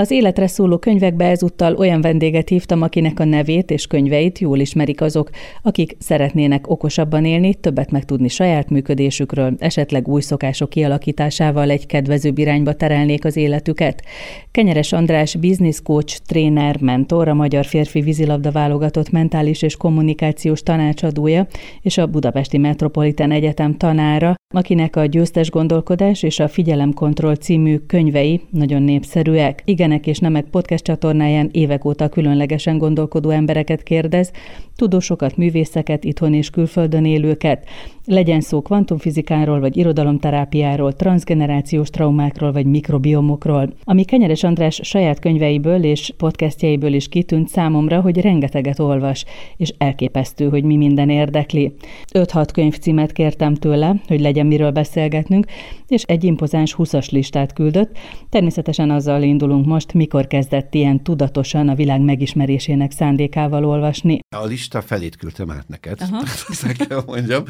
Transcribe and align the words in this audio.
Az 0.00 0.10
életre 0.10 0.46
szóló 0.46 0.78
könyvekbe 0.78 1.24
ezúttal 1.24 1.74
olyan 1.74 2.00
vendéget 2.00 2.48
hívtam, 2.48 2.82
akinek 2.82 3.20
a 3.20 3.24
nevét 3.24 3.70
és 3.70 3.86
könyveit 3.86 4.38
jól 4.38 4.58
ismerik 4.58 5.00
azok, 5.00 5.30
akik 5.62 5.96
szeretnének 5.98 6.70
okosabban 6.70 7.24
élni, 7.24 7.54
többet 7.54 7.90
megtudni 7.90 8.28
saját 8.28 8.70
működésükről, 8.70 9.54
esetleg 9.58 10.08
új 10.08 10.20
szokások 10.20 10.70
kialakításával 10.70 11.70
egy 11.70 11.86
kedvezőbb 11.86 12.38
irányba 12.38 12.72
terelnék 12.72 13.24
az 13.24 13.36
életüket. 13.36 14.02
Kenyeres 14.50 14.92
András, 14.92 15.36
business 15.36 15.80
coach, 15.82 16.18
tréner, 16.26 16.80
mentor, 16.80 17.28
a 17.28 17.34
Magyar 17.34 17.64
Férfi 17.64 18.00
Vízilabda 18.00 18.50
válogatott 18.50 19.10
mentális 19.10 19.62
és 19.62 19.76
kommunikációs 19.76 20.62
tanácsadója 20.62 21.46
és 21.82 21.98
a 21.98 22.06
Budapesti 22.06 22.58
Metropolitan 22.58 23.30
Egyetem 23.30 23.76
tanára, 23.76 24.34
akinek 24.54 24.96
a 24.96 25.04
Győztes 25.04 25.50
Gondolkodás 25.50 26.22
és 26.22 26.38
a 26.40 26.48
Figyelemkontroll 26.48 27.36
című 27.36 27.76
könyvei 27.76 28.40
nagyon 28.50 28.82
népszerűek. 28.82 29.62
Igenek 29.88 30.06
és 30.06 30.18
Nemek 30.18 30.44
podcast 30.44 30.84
csatornáján 30.84 31.48
évek 31.52 31.84
óta 31.84 32.08
különlegesen 32.08 32.78
gondolkodó 32.78 33.30
embereket 33.30 33.82
kérdez, 33.82 34.30
tudósokat, 34.78 35.36
művészeket, 35.36 36.04
itthon 36.04 36.34
és 36.34 36.50
külföldön 36.50 37.04
élőket. 37.04 37.68
Legyen 38.04 38.40
szó 38.40 38.62
kvantumfizikáról, 38.62 39.60
vagy 39.60 39.76
irodalomterápiáról, 39.76 40.92
transgenerációs 40.92 41.90
traumákról, 41.90 42.52
vagy 42.52 42.66
mikrobiomokról. 42.66 43.72
Ami 43.84 44.04
Kenyeres 44.04 44.42
András 44.42 44.80
saját 44.82 45.18
könyveiből 45.18 45.84
és 45.84 46.12
podcastjeiből 46.16 46.92
is 46.92 47.08
kitűnt 47.08 47.48
számomra, 47.48 48.00
hogy 48.00 48.20
rengeteget 48.20 48.78
olvas, 48.78 49.24
és 49.56 49.72
elképesztő, 49.78 50.48
hogy 50.48 50.64
mi 50.64 50.76
minden 50.76 51.10
érdekli. 51.10 51.74
5-6 52.12 52.48
könyvcímet 52.52 53.12
kértem 53.12 53.54
tőle, 53.54 54.00
hogy 54.06 54.20
legyen 54.20 54.46
miről 54.46 54.70
beszélgetnünk, 54.70 55.46
és 55.88 56.02
egy 56.02 56.24
impozáns 56.24 56.74
20-as 56.78 57.10
listát 57.10 57.52
küldött. 57.52 57.98
Természetesen 58.30 58.90
azzal 58.90 59.22
indulunk 59.22 59.66
most, 59.66 59.92
mikor 59.92 60.26
kezdett 60.26 60.74
ilyen 60.74 61.02
tudatosan 61.02 61.68
a 61.68 61.74
világ 61.74 62.00
megismerésének 62.00 62.90
szándékával 62.90 63.64
olvasni. 63.64 64.18
A 64.36 64.46
lista 64.68 64.86
felét 64.86 65.16
küldtem 65.16 65.50
át 65.50 65.68
neked, 65.68 66.00
ezt 66.48 66.72
kell 66.72 67.02
mondjam. 67.06 67.44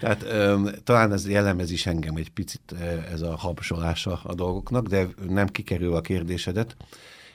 Tehát 0.00 0.22
um, 0.32 0.68
talán 0.84 1.12
ez 1.12 1.28
jellemez 1.28 1.70
is 1.70 1.86
engem 1.86 2.16
egy 2.16 2.30
picit 2.30 2.74
ez 3.12 3.20
a 3.20 3.36
habsolása 3.36 4.20
a 4.22 4.34
dolgoknak, 4.34 4.86
de 4.86 5.08
nem 5.28 5.46
kikerül 5.46 5.94
a 5.94 6.00
kérdésedet. 6.00 6.76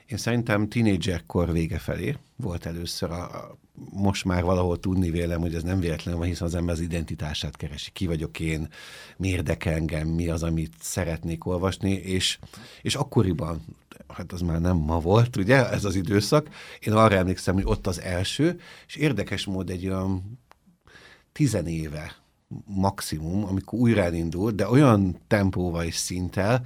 Én 0.05 0.17
szerintem 0.17 0.67
tínédzserkor 0.67 1.51
vége 1.51 1.77
felé 1.77 2.15
volt 2.35 2.65
először 2.65 3.11
a, 3.11 3.23
a 3.23 3.57
most 3.91 4.25
már 4.25 4.43
valahol 4.43 4.79
tudni 4.79 5.09
vélem, 5.09 5.39
hogy 5.39 5.55
ez 5.55 5.63
nem 5.63 5.79
véletlen 5.79 6.17
van, 6.17 6.27
hiszen 6.27 6.47
az 6.47 6.55
ember 6.55 6.75
az 6.75 6.81
identitását 6.81 7.55
keresi. 7.55 7.91
Ki 7.91 8.07
vagyok 8.07 8.39
én, 8.39 8.67
mi 9.17 9.27
érdekel 9.27 9.73
engem, 9.73 10.07
mi 10.07 10.27
az, 10.27 10.43
amit 10.43 10.73
szeretnék 10.81 11.45
olvasni, 11.45 11.91
és, 11.91 12.39
és 12.81 12.95
akkoriban, 12.95 13.61
hát 14.07 14.31
az 14.31 14.41
már 14.41 14.61
nem 14.61 14.77
ma 14.77 14.99
volt, 14.99 15.35
ugye, 15.35 15.69
ez 15.69 15.85
az 15.85 15.95
időszak, 15.95 16.49
én 16.79 16.93
arra 16.93 17.15
emlékszem, 17.15 17.53
hogy 17.53 17.65
ott 17.65 17.87
az 17.87 18.01
első, 18.01 18.59
és 18.87 18.95
érdekes 18.95 19.45
mód 19.45 19.69
egy 19.69 19.87
olyan 19.87 20.39
tizenéve 21.31 22.15
maximum, 22.65 23.45
amikor 23.45 23.79
újra 23.79 24.03
elindult, 24.03 24.55
de 24.55 24.69
olyan 24.69 25.17
tempóval 25.27 25.83
és 25.83 25.95
szinttel, 25.95 26.65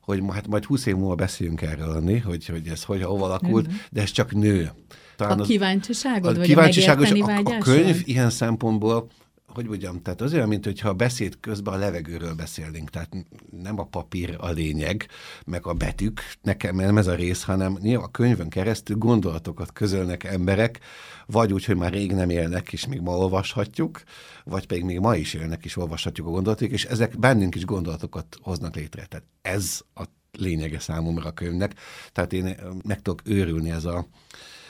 hogy 0.00 0.22
hát 0.32 0.46
majd 0.46 0.64
20 0.64 0.86
év 0.86 0.96
múlva 0.96 1.14
beszéljünk 1.14 1.62
erről, 1.62 2.20
hogy, 2.24 2.46
hogy 2.46 2.68
ez 2.68 2.84
hogy 2.84 3.02
hova 3.02 3.24
alakult, 3.24 3.66
mm-hmm. 3.66 3.76
de 3.90 4.00
ez 4.00 4.10
csak 4.10 4.32
nő. 4.32 4.72
Talán 5.16 5.40
a 5.40 5.42
kíváncsiságod, 5.42 6.34
a 6.34 6.38
vagy 6.38 6.46
kíváncsiságos, 6.46 7.10
a, 7.10 7.24
a, 7.24 7.40
a 7.44 7.58
könyv 7.58 8.00
ilyen 8.04 8.30
szempontból 8.30 9.08
hogy 9.54 9.66
mondjam, 9.66 10.02
tehát 10.02 10.20
az 10.20 10.32
olyan, 10.32 10.48
mint 10.48 10.64
hogyha 10.64 10.88
a 10.88 10.94
beszéd 10.94 11.36
közben 11.40 11.74
a 11.74 11.76
levegőről 11.76 12.34
beszélnénk, 12.34 12.90
tehát 12.90 13.26
nem 13.62 13.78
a 13.78 13.84
papír 13.84 14.36
a 14.38 14.48
lényeg, 14.48 15.06
meg 15.46 15.66
a 15.66 15.72
betűk, 15.72 16.20
nekem 16.42 16.76
nem 16.76 16.98
ez 16.98 17.06
a 17.06 17.14
rész, 17.14 17.42
hanem 17.42 17.78
a 17.94 18.10
könyvön 18.10 18.48
keresztül 18.48 18.96
gondolatokat 18.96 19.72
közölnek 19.72 20.24
emberek, 20.24 20.78
vagy 21.26 21.52
úgy, 21.52 21.64
hogy 21.64 21.76
már 21.76 21.92
rég 21.92 22.12
nem 22.12 22.30
élnek, 22.30 22.72
és 22.72 22.86
még 22.86 23.00
ma 23.00 23.16
olvashatjuk, 23.16 24.02
vagy 24.44 24.66
pedig 24.66 24.84
még 24.84 24.98
ma 24.98 25.16
is 25.16 25.34
élnek, 25.34 25.64
és 25.64 25.76
olvashatjuk 25.76 26.26
a 26.26 26.30
gondolatok, 26.30 26.70
és 26.70 26.84
ezek 26.84 27.18
bennünk 27.18 27.54
is 27.54 27.64
gondolatokat 27.64 28.38
hoznak 28.40 28.74
létre. 28.74 29.06
Tehát 29.06 29.26
ez 29.42 29.80
a 29.94 30.02
lényege 30.38 30.78
számomra 30.78 31.24
a 31.24 31.32
könyvnek. 31.32 31.74
Tehát 32.12 32.32
én 32.32 32.56
meg 32.84 33.02
tudok 33.02 33.20
őrülni 33.24 33.70
ez 33.70 33.84
a 33.84 34.06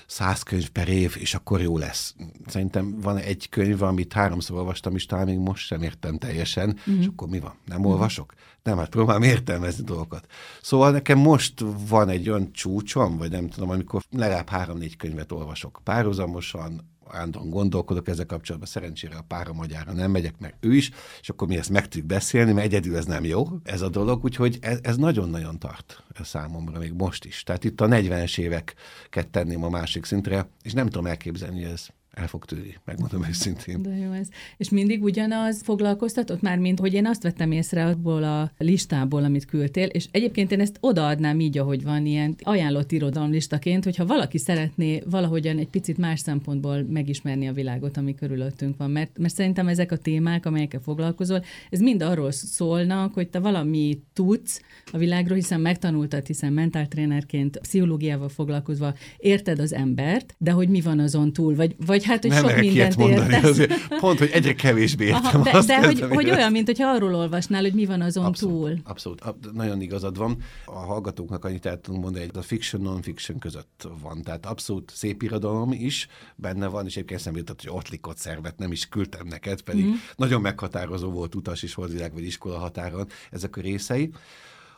száz 0.07 0.43
könyv 0.43 0.69
per 0.69 0.89
év, 0.89 1.17
és 1.19 1.35
akkor 1.35 1.61
jó 1.61 1.79
lesz. 1.79 2.15
Szerintem 2.47 3.01
van 3.01 3.17
egy 3.17 3.49
könyv, 3.49 3.83
amit 3.83 4.13
háromszor 4.13 4.57
olvastam, 4.57 4.95
és 4.95 5.07
talán 5.07 5.27
még 5.27 5.39
most 5.39 5.67
sem 5.67 5.83
értem 5.83 6.19
teljesen, 6.19 6.79
mm. 6.91 7.01
és 7.01 7.07
akkor 7.07 7.29
mi 7.29 7.41
van? 7.41 7.55
Nem 7.65 7.81
mm. 7.81 7.85
olvasok? 7.85 8.35
Nem, 8.63 8.79
hát 8.79 8.89
próbálom 8.89 9.23
értelmezni 9.23 9.85
dolgokat. 9.85 10.27
Szóval 10.63 10.91
nekem 10.91 11.19
most 11.19 11.65
van 11.89 12.09
egy 12.09 12.29
olyan 12.29 12.53
csúcsom, 12.53 13.17
vagy 13.17 13.31
nem 13.31 13.49
tudom, 13.49 13.71
amikor 13.71 14.03
legalább 14.11 14.49
három-négy 14.49 14.97
könyvet 14.97 15.33
olvasok 15.33 15.81
párhuzamosan, 15.85 16.92
állandóan 17.13 17.51
gondolkodok 17.51 18.09
ezzel 18.09 18.27
kapcsolatban, 18.27 18.71
szerencsére 18.71 19.17
a 19.17 19.25
pára 19.29 19.53
magyarra 19.53 19.93
nem 19.93 20.11
megyek, 20.11 20.39
meg 20.39 20.55
ő 20.61 20.75
is, 20.75 20.91
és 21.21 21.29
akkor 21.29 21.49
mi 21.49 21.57
ezt 21.57 21.71
meg 21.71 21.83
tudjuk 21.83 22.07
beszélni, 22.07 22.53
mert 22.53 22.67
egyedül 22.67 22.97
ez 22.97 23.05
nem 23.05 23.25
jó, 23.25 23.47
ez 23.63 23.81
a 23.81 23.89
dolog, 23.89 24.25
úgyhogy 24.25 24.59
ez, 24.83 24.97
nagyon-nagyon 24.97 25.59
tart 25.59 26.05
számomra 26.23 26.79
még 26.79 26.93
most 26.93 27.25
is. 27.25 27.43
Tehát 27.43 27.65
itt 27.65 27.81
a 27.81 27.87
40-es 27.87 28.39
éveket 28.39 29.29
tenném 29.31 29.65
a 29.65 29.69
másik 29.69 30.05
szintre, 30.05 30.49
és 30.63 30.73
nem 30.73 30.87
tudom 30.87 31.07
elképzelni, 31.07 31.63
hogy 31.63 31.73
ez 31.73 31.87
el 32.13 32.27
fog 32.27 32.45
tűrni, 32.45 32.77
megmondom 32.85 33.25
őszintén. 33.29 33.83
De 33.83 33.97
jó 33.97 34.11
ez. 34.11 34.29
És 34.57 34.69
mindig 34.69 35.03
ugyanaz 35.03 35.63
foglalkoztatott 35.63 36.41
már, 36.41 36.59
mint 36.59 36.81
hogy 36.81 36.95
én 36.95 37.07
azt 37.07 37.23
vettem 37.23 37.53
észre 37.53 37.87
abból 37.87 38.23
a 38.23 38.51
listából, 38.59 39.25
amit 39.25 39.45
küldtél, 39.45 39.87
és 39.87 40.07
egyébként 40.11 40.53
én 40.53 40.61
ezt 40.61 40.77
odaadnám 40.81 41.41
így, 41.41 41.59
ahogy 41.59 41.83
van, 41.83 42.07
ilyen 42.07 42.35
ajánlott 42.43 42.93
irodalomlistaként, 42.93 43.85
hogyha 43.85 44.07
valaki 44.07 44.39
szeretné 44.39 45.03
valahogyan 45.11 45.59
egy 45.59 45.69
picit 45.69 45.99
más 45.99 46.21
szempontból 46.21 46.83
megismerni 46.83 47.49
a 47.49 47.53
világot, 47.53 47.97
ami 47.97 48.15
körülöttünk 48.15 48.77
van, 48.77 48.91
mert, 48.91 49.19
mert 49.19 49.35
szerintem 49.35 49.69
ezek 49.69 49.93
a 49.93 49.97
témák, 49.97 50.47
amelyekkel 50.47 50.81
foglalkozol, 50.81 51.45
ez 51.71 51.81
mind 51.81 52.03
arról 52.03 52.31
szólnak, 52.31 53.15
hogy 53.15 53.29
te 53.29 53.39
valami 53.39 54.03
tudsz 54.13 54.63
a 54.93 54.99
világról, 54.99 55.37
hiszen 55.37 55.61
megtanultad, 55.61 56.27
hiszen 56.27 56.53
mentáltrénerként, 56.53 57.59
pszichológiával 57.59 58.29
foglalkozva 58.29 58.95
érted 59.17 59.59
az 59.59 59.73
embert, 59.73 60.35
de 60.39 60.51
hogy 60.51 60.69
mi 60.69 60.81
van 60.81 60.99
azon 60.99 61.33
túl, 61.33 61.55
vagy, 61.55 61.77
vagy 61.87 62.02
vagy 62.03 62.11
hát, 62.11 62.23
hogy 62.23 62.31
nem 62.31 62.49
sok 62.49 62.61
mindent 62.61 62.97
mondani, 62.97 63.35
azért, 63.35 63.97
pont, 64.01 64.19
hogy 64.19 64.31
egyre 64.33 64.55
kevésbé 64.55 65.05
értem 65.05 65.25
Aha, 65.25 65.43
de, 65.43 65.57
azt 65.57 65.67
de 65.67 65.87
hogy, 65.87 66.01
hogy 66.01 66.31
olyan, 66.31 66.53
mint 66.53 66.67
hogyha 66.67 66.89
arról 66.89 67.15
olvasnál, 67.15 67.63
hogy 67.63 67.73
mi 67.73 67.87
van 67.87 68.01
azon 68.01 68.25
abszolút, 68.25 68.57
túl. 68.59 68.79
Abszolút, 68.85 69.23
nagyon 69.53 69.81
igazad 69.81 70.17
van. 70.17 70.37
A 70.65 70.79
hallgatóknak 70.79 71.45
annyit 71.45 71.67
el 71.67 71.81
tudom 71.81 72.01
mondani, 72.01 72.25
hogy 72.25 72.37
a 72.37 72.43
fiction, 72.43 72.83
non-fiction 72.83 73.39
között 73.39 73.89
van. 74.03 74.23
Tehát 74.23 74.47
abszolút 74.47 74.93
szép 74.95 75.23
irodalom 75.23 75.73
is 75.73 76.09
benne 76.37 76.67
van, 76.67 76.87
és 76.87 76.93
egyébként 76.93 77.21
eszembe 77.21 77.39
jutott, 77.39 77.63
hogy 77.63 77.71
ott 77.75 77.89
likott 77.89 78.17
szervet 78.17 78.59
nem 78.59 78.73
is 78.73 78.89
küldtem 78.89 79.27
neked, 79.27 79.61
pedig 79.61 79.85
mm. 79.85 79.93
nagyon 80.17 80.41
meghatározó 80.41 81.11
volt 81.11 81.35
utas 81.35 81.63
is 81.63 81.75
volt 81.75 81.93
világ 81.93 82.13
vagy 82.13 82.25
iskola 82.25 82.59
határon 82.59 83.07
ezek 83.31 83.57
a 83.57 83.61
részei. 83.61 84.11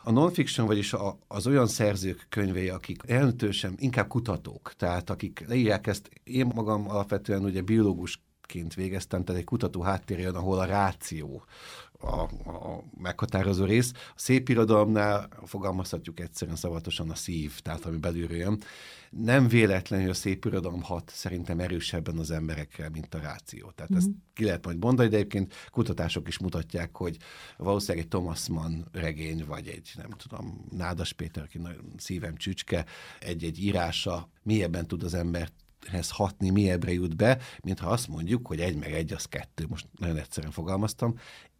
A 0.07 0.11
non-fiction, 0.11 0.67
vagyis 0.67 0.93
a, 0.93 1.17
az 1.27 1.47
olyan 1.47 1.67
szerzők 1.67 2.25
könyvei, 2.29 2.69
akik 2.69 3.01
jelentősen 3.07 3.73
inkább 3.77 4.07
kutatók, 4.07 4.73
tehát 4.77 5.09
akik 5.09 5.43
leírják 5.47 5.87
ezt, 5.87 6.09
én 6.23 6.51
magam 6.55 6.89
alapvetően 6.89 7.43
ugye 7.43 7.61
biológusként 7.61 8.73
végeztem, 8.73 9.23
tehát 9.23 9.41
egy 9.41 9.47
kutató 9.47 9.81
háttér 9.81 10.19
jön, 10.19 10.35
ahol 10.35 10.59
a 10.59 10.65
ráció 10.65 11.43
a, 11.99 12.19
a 12.49 12.83
meghatározó 13.01 13.65
rész. 13.65 13.91
A 13.93 14.13
szép 14.15 14.49
irodalomnál 14.49 15.29
fogalmazhatjuk 15.45 16.19
egyszerűen 16.19 16.57
szavatosan 16.57 17.09
a 17.09 17.15
szív, 17.15 17.59
tehát 17.59 17.85
ami 17.85 17.97
belülről 17.97 18.37
jön. 18.37 18.59
Nem 19.23 19.47
véletlenül 19.47 20.09
a 20.09 20.13
szép 20.13 20.45
irodalom 20.45 20.81
hat 20.81 21.11
szerintem 21.13 21.59
erősebben 21.59 22.17
az 22.17 22.31
emberekkel, 22.31 22.89
mint 22.89 23.13
a 23.13 23.19
ráció. 23.19 23.71
Tehát 23.71 23.91
mm-hmm. 23.91 23.99
ezt 23.99 24.09
mhm. 24.09 24.17
ki 24.33 24.43
lehet 24.43 24.65
majd 24.65 24.77
mondani, 24.77 25.09
de 25.09 25.15
egyébként 25.15 25.53
kutatások 25.69 26.27
is 26.27 26.39
mutatják, 26.39 26.97
hogy 26.97 27.17
valószínűleg 27.57 28.03
egy 28.03 28.09
Thomas 28.09 28.47
Mann 28.47 28.81
regény, 28.91 29.45
vagy 29.45 29.67
egy, 29.67 29.91
nem 29.97 30.09
tudom, 30.09 30.65
Nádas 30.69 31.13
Péter, 31.13 31.43
aki 31.43 31.57
nagyon 31.57 31.93
szívem 31.97 32.35
csücske, 32.35 32.85
egy-egy 33.19 33.63
írása 33.63 34.29
mélyebben 34.43 34.87
tud 34.87 35.03
az 35.03 35.13
embert 35.13 35.53
hez 35.87 36.09
hatni, 36.09 36.49
mélyebbre 36.49 36.91
jut 36.91 37.15
be, 37.15 37.41
mintha 37.63 37.89
azt 37.89 38.07
mondjuk, 38.07 38.47
hogy 38.47 38.59
egy 38.59 38.75
meg 38.75 38.93
egy 38.93 39.13
az 39.13 39.25
kettő. 39.25 39.65
Most 39.67 39.87
nagyon 39.99 40.17
egyszerűen 40.17 40.51
fogalmaztam. 40.51 41.15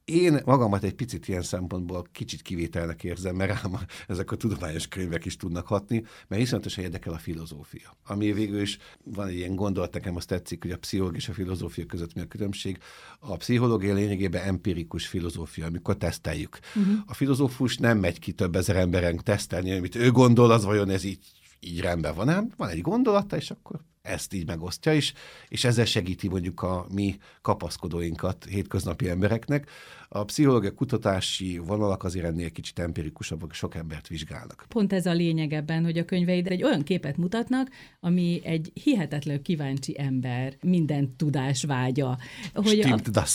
Én 0.06 0.42
magamat 0.46 0.84
egy 0.84 0.94
picit 0.94 1.28
ilyen 1.28 1.42
szempontból 1.42 2.08
kicsit 2.12 2.42
kivételnek 2.42 3.04
érzem, 3.04 3.36
mert 3.36 3.62
rám 3.62 3.80
ezek 4.08 4.32
a 4.32 4.36
tudományos 4.36 4.88
könyvek 4.88 5.26
is 5.26 5.36
tudnak 5.36 5.68
hatni, 5.68 6.04
mert 6.28 6.42
iszonyatosan 6.42 6.84
érdekel 6.84 7.14
a 7.14 7.18
filozófia. 7.18 7.98
Ami 8.06 8.34
végül 8.34 8.62
is 8.62 8.78
van 9.04 9.28
egy 9.28 9.36
ilyen 9.36 9.56
gondolat, 9.56 9.94
nekem 9.94 10.16
azt 10.16 10.28
tetszik, 10.28 10.62
hogy 10.62 10.72
a 10.72 10.78
pszichológia 10.78 11.18
és 11.18 11.30
a 11.30 11.34
filozófia 11.34 11.86
között 11.86 12.14
mi 12.14 12.22
a 12.22 12.28
különbség. 12.28 12.78
A 13.20 13.36
pszichológia 13.36 13.94
lényegében 13.94 14.44
empirikus 14.44 15.08
filozófia, 15.08 15.66
amikor 15.66 15.98
teszteljük. 15.98 16.60
Uh-huh. 16.76 16.94
A 17.06 17.14
filozófus 17.14 17.78
nem 17.78 17.98
megy 17.98 18.20
ki 18.20 18.32
több 18.32 18.56
ezer 18.56 18.76
emberen 18.76 19.18
tesztelni, 19.24 19.72
amit 19.78 19.96
ő 19.96 20.12
gondol, 20.12 20.52
az 20.52 20.66
vajon 20.66 20.90
ez 20.90 21.04
így, 21.04 21.20
így 21.60 21.80
rendben 21.80 22.16
van, 22.16 22.26
nem? 22.26 22.52
Van 22.58 22.70
egy 22.70 22.82
gondolata, 22.82 23.36
és 23.36 23.52
akkor 23.52 23.80
ezt 24.06 24.34
így 24.34 24.48
megosztja 24.48 24.94
is, 24.94 25.14
és 25.48 25.64
ezzel 25.64 25.86
segíti 25.86 26.28
mondjuk 26.28 26.62
a 26.62 26.86
mi 26.94 27.18
kapaszkodóinkat 27.42 28.46
hétköznapi 28.50 29.10
embereknek. 29.10 29.70
A 30.10 30.24
pszichológia 30.24 30.72
kutatási 30.72 31.58
vonalak 31.58 32.04
azért 32.04 32.26
ennél 32.26 32.50
kicsit 32.50 32.80
empirikusabbak, 32.80 33.54
sok 33.54 33.76
embert 33.76 34.08
vizsgálnak. 34.08 34.66
Pont 34.68 34.94
ez 34.94 35.06
a 35.06 35.14
lényeg 35.14 35.54
ebben, 35.54 35.84
hogy 35.84 35.98
a 35.98 36.06
könyveid 36.06 36.48
egy 36.48 36.64
olyan 36.64 36.84
képet 36.84 37.18
mutatnak, 37.18 37.70
ami 38.00 38.42
egy 38.44 38.72
hihetetlen 38.84 39.42
kíváncsi 39.42 40.00
ember, 40.00 40.54
minden 40.62 41.16
tudás 41.16 41.64
vágya. 41.64 42.18
Hogy 42.54 42.80
a... 42.80 43.10
das. 43.12 43.34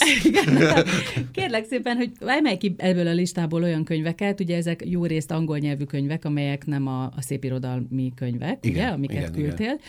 Kérlek 1.32 1.64
szépen, 1.64 1.96
hogy 1.96 2.12
emelj 2.20 2.56
ki 2.56 2.74
ebből 2.76 3.06
a 3.06 3.12
listából 3.12 3.62
olyan 3.62 3.84
könyveket, 3.84 4.40
ugye 4.40 4.56
ezek 4.56 4.82
jó 4.84 5.04
részt 5.04 5.30
angol 5.30 5.58
nyelvű 5.58 5.84
könyvek, 5.84 6.24
amelyek 6.24 6.66
nem 6.66 6.86
a, 6.86 7.02
a 7.04 7.22
szépirodalmi 7.22 8.12
könyvek, 8.14 8.64
igen, 8.64 8.76
ugye, 8.76 8.86
amiket 8.86 9.16
igen, 9.16 9.32
küldtél. 9.32 9.66
Igen. 9.66 9.80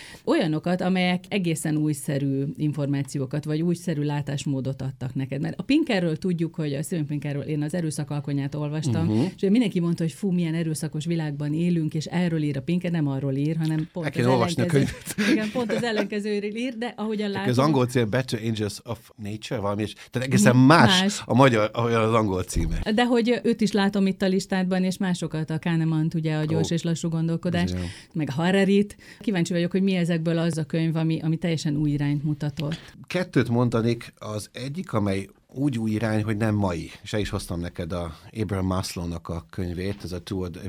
Olyanokat, 0.72 0.82
amelyek 0.82 1.24
egészen 1.30 1.78
újszerű 1.78 2.44
információkat, 2.56 3.46
vagy 3.46 3.62
újszerű 3.62 4.02
látásmódot 4.02 4.82
adtak 4.82 5.16
neked. 5.16 5.42
Mert 5.42 5.60
a 5.60 5.64
Pinkerről 5.64 6.18
tudjuk, 6.18 6.56
hogy 6.56 6.74
a 6.74 6.82
Steven 6.84 7.06
Pinkerről 7.06 7.42
én 7.42 7.62
az 7.62 7.74
erőszakalkonyát 7.74 8.56
olvastam, 8.56 9.08
uh-huh. 9.08 9.32
és 9.36 9.50
mindenki 9.50 9.80
mondta, 9.80 10.04
hogy 10.04 10.12
fú, 10.12 10.32
milyen 10.32 10.54
erőszakos 10.54 11.06
világban 11.06 11.54
élünk, 11.54 11.94
és 11.94 12.06
erről 12.06 12.42
ír 12.42 12.58
a 12.58 12.62
Pinker, 12.62 12.92
nem 12.92 13.08
arról 13.08 13.34
ír, 13.34 13.58
hanem 13.58 13.90
pont 13.94 14.16
az 14.16 14.26
ellenkező, 14.26 14.86
igen, 15.32 15.52
pont 15.52 15.72
az 15.72 15.84
ellenkezőről 15.84 16.56
ír, 16.56 16.78
de 16.78 16.94
ahogyan 16.96 17.30
látom... 17.30 17.50
Az 17.50 17.60
angol 17.60 17.86
cím 17.86 18.10
Better 18.10 18.40
Angels 18.44 18.80
of 18.84 19.12
Nature, 19.16 19.60
valami, 19.60 19.82
és 19.82 19.94
tehát 19.94 20.28
egészen 20.28 20.56
más, 20.56 21.02
más. 21.02 21.22
a 21.26 21.34
magyar, 21.34 21.70
az 21.74 22.14
angol 22.14 22.44
címe. 22.44 22.80
De 22.96 23.06
hogy 23.06 23.40
őt 23.44 23.62
is 23.62 23.72
látom 23.72 24.08
itt 24.08 24.22
a 24.22 24.28
listádban, 24.28 24.84
és 24.84 24.98
másokat, 24.98 25.50
a 25.50 25.60
Kahneman, 25.60 26.12
ugye 26.16 26.36
a 26.36 26.46
gyors 26.46 26.68
oh. 26.68 26.74
és 26.74 26.84
lassú 26.84 27.10
gondolkodás, 27.10 27.72
meg 28.14 28.30
a 28.30 28.34
Hararit. 28.34 28.96
Kíváncsi 29.20 29.54
vagyok, 29.54 29.72
hogy 29.72 29.82
mi 29.82 29.96
ezekből 29.96 30.38
az 30.38 30.58
a 30.62 30.66
könyv, 30.66 30.96
ami, 30.96 31.20
ami 31.22 31.38
teljesen 31.38 31.76
új 31.76 31.90
irányt 31.90 32.24
mutatott. 32.24 32.94
Kettőt 33.08 33.50
mondanék, 33.50 34.14
az 34.18 34.50
egyik, 34.54 34.94
amely 34.94 35.28
úgy 35.54 35.78
új 35.78 35.92
irány, 35.92 36.24
hogy 36.24 36.38
nem 36.38 36.56
mai. 36.56 36.92
És 37.02 37.14
el 37.14 37.20
is 37.20 37.30
hoztam 37.30 37.60
neked 37.60 37.92
a 37.92 38.16
Abraham 38.40 38.66
Maslow-nak 38.66 39.30
a 39.30 39.46
könyvét, 39.50 40.04
ez 40.04 40.12
a 40.12 40.20
Toward 40.20 40.60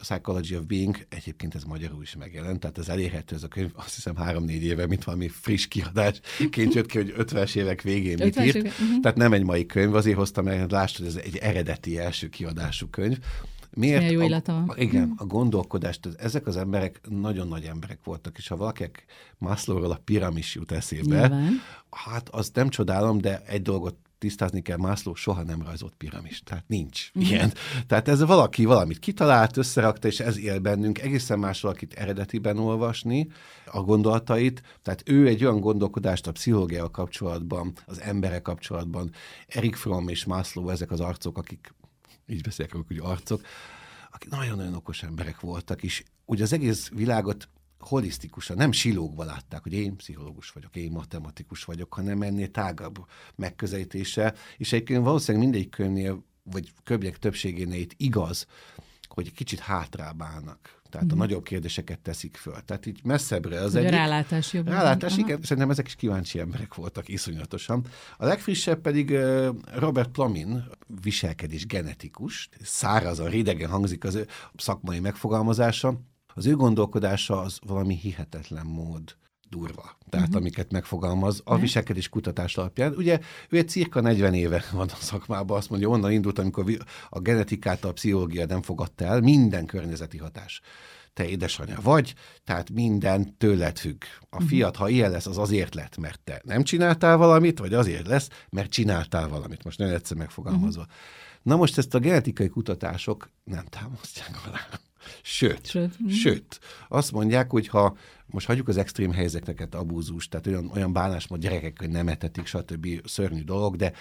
Psychology 0.00 0.54
of 0.54 0.62
Being, 0.64 1.06
egyébként 1.08 1.54
ez 1.54 1.64
magyarul 1.64 2.02
is 2.02 2.16
megjelent, 2.16 2.60
tehát 2.60 2.78
ez 2.78 2.88
elérhető 2.88 3.34
ez 3.34 3.42
a 3.42 3.48
könyv, 3.48 3.70
azt 3.74 3.94
hiszem 3.94 4.16
három-négy 4.16 4.64
éve, 4.64 4.86
mint 4.86 5.04
valami 5.04 5.28
friss 5.28 5.66
kiadásként 5.66 6.74
jött 6.74 6.86
ki, 6.86 6.96
hogy 6.96 7.14
50-es 7.18 7.56
évek 7.56 7.82
végén 7.82 8.18
mit 8.22 8.40
írt. 8.40 8.56
Uh-huh. 8.56 9.00
Tehát 9.02 9.16
nem 9.16 9.32
egy 9.32 9.44
mai 9.44 9.66
könyv, 9.66 9.94
azért 9.94 10.16
hoztam 10.16 10.48
el, 10.48 10.66
lásd, 10.70 10.96
hogy 10.96 11.06
ez 11.06 11.16
egy 11.16 11.36
eredeti 11.36 11.98
első 11.98 12.28
kiadású 12.28 12.86
könyv. 12.86 13.18
Miért? 13.76 14.10
jó 14.10 14.20
illata. 14.20 14.64
A, 14.66 14.74
igen, 14.76 15.14
a 15.16 15.24
gondolkodást, 15.24 16.08
ezek 16.16 16.46
az 16.46 16.56
emberek 16.56 17.00
nagyon 17.08 17.48
nagy 17.48 17.64
emberek 17.64 17.98
voltak, 18.04 18.38
és 18.38 18.48
ha 18.48 18.56
valakinek 18.56 19.04
Maslowról 19.38 19.90
a 19.90 20.00
piramis 20.04 20.54
jut 20.54 20.72
eszébe, 20.72 21.20
Nyilván. 21.20 21.60
hát 21.90 22.28
azt 22.28 22.54
nem 22.54 22.68
csodálom, 22.68 23.18
de 23.18 23.42
egy 23.46 23.62
dolgot 23.62 23.96
tisztázni 24.22 24.62
kell, 24.62 24.76
Mászló 24.76 25.14
soha 25.14 25.42
nem 25.42 25.62
rajzolt 25.62 25.94
piramis. 25.98 26.42
Tehát 26.42 26.64
nincs 26.66 27.10
mm. 27.18 27.20
ilyen. 27.20 27.52
Tehát 27.86 28.08
ez 28.08 28.24
valaki 28.24 28.64
valamit 28.64 28.98
kitalált, 28.98 29.56
összerakta, 29.56 30.08
és 30.08 30.20
ez 30.20 30.38
él 30.38 30.58
bennünk. 30.58 30.98
Egészen 30.98 31.38
más 31.38 31.60
valakit 31.60 31.94
eredetiben 31.94 32.58
olvasni 32.58 33.28
a 33.66 33.80
gondolatait. 33.80 34.62
Tehát 34.82 35.02
ő 35.04 35.26
egy 35.26 35.44
olyan 35.44 35.60
gondolkodást 35.60 36.26
a 36.26 36.32
pszichológia 36.32 36.90
kapcsolatban, 36.90 37.72
az 37.86 38.00
emberek 38.00 38.42
kapcsolatban. 38.42 39.10
Erik 39.46 39.76
Fromm 39.76 40.08
és 40.08 40.24
Mászló, 40.24 40.68
ezek 40.68 40.90
az 40.90 41.00
arcok, 41.00 41.38
akik, 41.38 41.74
így 42.32 42.42
beszélek, 42.42 42.72
hogy 42.72 42.98
arcok, 42.98 43.42
akik 44.10 44.30
nagyon-nagyon 44.30 44.74
okos 44.74 45.02
emberek 45.02 45.40
voltak, 45.40 45.82
és 45.82 46.04
ugye 46.24 46.42
az 46.42 46.52
egész 46.52 46.88
világot 46.88 47.48
holisztikusan, 47.78 48.56
nem 48.56 48.72
silógva 48.72 49.24
látták, 49.24 49.62
hogy 49.62 49.72
én 49.72 49.96
pszichológus 49.96 50.50
vagyok, 50.50 50.76
én 50.76 50.90
matematikus 50.90 51.64
vagyok, 51.64 51.94
hanem 51.94 52.22
ennél 52.22 52.50
tágabb 52.50 53.06
megközelítése, 53.34 54.34
és 54.56 54.72
egyébként 54.72 55.04
valószínűleg 55.04 55.46
mindegyik 55.46 55.70
könyvnél, 55.70 56.24
vagy 56.42 56.72
könyvek 56.84 57.18
többségénél 57.18 57.80
itt 57.80 57.94
igaz, 57.96 58.46
hogy 59.12 59.32
kicsit 59.32 59.58
hátrább 59.58 60.22
állnak. 60.22 60.80
Tehát 60.90 61.06
mm. 61.06 61.10
a 61.10 61.12
mhm. 61.12 61.22
nagyobb 61.22 61.44
kérdéseket 61.44 61.98
teszik 61.98 62.36
föl. 62.36 62.54
Tehát 62.64 62.86
így 62.86 63.00
messzebbre 63.04 63.60
az 63.60 63.74
egy. 63.74 63.90
Rálátás 63.90 64.52
jobb. 64.52 64.68
Rálátás, 64.68 65.16
igen. 65.16 65.42
Szerintem 65.42 65.70
ezek 65.70 65.86
is 65.86 65.94
kíváncsi 65.94 66.38
emberek 66.38 66.74
voltak 66.74 67.08
iszonyatosan. 67.08 67.84
A 68.16 68.24
legfrissebb 68.24 68.80
pedig 68.80 69.16
Robert 69.74 70.10
Plamin, 70.10 70.64
viselkedés 71.02 71.66
genetikus, 71.66 72.48
szárazan, 72.62 73.28
ridegen 73.28 73.70
hangzik 73.70 74.04
az 74.04 74.14
ő 74.14 74.26
szakmai 74.56 75.00
megfogalmazása, 75.00 76.00
az 76.34 76.46
ő 76.46 76.56
gondolkodása 76.56 77.40
az 77.40 77.58
valami 77.66 77.94
hihetetlen 77.96 78.66
mód 78.66 79.16
durva. 79.52 79.96
Tehát 80.10 80.26
uh-huh. 80.26 80.40
amiket 80.40 80.72
megfogalmaz 80.72 81.40
a 81.44 81.58
viselkedés 81.58 82.08
kutatás 82.08 82.56
alapján. 82.56 82.94
Ugye 82.96 83.20
ő 83.48 83.56
egy 83.56 83.68
cirka 83.68 84.00
40 84.00 84.34
éve 84.34 84.64
van 84.72 84.88
a 84.88 84.96
szakmában, 85.00 85.56
azt 85.56 85.70
mondja, 85.70 85.88
onnan 85.88 86.12
indult, 86.12 86.38
amikor 86.38 86.64
a 87.08 87.20
genetikát 87.20 87.84
a 87.84 87.92
pszichológia 87.92 88.46
nem 88.46 88.62
fogadta 88.62 89.04
el, 89.04 89.20
minden 89.20 89.66
környezeti 89.66 90.18
hatás. 90.18 90.60
Te 91.14 91.28
édesanyja 91.28 91.78
vagy, 91.82 92.14
tehát 92.44 92.70
minden 92.70 93.36
tőled 93.36 93.78
függ. 93.78 94.02
A 94.20 94.34
uh-huh. 94.34 94.48
fiat, 94.48 94.76
ha 94.76 94.88
ilyen 94.88 95.10
lesz, 95.10 95.26
az 95.26 95.38
azért 95.38 95.74
lett, 95.74 95.96
mert 95.96 96.20
te 96.20 96.40
nem 96.44 96.62
csináltál 96.62 97.16
valamit, 97.16 97.58
vagy 97.58 97.74
azért 97.74 98.06
lesz, 98.06 98.28
mert 98.50 98.70
csináltál 98.70 99.28
valamit. 99.28 99.64
Most 99.64 99.78
nagyon 99.78 99.94
egyszer 99.94 100.16
megfogalmazva. 100.16 100.80
Uh-huh. 100.80 100.96
Na 101.42 101.56
most 101.56 101.78
ezt 101.78 101.94
a 101.94 101.98
genetikai 101.98 102.48
kutatások 102.48 103.30
nem 103.44 103.64
támasztják 103.64 104.40
alá. 104.46 104.60
Sőt, 105.22 105.66
sőt, 105.66 106.02
mm. 106.02 106.08
sőt, 106.08 106.60
azt 106.88 107.12
mondják, 107.12 107.50
hogy 107.50 107.68
ha 107.68 107.96
most 108.26 108.46
hagyjuk 108.46 108.68
az 108.68 108.76
extrém 108.76 109.12
helyzeteket, 109.12 109.74
abúzus, 109.74 110.28
tehát 110.28 110.46
olyan, 110.46 110.70
olyan 110.74 110.92
bánásmód 110.92 111.40
gyerekek, 111.40 111.78
hogy 111.78 111.90
nem 111.90 112.08
etetik, 112.08 112.46
stb. 112.46 112.86
szörnyű 113.04 113.42
dolog, 113.42 113.76
de 113.76 113.92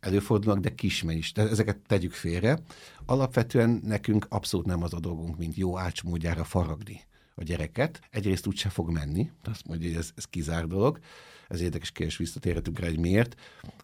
előfordulnak, 0.00 0.62
de 0.62 0.74
kismen 0.74 1.16
is. 1.16 1.32
De 1.32 1.42
ezeket 1.42 1.78
tegyük 1.86 2.12
félre. 2.12 2.58
Alapvetően 3.06 3.80
nekünk 3.84 4.26
abszolút 4.28 4.66
nem 4.66 4.82
az 4.82 4.94
a 4.94 5.00
dolgunk, 5.00 5.38
mint 5.38 5.56
jó 5.56 5.78
ácsmódjára 5.78 6.44
faragni 6.44 7.00
a 7.34 7.42
gyereket. 7.42 8.00
Egyrészt 8.10 8.46
úgyse 8.46 8.68
fog 8.68 8.90
menni, 8.90 9.30
azt 9.44 9.66
mondja, 9.66 9.88
hogy 9.88 9.98
ez, 9.98 10.10
ez 10.16 10.24
kizár 10.24 10.66
dolog, 10.66 10.98
ez 11.50 11.60
érdekes 11.60 11.90
kérdés, 11.90 12.16
visszatérhetünk 12.16 12.78
rá, 12.78 12.88
hogy 12.88 12.98
miért, 12.98 13.34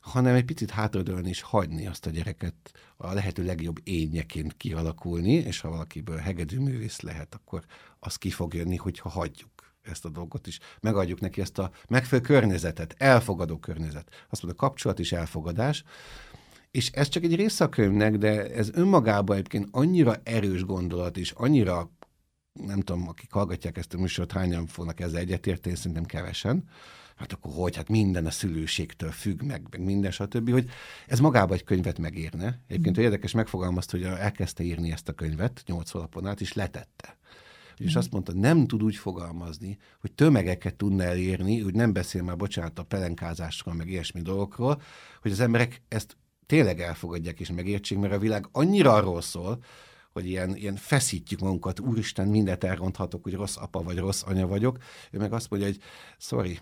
hanem 0.00 0.34
egy 0.34 0.44
picit 0.44 0.70
hátradőlni 0.70 1.28
és 1.28 1.40
hagyni 1.40 1.86
azt 1.86 2.06
a 2.06 2.10
gyereket 2.10 2.54
a 2.96 3.12
lehető 3.12 3.44
legjobb 3.44 3.78
énjeként 3.84 4.56
kialakulni, 4.56 5.32
és 5.32 5.60
ha 5.60 5.68
valakiből 5.68 6.16
hegedű 6.16 6.58
művész 6.58 7.00
lehet, 7.00 7.34
akkor 7.34 7.64
az 7.98 8.16
ki 8.16 8.30
fog 8.30 8.54
jönni, 8.54 8.76
hogyha 8.76 9.08
hagyjuk 9.08 9.50
ezt 9.82 10.04
a 10.04 10.08
dolgot 10.08 10.46
is, 10.46 10.58
megadjuk 10.80 11.20
neki 11.20 11.40
ezt 11.40 11.58
a 11.58 11.70
megfelelő 11.88 12.26
környezetet, 12.26 12.94
elfogadó 12.98 13.58
környezet. 13.58 14.26
Azt 14.28 14.42
mondja, 14.42 14.60
kapcsolat 14.60 14.98
és 14.98 15.12
elfogadás, 15.12 15.84
és 16.70 16.90
ez 16.90 17.08
csak 17.08 17.22
egy 17.22 17.34
része 17.34 17.64
a 17.64 17.68
könyvnek, 17.68 18.16
de 18.16 18.50
ez 18.50 18.70
önmagában 18.72 19.36
egyébként 19.36 19.68
annyira 19.70 20.16
erős 20.22 20.64
gondolat, 20.64 21.16
és 21.16 21.30
annyira 21.30 21.90
nem 22.52 22.80
tudom, 22.80 23.08
akik 23.08 23.32
hallgatják 23.32 23.76
ezt 23.76 23.94
a 23.94 23.98
műsort, 23.98 24.32
hányan 24.32 24.66
fognak 24.66 25.00
ezzel 25.00 25.20
egyetérteni, 25.20 25.76
szerintem 25.76 26.04
kevesen, 26.04 26.64
hát 27.16 27.32
akkor 27.32 27.52
hogy, 27.54 27.76
hát 27.76 27.88
minden 27.88 28.26
a 28.26 28.30
szülőségtől 28.30 29.10
függ, 29.10 29.42
meg, 29.42 29.66
meg 29.70 29.80
minden, 29.80 30.10
stb., 30.10 30.50
hogy 30.50 30.68
ez 31.06 31.20
magában 31.20 31.56
egy 31.56 31.64
könyvet 31.64 31.98
megérne. 31.98 32.60
Egyébként 32.68 32.98
mm. 32.98 33.02
érdekes 33.02 33.32
megfogalmazta, 33.32 33.96
hogy 33.96 34.06
elkezdte 34.06 34.62
írni 34.62 34.92
ezt 34.92 35.08
a 35.08 35.12
könyvet 35.12 35.62
nyolc 35.66 35.94
alapon 35.94 36.26
át, 36.26 36.40
és 36.40 36.52
letette. 36.52 37.16
És 37.76 37.94
mm. 37.94 37.98
azt 37.98 38.12
mondta, 38.12 38.32
nem 38.32 38.66
tud 38.66 38.82
úgy 38.82 38.96
fogalmazni, 38.96 39.78
hogy 40.00 40.12
tömegeket 40.12 40.74
tudna 40.74 41.02
elérni, 41.02 41.60
hogy 41.60 41.74
nem 41.74 41.92
beszél 41.92 42.22
már, 42.22 42.36
bocsánat, 42.36 42.78
a 42.78 42.82
pelenkázásról, 42.82 43.74
meg 43.74 43.88
ilyesmi 43.88 44.20
dolgokról, 44.20 44.82
hogy 45.22 45.30
az 45.30 45.40
emberek 45.40 45.82
ezt 45.88 46.16
tényleg 46.46 46.80
elfogadják 46.80 47.40
és 47.40 47.50
megértsék, 47.50 47.98
mert 47.98 48.12
a 48.12 48.18
világ 48.18 48.48
annyira 48.52 48.92
arról 48.92 49.20
szól, 49.20 49.62
hogy 50.12 50.26
ilyen, 50.26 50.56
ilyen 50.56 50.76
feszítjük 50.76 51.40
magunkat, 51.40 51.80
úristen, 51.80 52.28
mindent 52.28 52.64
elronthatok, 52.64 53.22
hogy 53.22 53.34
rossz 53.34 53.56
apa 53.56 53.82
vagy 53.82 53.98
rossz 53.98 54.22
anya 54.26 54.46
vagyok. 54.46 54.78
Ő 55.10 55.18
meg 55.18 55.32
azt 55.32 55.50
mondja, 55.50 55.68
hogy 55.68 55.80
sorry, 56.18 56.58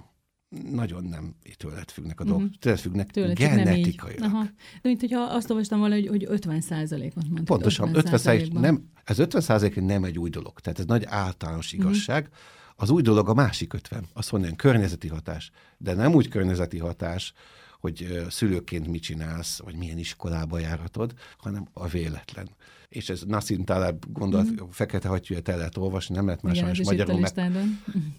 nagyon 0.72 1.04
nem 1.04 1.34
tőled 1.56 1.90
függnek 1.90 2.20
a 2.20 2.24
dolgok, 2.24 2.42
uh-huh. 2.42 2.58
tőled 2.58 2.78
függnek 2.78 3.10
tőled 3.10 3.36
genetikailag. 3.36 4.22
Aha. 4.22 4.42
De 4.82 4.88
mint 4.88 5.00
hogyha 5.00 5.20
azt 5.20 5.50
olvastam 5.50 5.78
volna, 5.78 5.94
hogy, 5.94 6.06
hogy 6.06 6.24
50 6.28 6.60
százalékot 6.60 7.22
mondtad. 7.22 7.44
Pontosan, 7.44 7.88
50, 7.88 8.04
50 8.04 8.18
százalék, 8.18 8.52
nem, 8.52 8.90
ez 9.04 9.18
50 9.18 9.40
százalék 9.40 9.80
nem 9.80 10.04
egy 10.04 10.18
új 10.18 10.30
dolog, 10.30 10.60
tehát 10.60 10.78
ez 10.78 10.84
nagy 10.84 11.04
általános 11.06 11.72
mhm. 11.72 11.82
igazság. 11.82 12.22
Uh-huh. 12.22 12.38
Az 12.76 12.90
új 12.90 13.02
dolog 13.02 13.28
a 13.28 13.34
másik 13.34 13.72
50, 13.72 14.06
azt 14.12 14.32
mondja, 14.32 14.56
környezeti 14.56 15.08
hatás, 15.08 15.50
de 15.78 15.94
nem 15.94 16.14
úgy 16.14 16.28
környezeti 16.28 16.78
hatás, 16.78 17.32
hogy 17.80 18.24
szülőként 18.28 18.88
mit 18.88 19.02
csinálsz, 19.02 19.58
vagy 19.58 19.76
milyen 19.76 19.98
iskolába 19.98 20.58
járhatod, 20.58 21.12
hanem 21.38 21.68
a 21.72 21.86
véletlen 21.86 22.48
és 22.94 23.08
ez 23.08 23.22
Nassim 23.26 23.64
Taleb 23.64 24.04
gondolat, 24.12 24.50
mm. 24.50 24.68
fekete 24.70 25.08
hattyúját 25.08 25.48
el 25.48 25.56
lehet 25.56 25.76
olvasni, 25.76 26.14
nem 26.14 26.26
lehet 26.26 26.42
más 26.42 26.56
Igen, 26.56 26.76
magyarul 26.84 27.18
meg. 27.18 27.32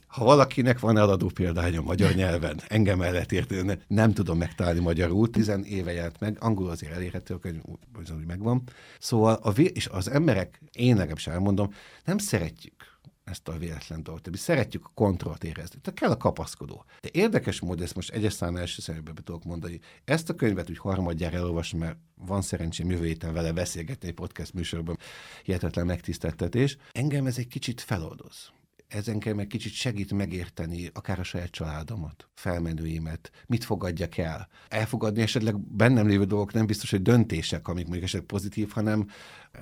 Ha 0.08 0.26
valakinek 0.26 0.80
van 0.80 0.98
eladó 0.98 1.28
példánya 1.28 1.82
magyar 1.82 2.14
nyelven, 2.22 2.62
engem 2.68 3.02
el 3.02 3.12
lehet 3.12 3.32
érteni, 3.32 3.80
nem 3.88 4.14
tudom 4.14 4.38
megtalálni 4.38 4.80
magyarul, 4.80 5.30
tizen 5.30 5.64
éve 5.64 5.92
jelent 5.92 6.20
meg, 6.20 6.38
angol 6.40 6.70
azért 6.70 6.94
elérhető, 6.94 7.34
a 7.34 7.40
könyv 7.40 7.62
úgy 7.96 8.26
megvan. 8.28 8.64
Szóval 9.00 9.40
a 9.42 9.52
és 9.62 9.88
az 9.88 10.10
emberek, 10.10 10.62
én 10.72 10.96
legalábbis 10.96 11.28
elmondom, 11.28 11.74
nem 12.06 12.18
szeretjük 12.18 12.95
ezt 13.26 13.48
a 13.48 13.58
véletlen 13.58 14.04
dolgot. 14.04 14.30
Mi 14.30 14.38
szeretjük 14.38 14.86
a 14.86 14.92
kontrollt 14.94 15.44
érezni. 15.44 15.80
Tehát 15.82 16.00
kell 16.00 16.12
a 16.12 16.18
kapaszkodó. 16.18 16.86
De 17.02 17.10
érdekes 17.12 17.60
módon, 17.60 17.84
ezt 17.84 17.96
most 17.96 18.12
egyes 18.12 18.34
szám 18.34 18.56
első 18.56 18.82
szemében 18.82 19.16
tudok 19.16 19.44
mondani, 19.44 19.80
ezt 20.04 20.30
a 20.30 20.34
könyvet 20.34 20.70
úgy 20.70 20.78
harmadjára 20.78 21.38
elolvasni, 21.38 21.78
mert 21.78 21.98
van 22.16 22.42
szerencsém 22.42 22.90
jövő 22.90 23.06
héten 23.06 23.34
vele 23.34 23.52
beszélgetni 23.52 24.08
egy 24.08 24.14
podcast 24.14 24.54
műsorban, 24.54 24.98
hihetetlen 25.44 25.86
megtiszteltetés. 25.86 26.78
Engem 26.92 27.26
ez 27.26 27.38
egy 27.38 27.48
kicsit 27.48 27.82
feloldoz 27.82 28.54
ezen 28.88 29.20
kell 29.20 29.34
meg 29.34 29.48
kicsit 29.48 29.74
segít 29.74 30.14
megérteni 30.14 30.90
akár 30.94 31.20
a 31.20 31.24
saját 31.24 31.52
családomat, 31.52 32.30
felmenőimet, 32.34 33.32
mit 33.46 33.64
fogadjak 33.64 34.18
el. 34.18 34.48
Elfogadni 34.68 35.22
esetleg 35.22 35.60
bennem 35.60 36.08
lévő 36.08 36.26
dolgok 36.26 36.54
nem 36.54 36.66
biztos, 36.66 36.90
hogy 36.90 37.02
döntések, 37.02 37.68
amik 37.68 37.88
még 37.88 38.04
esetleg 38.04 38.28
pozitív, 38.28 38.72
hanem 38.72 39.10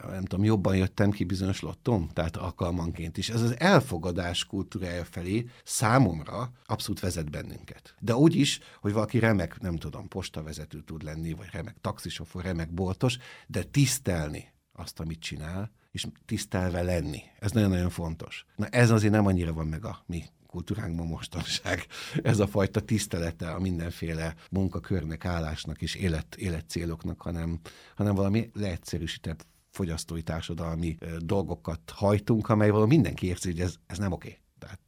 nem 0.09 0.23
tudom, 0.23 0.45
jobban 0.45 0.75
jöttem 0.75 1.11
ki 1.11 1.23
bizonyos 1.23 1.59
lottom, 1.59 2.09
tehát 2.13 2.37
alkalmanként 2.37 3.17
is. 3.17 3.29
Ez 3.29 3.41
az 3.41 3.59
elfogadás 3.59 4.45
kultúrája 4.45 5.05
felé 5.05 5.45
számomra 5.63 6.51
abszolút 6.65 6.99
vezet 6.99 7.29
bennünket. 7.29 7.95
De 7.99 8.15
úgy 8.15 8.35
is, 8.35 8.59
hogy 8.81 8.93
valaki 8.93 9.19
remek, 9.19 9.59
nem 9.59 9.75
tudom, 9.75 10.07
postavezető 10.07 10.81
tud 10.81 11.03
lenni, 11.03 11.33
vagy 11.33 11.47
remek 11.51 11.75
taxisofor, 11.81 12.43
remek 12.43 12.73
boltos, 12.73 13.17
de 13.47 13.63
tisztelni 13.63 14.53
azt, 14.73 14.99
amit 14.99 15.19
csinál, 15.19 15.71
és 15.93 16.07
tisztelve 16.25 16.81
lenni. 16.81 17.21
Ez 17.39 17.51
nagyon-nagyon 17.51 17.89
fontos. 17.89 18.45
Na 18.55 18.67
ez 18.67 18.89
azért 18.89 19.13
nem 19.13 19.25
annyira 19.25 19.53
van 19.53 19.67
meg 19.67 19.85
a 19.85 20.03
mi 20.05 20.23
kultúránkban 20.47 21.07
mostanság. 21.07 21.85
Ez 22.23 22.39
a 22.39 22.47
fajta 22.47 22.79
tisztelete 22.79 23.51
a 23.51 23.59
mindenféle 23.59 24.35
munkakörnek, 24.51 25.25
állásnak 25.25 25.81
és 25.81 25.95
élet, 25.95 26.35
életcéloknak, 26.35 27.21
hanem, 27.21 27.59
hanem 27.95 28.15
valami 28.15 28.49
leegyszerűsített 28.53 29.45
fogyasztói 29.71 30.21
társadalmi 30.21 30.97
dolgokat 31.19 31.81
hajtunk, 31.89 32.49
amely 32.49 32.69
valami 32.69 32.95
mindenki 32.95 33.27
érzi, 33.27 33.51
hogy 33.51 33.59
ez, 33.59 33.75
ez 33.87 33.97
nem 33.97 34.11
oké. 34.11 34.39
Tehát 34.59 34.79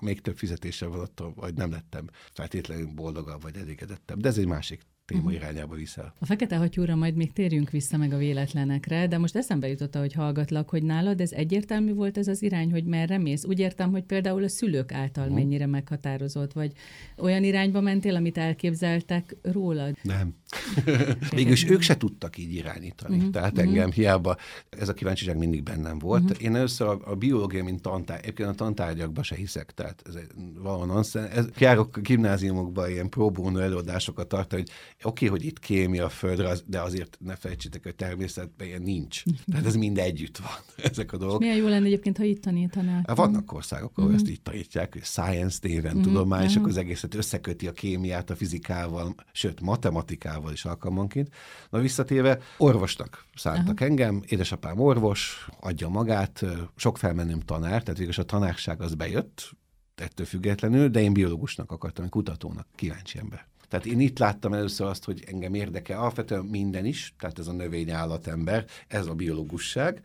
még 0.00 0.20
több 0.20 0.36
fizetéssel 0.36 0.88
van 0.88 1.00
attól, 1.00 1.32
vagy 1.34 1.54
nem 1.54 1.70
lettem 1.70 2.06
feltétlenül 2.32 2.86
boldogabb, 2.86 3.42
vagy 3.42 3.56
elégedettebb. 3.56 4.20
De 4.20 4.28
ez 4.28 4.38
egy 4.38 4.46
másik 4.46 4.82
téma 5.04 5.20
uh-huh. 5.20 5.34
irányába 5.34 5.74
viszel. 5.74 6.14
A 6.18 6.26
fekete 6.26 6.56
hattyúra 6.56 6.94
majd 6.94 7.14
még 7.14 7.32
térjünk 7.32 7.70
vissza 7.70 7.96
meg 7.96 8.12
a 8.12 8.16
véletlenekre, 8.16 9.06
de 9.06 9.18
most 9.18 9.36
eszembe 9.36 9.68
jutott, 9.68 9.96
hogy 9.96 10.12
hallgatlak, 10.12 10.68
hogy 10.68 10.82
nálad 10.82 11.20
ez 11.20 11.32
egyértelmű 11.32 11.94
volt 11.94 12.18
ez 12.18 12.28
az 12.28 12.42
irány, 12.42 12.70
hogy 12.70 12.84
merre 12.84 13.18
mész. 13.18 13.44
Úgy 13.44 13.58
értem, 13.58 13.90
hogy 13.90 14.02
például 14.02 14.44
a 14.44 14.48
szülők 14.48 14.92
által 14.92 15.24
uh-huh. 15.24 15.38
mennyire 15.38 15.66
meghatározott, 15.66 16.52
vagy 16.52 16.72
olyan 17.16 17.44
irányba 17.44 17.80
mentél, 17.80 18.14
amit 18.14 18.38
elképzeltek 18.38 19.36
rólad? 19.42 19.96
Nem. 20.02 20.34
Mégis 21.34 21.70
ők 21.70 21.80
se 21.80 21.96
tudtak 21.96 22.38
így 22.38 22.54
irányítani. 22.54 23.16
Uh-huh. 23.16 23.30
Tehát 23.30 23.52
uh-huh. 23.52 23.68
engem 23.68 23.90
hiába, 23.90 24.36
ez 24.70 24.88
a 24.88 24.94
kíváncsiság 24.94 25.38
mindig 25.38 25.62
bennem 25.62 25.98
volt. 25.98 26.22
Uh-huh. 26.22 26.42
Én 26.42 26.56
először 26.56 26.86
a, 26.86 27.00
a 27.04 27.14
biológia, 27.14 27.64
mint 27.64 27.82
tantár, 27.82 28.18
egyébként 28.18 28.48
a 28.48 28.54
tantárgyakba 28.54 29.22
se 29.22 29.34
hiszek, 29.34 29.70
tehát 29.74 30.02
ez 30.06 30.14
valahonnan, 30.58 31.04
ez, 31.14 31.46
járok 31.58 31.98
gimnáziumokba 31.98 32.88
ilyen 32.88 33.08
próbónő 33.08 33.60
előadásokat 33.60 34.28
tart, 34.28 34.52
hogy 34.52 34.70
oké, 35.02 35.26
hogy 35.26 35.44
itt 35.44 35.58
kémia 35.58 36.04
a 36.04 36.08
földre, 36.08 36.54
de 36.66 36.80
azért 36.80 37.16
ne 37.20 37.36
felejtsétek, 37.36 37.82
hogy 37.82 37.94
természetben 37.94 38.66
ilyen 38.66 38.82
nincs. 38.82 39.22
Tehát 39.50 39.66
ez 39.66 39.74
mind 39.74 39.98
együtt 39.98 40.38
van, 40.38 40.50
ezek 40.90 41.12
a 41.12 41.16
dolgok. 41.16 41.40
És 41.40 41.46
milyen 41.46 41.62
jó 41.62 41.68
lenne 41.68 41.86
egyébként, 41.86 42.16
ha 42.16 42.24
itt 42.24 42.42
tanítanák. 42.42 43.08
Hát 43.08 43.16
vannak 43.16 43.52
országok, 43.52 43.98
ahol 43.98 44.10
uh-huh. 44.10 44.22
ezt 44.22 44.30
így 44.30 44.42
tanítják, 44.42 44.92
hogy 44.92 45.02
science 45.02 45.58
néven 45.62 45.96
uh-huh. 45.96 46.02
tudomány, 46.02 46.44
és 46.44 46.56
akkor 46.56 46.68
az 46.68 46.76
egészet 46.76 47.14
összeköti 47.14 47.66
a 47.66 47.72
kémiát 47.72 48.30
a 48.30 48.36
fizikával, 48.36 49.14
sőt, 49.32 49.60
matematikával 49.60 50.52
is 50.52 50.64
alkalmanként. 50.64 51.28
Na 51.70 51.78
visszatérve, 51.78 52.38
orvosnak 52.56 53.24
szántak 53.34 53.72
uh-huh. 53.72 53.88
engem, 53.88 54.22
édesapám 54.26 54.78
orvos, 54.78 55.48
adja 55.60 55.88
magát, 55.88 56.44
sok 56.76 56.98
felmenőm 56.98 57.40
tanár, 57.40 57.82
tehát 57.82 57.98
végül 57.98 58.14
a 58.16 58.22
tanárság 58.22 58.80
az 58.80 58.94
bejött, 58.94 59.50
ettől 59.94 60.26
függetlenül, 60.26 60.88
de 60.88 61.00
én 61.00 61.12
biológusnak 61.12 61.70
akartam, 61.70 62.08
kutatónak, 62.08 62.66
kíváncsi 62.74 63.18
ember. 63.18 63.50
Tehát 63.72 63.86
én 63.86 64.00
itt 64.00 64.18
láttam 64.18 64.52
először 64.52 64.86
azt, 64.86 65.04
hogy 65.04 65.24
engem 65.26 65.54
érdekel 65.54 65.98
alapvetően 65.98 66.44
minden 66.44 66.84
is, 66.84 67.14
tehát 67.18 67.38
ez 67.38 67.46
a 67.46 67.52
növény 67.52 67.90
állatember, 67.90 68.64
ez 68.88 69.06
a 69.06 69.14
biológusság, 69.14 70.02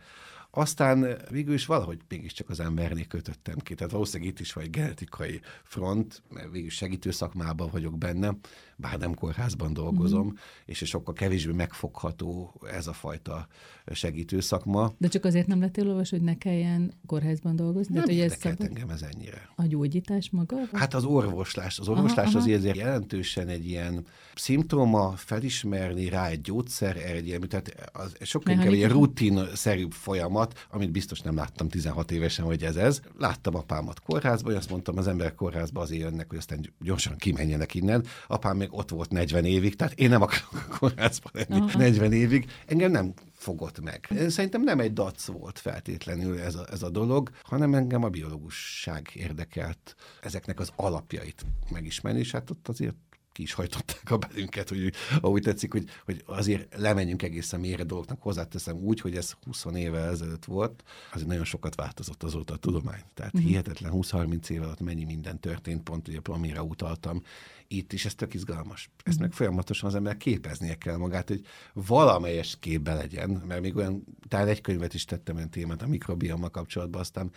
aztán 0.50 1.16
végül 1.30 1.54
is 1.54 1.66
valahogy 1.66 1.98
mégiscsak 2.08 2.50
az 2.50 2.60
embernél 2.60 3.06
kötöttem 3.06 3.56
ki. 3.56 3.74
Tehát 3.74 3.92
valószínűleg 3.92 4.32
itt 4.32 4.40
is 4.40 4.52
vagy 4.52 4.70
genetikai 4.70 5.40
front, 5.62 6.22
mert 6.28 6.50
végül 6.50 6.70
segítő 6.70 7.10
szakmában 7.10 7.68
vagyok 7.72 7.98
benne, 7.98 8.34
bár 8.80 8.98
nem 8.98 9.14
kórházban 9.14 9.72
dolgozom, 9.72 10.26
mm-hmm. 10.26 10.36
és 10.64 10.82
sokkal 10.86 11.14
kevésbé 11.14 11.52
megfogható 11.52 12.60
ez 12.72 12.86
a 12.86 12.92
fajta 12.92 13.46
segítő 13.92 14.40
szakma. 14.40 14.92
De 14.98 15.08
csak 15.08 15.24
azért 15.24 15.46
nem 15.46 15.60
lettél 15.60 15.88
olvas, 15.88 16.10
hogy 16.10 16.20
ne 16.20 16.38
kelljen 16.38 16.92
kórházban 17.06 17.56
dolgozni? 17.56 17.94
Nem 17.94 18.04
Tehát, 18.04 18.20
hogy 18.20 18.30
ez 18.30 18.38
szabad... 18.40 18.66
engem 18.66 18.90
ez 18.90 19.02
ennyire. 19.02 19.48
A 19.56 19.66
gyógyítás 19.66 20.30
maga? 20.30 20.56
Hát 20.72 20.94
az 20.94 21.04
orvoslás. 21.04 21.78
Az 21.78 21.88
orvoslás 21.88 22.28
aha, 22.28 22.38
azért 22.38 22.64
aha. 22.64 22.74
jelentősen 22.74 23.48
egy 23.48 23.66
ilyen 23.66 24.06
szimptoma, 24.34 25.10
felismerni 25.16 26.08
rá 26.08 26.28
egy 26.28 26.40
gyógyszer, 26.40 26.96
egy 26.96 27.26
ilyen, 27.26 27.40
tehát 27.48 27.90
az 27.92 28.16
sokkal 28.20 28.54
inkább 28.54 28.72
egy 28.72 28.86
rutinszerűbb 28.86 29.92
folyamat, 29.92 30.66
amit 30.70 30.90
biztos 30.90 31.20
nem 31.20 31.34
láttam 31.34 31.68
16 31.68 32.10
évesen, 32.10 32.44
hogy 32.44 32.62
ez 32.62 32.76
ez. 32.76 33.00
Láttam 33.18 33.54
apámat 33.54 34.00
kórházban, 34.00 34.52
hogy 34.52 34.60
azt 34.60 34.70
mondtam, 34.70 34.98
az 34.98 35.08
emberek 35.08 35.34
kórházba 35.34 35.80
azért 35.80 36.02
jönnek, 36.02 36.28
hogy 36.28 36.38
aztán 36.38 36.72
gyorsan 36.80 37.16
kimenjenek 37.16 37.74
innen. 37.74 38.04
Apám 38.26 38.56
még 38.56 38.67
ott 38.70 38.90
volt 38.90 39.10
40 39.10 39.44
évig, 39.44 39.76
tehát 39.76 39.98
én 39.98 40.08
nem 40.08 40.22
akarok 40.22 40.76
kórházban 40.78 41.32
lenni 41.34 41.60
Aha. 41.60 41.78
40 41.78 42.12
évig. 42.12 42.50
Engem 42.66 42.90
nem 42.90 43.12
fogott 43.32 43.80
meg. 43.80 44.08
Szerintem 44.28 44.62
nem 44.62 44.80
egy 44.80 44.92
dac 44.92 45.26
volt 45.26 45.58
feltétlenül 45.58 46.40
ez 46.40 46.54
a, 46.54 46.66
ez 46.70 46.82
a 46.82 46.90
dolog, 46.90 47.30
hanem 47.42 47.74
engem 47.74 48.04
a 48.04 48.08
biológusság 48.08 49.10
érdekelt 49.14 49.94
ezeknek 50.20 50.60
az 50.60 50.72
alapjait 50.76 51.44
megismerni, 51.70 52.18
és 52.18 52.30
hát 52.30 52.50
ott 52.50 52.68
azért 52.68 52.96
ki 53.38 53.44
is 53.44 53.52
hajtották 53.52 54.10
a 54.10 54.16
belünket, 54.16 54.68
hogy 54.68 54.92
ahogy 55.20 55.42
tetszik, 55.42 55.72
hogy, 55.72 55.84
hogy 56.04 56.22
azért 56.26 56.78
lemenjünk 56.78 57.22
egészen 57.22 57.60
mélyre 57.60 57.82
dolgoknak. 57.82 58.22
Hozzáteszem 58.22 58.76
úgy, 58.76 59.00
hogy 59.00 59.16
ez 59.16 59.32
20 59.44 59.64
éve 59.74 60.00
ezelőtt 60.00 60.44
volt, 60.44 60.82
azért 61.12 61.28
nagyon 61.28 61.44
sokat 61.44 61.74
változott 61.74 62.22
azóta 62.22 62.54
a 62.54 62.56
tudomány. 62.56 63.00
Tehát 63.14 63.34
uh-huh. 63.34 63.48
hihetetlen 63.48 63.92
20-30 63.94 64.48
év 64.48 64.62
alatt 64.62 64.80
mennyi 64.80 65.04
minden 65.04 65.40
történt, 65.40 65.82
pont 65.82 66.08
ugye 66.08 66.18
amire 66.24 66.62
utaltam. 66.62 67.22
Itt 67.68 67.92
is 67.92 68.04
ez 68.04 68.14
tök 68.14 68.34
izgalmas. 68.34 68.90
Ezt 68.96 69.06
uh-huh. 69.06 69.20
meg 69.20 69.32
folyamatosan 69.32 69.88
az 69.88 69.94
ember 69.94 70.16
képeznie 70.16 70.74
kell 70.74 70.96
magát, 70.96 71.28
hogy 71.28 71.46
valamelyes 71.72 72.56
képbe 72.60 72.94
legyen, 72.94 73.30
mert 73.30 73.60
még 73.60 73.76
olyan, 73.76 74.04
talán 74.28 74.48
egy 74.48 74.60
könyvet 74.60 74.94
is 74.94 75.04
tettem 75.04 75.36
olyan 75.36 75.50
témát 75.50 75.82
a 75.82 75.86
mikrobiommal 75.86 76.50
kapcsolatban, 76.50 77.00
aztán 77.00 77.30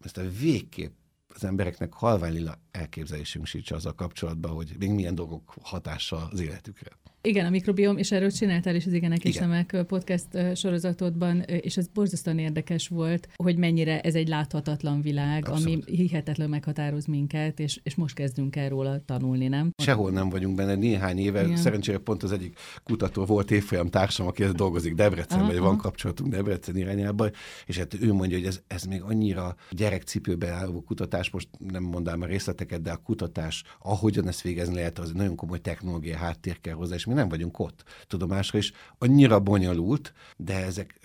ezt 0.00 0.16
a 0.16 0.30
végképp 0.40 0.92
az 1.34 1.44
embereknek 1.44 1.92
halvány 1.92 2.32
lila 2.32 2.58
elképzelésünk 2.70 3.46
sincs 3.46 3.70
azzal 3.70 3.94
kapcsolatban, 3.94 4.50
hogy 4.50 4.74
még 4.78 4.90
milyen 4.90 5.14
dolgok 5.14 5.54
hatással 5.62 6.28
az 6.32 6.40
életükre. 6.40 6.90
Igen, 7.22 7.46
a 7.46 7.50
mikrobiom, 7.50 7.96
és 7.96 8.12
erről 8.12 8.30
csináltál 8.30 8.74
is 8.74 8.86
az 8.86 8.92
Igenek 8.92 9.24
és 9.24 9.36
Nemek 9.36 9.84
podcast 9.86 10.26
sorozatodban, 10.54 11.40
és 11.40 11.76
ez 11.76 11.86
borzasztóan 11.86 12.38
érdekes 12.38 12.88
volt, 12.88 13.28
hogy 13.36 13.56
mennyire 13.56 14.00
ez 14.00 14.14
egy 14.14 14.28
láthatatlan 14.28 15.00
világ, 15.00 15.48
Abszolút. 15.48 15.84
ami 15.88 15.96
hihetetlen 15.96 16.48
meghatároz 16.48 17.06
minket, 17.06 17.60
és, 17.60 17.80
és 17.82 17.94
most 17.94 18.14
kezdünk 18.14 18.56
el 18.56 18.68
róla 18.68 19.00
tanulni, 19.04 19.48
nem? 19.48 19.70
Sehol 19.82 20.10
nem 20.10 20.28
vagyunk 20.28 20.56
benne, 20.56 20.74
néhány 20.74 21.18
éve, 21.18 21.44
Igen. 21.44 21.56
szerencsére 21.56 21.98
pont 21.98 22.22
az 22.22 22.32
egyik 22.32 22.58
kutató 22.84 23.24
volt 23.24 23.50
évfolyam 23.50 23.88
társam, 23.88 24.26
aki 24.26 24.42
ez 24.42 24.52
dolgozik 24.52 24.94
Debrecenben, 24.94 25.48
vagy 25.48 25.58
van 25.58 25.76
kapcsolatunk 25.76 26.30
Debrecen 26.30 26.76
irányába, 26.76 27.30
és 27.66 27.78
hát 27.78 27.94
ő 28.00 28.12
mondja, 28.12 28.36
hogy 28.36 28.46
ez, 28.46 28.60
ez 28.66 28.84
még 28.84 29.02
annyira 29.02 29.56
gyerekcipőben 29.70 30.52
álló 30.52 30.82
kutatás, 30.82 31.30
most 31.30 31.48
nem 31.58 31.82
mondám 31.82 32.20
a 32.20 32.26
részleteket, 32.60 32.82
de 32.82 32.92
a 32.92 33.02
kutatás, 33.04 33.64
ahogyan 33.78 34.28
ezt 34.28 34.40
végezni 34.40 34.74
lehet, 34.74 34.98
az 34.98 35.12
nagyon 35.12 35.36
komoly 35.36 35.60
technológia 35.60 36.16
háttér 36.16 36.60
kell 36.60 36.74
hozzá, 36.74 36.94
és 36.94 37.04
mi 37.04 37.14
nem 37.14 37.28
vagyunk 37.28 37.58
ott 37.58 37.84
tudomásra, 38.06 38.58
és 38.58 38.72
annyira 38.98 39.40
bonyolult, 39.40 40.12
de 40.36 40.64
ezek, 40.64 41.00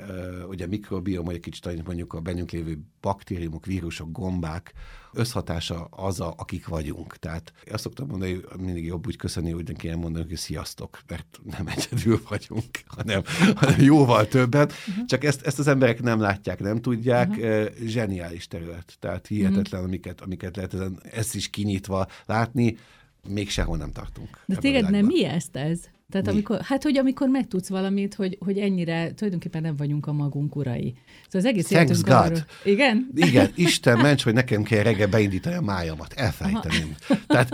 ugye 0.49 0.65
a 0.65 0.67
mikrobiom, 0.67 1.25
vagy 1.25 1.35
egy 1.35 1.41
kicsit 1.41 1.85
mondjuk 1.85 2.13
a 2.13 2.19
bennünk 2.19 2.51
lévő 2.51 2.79
baktériumok, 3.01 3.65
vírusok, 3.65 4.11
gombák, 4.11 4.73
összhatása 5.15 5.83
az, 5.83 6.19
a, 6.19 6.33
akik 6.37 6.67
vagyunk. 6.67 7.17
Tehát 7.17 7.53
azt 7.71 7.83
szoktam 7.83 8.07
mondani, 8.07 8.33
hogy 8.33 8.59
mindig 8.59 8.85
jobb 8.85 9.07
úgy 9.07 9.15
köszönni, 9.15 9.51
hogy 9.51 9.67
neki 9.67 9.95
mondani, 9.95 10.25
hogy 10.27 10.37
sziasztok, 10.37 10.99
mert 11.07 11.39
nem 11.57 11.67
egyedül 11.67 12.21
vagyunk, 12.29 12.65
hanem, 12.87 13.21
hanem 13.55 13.81
jóval 13.81 14.27
többen. 14.27 14.65
Uh-huh. 14.65 15.05
Csak 15.05 15.23
ezt, 15.23 15.45
ezt 15.45 15.59
az 15.59 15.67
emberek 15.67 16.01
nem 16.01 16.19
látják, 16.19 16.59
nem 16.59 16.81
tudják. 16.81 17.29
Uh-huh. 17.29 17.65
Zseniális 17.85 18.47
terület. 18.47 18.93
Tehát 18.99 19.27
hihetetlen, 19.27 19.63
uh-huh. 19.65 19.83
amiket, 19.83 20.21
amiket 20.21 20.55
lehet 20.55 20.73
ezen, 20.73 20.99
ezt 21.11 21.35
is 21.35 21.49
kinyitva 21.49 22.07
látni 22.25 22.77
még 23.27 23.49
sehol 23.49 23.77
nem 23.77 23.91
tartunk. 23.91 24.39
De 24.45 24.55
téged 24.55 24.89
nem 24.89 25.05
mi 25.05 25.25
ezt 25.25 25.55
ez? 25.55 25.79
Tehát 26.09 26.27
amikor, 26.27 26.61
hát, 26.61 26.83
hogy 26.83 26.97
amikor 26.97 27.29
megtudsz 27.29 27.69
valamit, 27.69 28.13
hogy, 28.13 28.37
hogy 28.39 28.57
ennyire 28.57 29.13
tulajdonképpen 29.13 29.61
nem 29.61 29.75
vagyunk 29.75 30.05
a 30.05 30.13
magunk 30.13 30.55
urai. 30.55 30.93
Szóval 31.23 31.41
az 31.41 31.45
egész 31.45 31.67
Thanks 31.67 32.01
God. 32.01 32.13
Arról... 32.13 32.45
Igen? 32.63 33.09
Igen, 33.13 33.51
Isten 33.55 33.97
ments, 33.97 34.23
hogy 34.23 34.33
nekem 34.33 34.63
kell 34.63 34.83
reggel 34.83 35.07
beindítani 35.07 35.55
a 35.55 35.61
májamat. 35.61 36.13
Elfelejteném. 36.13 36.95
Tehát, 37.27 37.49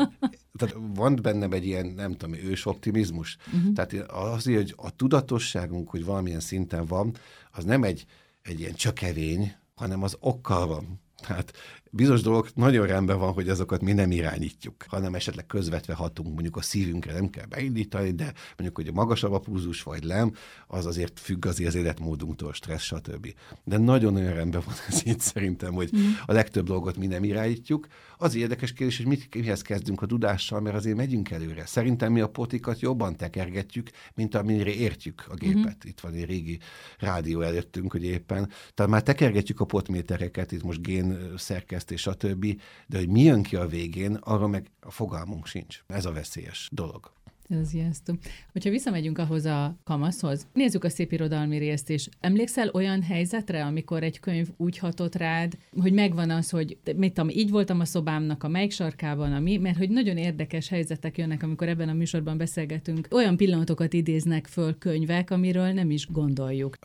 tehát 0.58 0.76
van 0.94 1.20
bennem 1.22 1.52
egy 1.52 1.66
ilyen, 1.66 1.86
nem 1.86 2.16
tudom, 2.16 2.36
ős 2.36 2.66
optimizmus. 2.66 3.38
Uh-huh. 3.54 3.74
Tehát 3.74 4.12
azért, 4.12 4.58
hogy 4.58 4.74
a 4.78 4.96
tudatosságunk, 4.96 5.90
hogy 5.90 6.06
valamilyen 6.06 6.40
szinten 6.40 6.86
van, 6.86 7.16
az 7.52 7.64
nem 7.64 7.84
egy, 7.84 8.06
egy 8.42 8.60
ilyen 8.60 8.74
csökevény, 8.74 9.56
hanem 9.76 10.04
az 10.04 10.18
okkal 10.20 10.68
van. 10.68 11.00
Tehát 11.28 11.54
bizonyos 11.92 12.22
dolgok 12.22 12.56
nagyon 12.56 12.88
rendben 12.88 13.20
van, 13.20 13.34
hogy 13.34 13.50
azokat 13.50 13.82
mi 13.82 13.92
nem 13.92 14.12
irányítjuk, 14.12 14.86
hanem 14.88 15.16
esetleg 15.16 15.46
közvetve 15.46 15.94
hatunk, 15.94 16.34
mondjuk 16.34 16.56
a 16.56 16.62
szívünkre 16.62 17.14
nem 17.14 17.30
kell 17.30 17.46
beindítani, 17.46 18.12
de 18.12 18.34
mondjuk, 18.58 18.76
hogy 18.76 18.88
a 18.88 18.92
magasabb 18.92 19.32
a 19.32 19.40
pulzus 19.40 19.84
vagy 19.84 20.06
nem, 20.06 20.34
az 20.68 20.86
azért 20.86 21.20
függ 21.20 21.46
az 21.46 21.60
életmódunktól, 21.60 22.54
stressz, 22.54 22.84
stb. 22.84 23.34
De 23.64 23.78
nagyon-nagyon 23.78 24.34
rendben 24.34 24.62
van 24.66 24.76
ez 24.88 25.02
így 25.06 25.20
szerintem, 25.20 25.74
hogy 25.74 25.90
mm. 25.98 26.10
a 26.26 26.34
legtöbb 26.34 26.66
dolgot 26.66 26.98
mi 26.98 27.08
nem 27.08 27.24
irányítjuk. 27.24 27.88
Az 28.18 28.36
érdekes 28.36 28.74
kérdés, 28.74 28.98
hogy 28.98 29.06
mit, 29.06 29.36
mihez 29.36 29.62
kezdünk 29.62 30.02
a 30.02 30.06
tudással, 30.06 30.62
mert 30.62 30.76
azért 30.76 30.96
megyünk 30.96 31.32
előre. 31.32 31.66
Szerintem 31.66 32.12
mi 32.12 32.20
a 32.20 32.30
potikat 32.30 32.80
jobban 32.80 33.16
tekergetjük, 33.16 33.90
mint 34.14 34.36
amire 34.36 34.74
értjük 34.74 35.26
a 35.30 35.34
gépet. 35.34 35.58
Mm-hmm. 35.58 35.72
Itt 35.84 36.00
van 36.00 36.14
egy 36.14 36.26
régi 36.26 36.60
rádió 37.00 37.42
előttünk, 37.42 37.92
hogy 37.92 38.04
éppen. 38.04 38.50
Tehát 38.74 38.92
már 38.92 39.04
tekergetjük 39.04 39.60
a 39.60 39.66
potmétereket, 39.66 40.52
itt 40.52 40.64
most 40.64 40.82
gén 40.82 41.18
szerkesztés, 41.38 41.81
stb. 41.90 42.62
De 42.88 42.98
hogy 42.98 43.10
mi 43.10 43.22
jön 43.22 43.44
ki 43.44 43.56
a 43.56 43.68
végén, 43.68 44.16
arra 44.16 44.48
meg 44.48 44.72
a 44.80 44.92
fogalmunk 44.92 45.46
sincs. 45.46 45.84
Ez 45.88 46.06
a 46.06 46.12
veszélyes 46.12 46.70
dolog. 46.72 47.12
Ez 47.60 47.74
ijesztő. 47.74 48.14
Hogyha 48.52 48.70
visszamegyünk 48.70 49.18
ahhoz 49.18 49.46
a 49.46 49.78
kamaszhoz, 49.84 50.48
nézzük 50.54 50.84
a 50.84 50.90
szép 50.90 51.12
irodalmi 51.12 51.58
részt 51.58 51.90
is. 51.90 52.10
Emlékszel 52.20 52.70
olyan 52.74 53.02
helyzetre, 53.02 53.66
amikor 53.66 54.04
egy 54.04 54.20
könyv 54.20 54.48
úgy 54.58 54.78
hatott 54.78 55.16
rád, 55.16 55.58
hogy 55.82 55.94
megvan 55.94 56.30
az, 56.30 56.50
hogy 56.50 56.78
mit 56.96 57.14
tudom, 57.14 57.30
így 57.30 57.50
voltam 57.50 57.80
a 57.80 57.86
szobámnak 57.86 58.44
a 58.44 58.48
melyik 58.48 58.72
sarkában, 58.72 59.34
ami, 59.34 59.58
mert 59.58 59.78
hogy 59.78 59.90
nagyon 59.90 60.18
érdekes 60.18 60.68
helyzetek 60.68 61.18
jönnek, 61.18 61.44
amikor 61.44 61.68
ebben 61.68 61.90
a 61.90 61.94
műsorban 61.94 62.38
beszélgetünk. 62.38 63.08
Olyan 63.12 63.38
pillanatokat 63.38 63.94
idéznek 63.94 64.48
föl 64.48 64.78
könyvek, 64.78 65.32
amiről 65.32 65.72
nem 65.72 65.92
is 65.92 66.08
gondoljuk. 66.12 66.78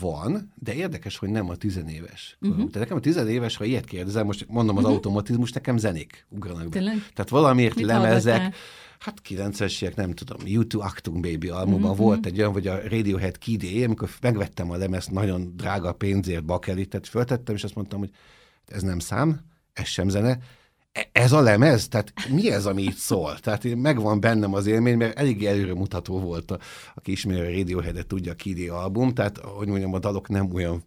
Van, 0.00 0.52
de 0.54 0.74
érdekes, 0.74 1.16
hogy 1.16 1.28
nem 1.28 1.48
a 1.48 1.56
tizenéves. 1.56 2.36
Uh-huh. 2.40 2.70
De 2.70 2.78
nekem 2.78 2.96
a 2.96 3.00
tizenéves, 3.00 3.56
ha 3.56 3.64
ilyet 3.64 3.84
kérdezem, 3.84 4.26
most 4.26 4.46
mondom 4.48 4.76
az 4.76 4.82
uh-huh. 4.82 4.96
automatizmus, 4.96 5.52
nekem 5.52 5.76
zenék 5.76 6.26
ugranak 6.28 6.64
be. 6.64 6.78
Tényleg? 6.78 6.94
Tehát 7.14 7.30
valamiért 7.30 7.74
Mit 7.74 7.84
lemezek, 7.84 8.32
hallgatnál? 8.32 8.60
Hát 9.04 9.20
90-es 9.28 9.94
nem 9.96 10.12
tudom, 10.12 10.38
YouTube 10.44 10.84
Actung 10.84 11.20
Baby 11.20 11.48
albumban 11.48 11.90
mm-hmm. 11.90 12.00
volt 12.00 12.26
egy 12.26 12.38
olyan, 12.38 12.52
hogy 12.52 12.66
a 12.66 12.80
Radiohead 12.88 13.38
Kid 13.38 13.62
A, 13.62 13.84
amikor 13.84 14.08
megvettem 14.20 14.70
a 14.70 14.76
lemezt 14.76 15.10
nagyon 15.10 15.52
drága 15.56 15.92
pénzért 15.92 16.44
bakelit, 16.44 16.88
tehát 16.88 17.08
föltettem, 17.08 17.54
és 17.54 17.64
azt 17.64 17.74
mondtam, 17.74 17.98
hogy 17.98 18.10
ez 18.66 18.82
nem 18.82 18.98
szám, 18.98 19.40
ez 19.72 19.86
sem 19.86 20.08
zene, 20.08 20.38
ez 21.12 21.32
a 21.32 21.40
lemez? 21.40 21.88
Tehát 21.88 22.12
mi 22.28 22.50
ez, 22.50 22.66
ami 22.66 22.82
itt 22.82 22.96
szól? 22.96 23.38
Tehát 23.38 23.74
megvan 23.74 24.20
bennem 24.20 24.54
az 24.54 24.66
élmény, 24.66 24.96
mert 24.96 25.18
elég 25.18 25.44
előremutató 25.44 26.20
volt, 26.20 26.50
a, 26.50 26.58
aki 26.94 27.10
ismeri 27.10 27.40
a 27.40 27.58
Radiohead-et, 27.58 28.06
tudja 28.06 28.32
a 28.32 28.34
Kid 28.34 28.68
album, 28.68 29.14
tehát, 29.14 29.38
hogy 29.38 29.68
mondjam, 29.68 29.94
a 29.94 29.98
dalok 29.98 30.28
nem 30.28 30.54
olyan 30.54 30.84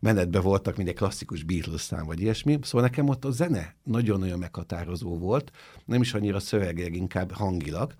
menetben 0.00 0.42
voltak, 0.42 0.76
mint 0.76 0.88
egy 0.88 0.94
klasszikus 0.94 1.42
Beatles 1.42 1.80
szám, 1.80 2.06
vagy 2.06 2.20
ilyesmi. 2.20 2.58
Szóval 2.62 2.88
nekem 2.88 3.08
ott 3.08 3.24
a 3.24 3.30
zene 3.30 3.74
nagyon-nagyon 3.84 4.38
meghatározó 4.38 5.18
volt, 5.18 5.50
nem 5.84 6.00
is 6.00 6.14
annyira 6.14 6.40
szövegileg, 6.40 6.94
inkább 6.94 7.32
hangilag. 7.32 7.94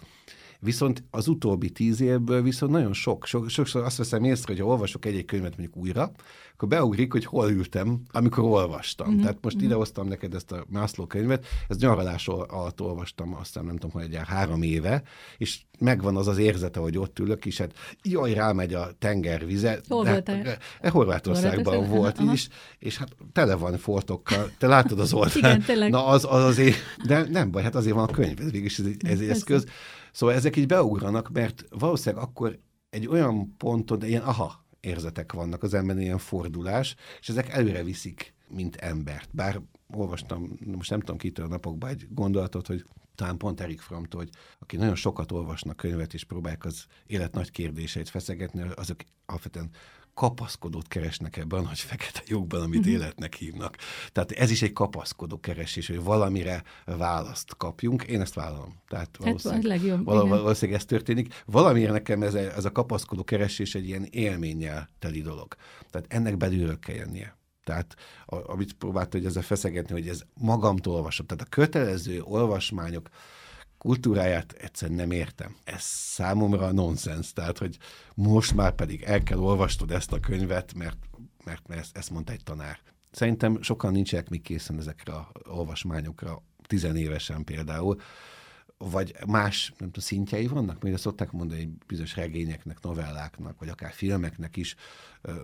Viszont 0.61 1.05
az 1.11 1.29
utóbbi 1.29 1.71
tíz 1.71 2.01
évből 2.01 2.43
viszont 2.43 2.73
nagyon 2.73 2.93
sok, 2.93 3.27
sok 3.27 3.49
sokszor 3.49 3.85
azt 3.85 3.97
veszem 3.97 4.25
észre, 4.25 4.53
hogy 4.53 4.61
ha 4.61 4.67
olvasok 4.67 5.05
egy-egy 5.05 5.25
könyvet 5.25 5.57
mondjuk 5.57 5.77
újra, 5.77 6.13
akkor 6.59 6.69
beugrik, 6.69 7.13
hogy 7.13 7.25
hol 7.25 7.51
ültem, 7.51 8.01
amikor 8.13 8.45
olvastam. 8.45 9.09
Mm-hmm. 9.09 9.21
Tehát 9.21 9.39
most 9.41 9.57
mm-hmm. 9.57 9.65
idehoztam 9.65 10.09
neked 10.09 10.35
ezt 10.35 10.53
a 10.53 10.65
Mászló 10.69 11.07
könyvet, 11.07 11.47
ezt 11.69 11.81
nyaralás 11.81 12.29
alatt 12.29 12.81
olvastam, 12.81 13.35
aztán 13.35 13.65
nem 13.65 13.77
tudom, 13.77 13.91
hogy 13.91 14.15
egy 14.15 14.21
három 14.27 14.63
éve, 14.63 15.03
és 15.37 15.61
megvan 15.79 16.17
az 16.17 16.27
az 16.27 16.39
érzete, 16.39 16.81
hogy 16.81 16.99
ott 16.99 17.19
ülök, 17.19 17.47
és 17.47 17.59
hát 17.59 17.73
jaj, 18.03 18.33
rámegy 18.33 18.75
a 18.75 18.91
tengervize. 18.99 19.81
Hol 19.89 20.05
de, 20.05 20.11
voltál? 20.11 20.47
E, 20.47 20.59
e, 20.81 20.91
Horvátországban 20.91 21.89
volt 21.89 22.19
aha. 22.19 22.33
is, 22.33 22.49
és 22.79 22.97
hát 22.97 23.09
tele 23.33 23.55
van 23.55 23.77
foltokkal. 23.77 24.51
Te 24.59 24.67
látod 24.67 25.01
az 25.01 25.13
oldalt. 25.19 25.35
Igen, 25.35 25.63
tényleg. 25.63 25.91
Na 25.91 26.07
az, 26.07 26.25
az 26.25 26.43
azért, 26.43 26.77
de 27.07 27.27
nem 27.31 27.51
baj, 27.51 27.63
hát 27.63 27.75
azért 27.75 27.95
van 27.95 28.09
a 28.09 28.13
könyv, 28.13 28.41
ez 28.41 28.51
végig 28.51 28.75
ez 28.79 28.85
egy, 28.87 29.07
ez 29.07 29.21
egy 29.21 29.29
eszköz. 29.29 29.67
Szóval 30.13 30.35
ezek 30.35 30.57
így 30.57 30.67
beugranak, 30.67 31.31
mert 31.31 31.65
valószínűleg 31.69 32.25
akkor 32.25 32.59
egy 32.91 33.07
olyan 33.07 33.57
ponton, 33.57 34.03
ilyen 34.03 34.23
aha 34.23 34.67
érzetek 34.81 35.33
vannak 35.33 35.63
az 35.63 35.75
emberen, 35.75 36.01
ilyen 36.01 36.19
fordulás, 36.19 36.95
és 37.21 37.29
ezek 37.29 37.49
előre 37.49 37.83
viszik, 37.83 38.35
mint 38.49 38.77
embert. 38.77 39.29
Bár 39.33 39.61
olvastam, 39.95 40.59
most 40.65 40.91
nem 40.91 41.01
tudom 41.01 41.17
kitől 41.17 41.47
a 41.47 41.49
napokban 41.49 41.91
egy 41.91 42.07
gondolatot, 42.11 42.67
hogy 42.67 42.85
talán 43.15 43.37
pont 43.37 43.61
Erik 43.61 43.81
Framtól, 43.81 44.21
hogy 44.21 44.31
aki 44.59 44.77
nagyon 44.77 44.95
sokat 44.95 45.33
olvasnak 45.33 45.77
könyvet, 45.77 46.15
és 46.15 46.25
próbálják 46.25 46.65
az 46.65 46.87
élet 47.07 47.35
nagy 47.35 47.51
kérdéseit 47.51 48.09
feszegetni, 48.09 48.63
azok 48.75 49.01
alapvetően 49.27 49.71
kapaszkodót 50.19 50.89
keresnek 50.89 51.37
ebben 51.37 51.59
a 51.59 51.63
nagy 51.63 51.79
fekete 51.79 52.23
lyukban, 52.27 52.61
amit 52.61 52.79
uh-huh. 52.79 52.93
életnek 52.93 53.35
hívnak. 53.35 53.77
Tehát 54.13 54.31
ez 54.31 54.51
is 54.51 54.63
egy 54.63 54.73
kapaszkodó 54.73 55.41
keresés, 55.41 55.87
hogy 55.87 56.03
valamire 56.03 56.63
választ 56.85 57.57
kapjunk. 57.57 58.03
Én 58.03 58.21
ezt 58.21 58.35
vállalom. 58.35 58.83
Tehát 58.89 59.07
hát 59.07 59.17
valószínűleg, 59.17 59.63
hát 59.63 59.81
legjobb, 59.81 60.05
val- 60.05 60.29
valószínűleg 60.29 60.81
ez 60.81 60.87
történik. 60.87 61.43
Valamire 61.47 61.91
nekem 61.91 62.23
ez 62.23 62.35
a, 62.35 62.39
ez 62.39 62.65
a 62.65 62.73
kapaszkodó 62.73 63.25
keresés 63.25 63.75
egy 63.75 63.87
ilyen 63.87 64.07
élménnyel 64.11 64.89
teli 64.99 65.23
dolog. 65.23 65.55
Tehát 65.91 66.07
ennek 66.13 66.37
belülről 66.37 66.79
kell 66.79 66.95
jönnie. 66.95 67.37
Tehát 67.65 67.97
a, 68.27 68.51
amit 68.53 68.73
próbálta, 68.73 69.17
hogy 69.17 69.27
ezzel 69.27 69.43
feszegetni, 69.43 69.93
hogy 69.93 70.09
ez 70.09 70.23
magamtól 70.35 70.95
olvasom. 70.95 71.27
Tehát 71.27 71.45
a 71.45 71.49
kötelező 71.49 72.21
olvasmányok 72.23 73.09
kultúráját 73.79 74.53
egyszerűen 74.53 74.99
nem 74.99 75.11
értem. 75.11 75.57
Ez 75.65 75.83
számomra 75.83 76.73
nonsens, 76.73 77.33
tehát, 77.33 77.59
hogy 77.59 77.79
most 78.15 78.55
már 78.55 78.75
pedig 78.75 79.03
el 79.03 79.23
kell 79.23 79.39
olvastod 79.39 79.91
ezt 79.91 80.13
a 80.13 80.21
könyvet, 80.21 80.75
mert, 80.75 80.99
mert, 81.45 81.69
mert 81.69 81.81
ezt, 81.81 81.97
ezt 81.97 82.11
mondta 82.11 82.33
egy 82.33 82.45
tanár. 82.45 82.79
Szerintem 83.11 83.63
sokan 83.63 83.93
nincsenek 83.93 84.29
még 84.29 84.43
készen 84.43 84.79
ezekre 84.79 85.13
a 85.13 85.31
olvasmányokra, 85.49 86.43
tizenévesen 86.67 87.45
például, 87.45 88.01
vagy 88.79 89.15
más 89.27 89.69
nem 89.69 89.91
tudom, 89.91 90.05
szintjei 90.05 90.47
vannak, 90.47 90.83
mert 90.83 90.99
szokták 90.99 91.31
mondani, 91.31 91.61
hogy 91.61 91.73
bizonyos 91.87 92.17
regényeknek, 92.17 92.81
novelláknak, 92.81 93.59
vagy 93.59 93.69
akár 93.69 93.93
filmeknek 93.93 94.57
is 94.57 94.75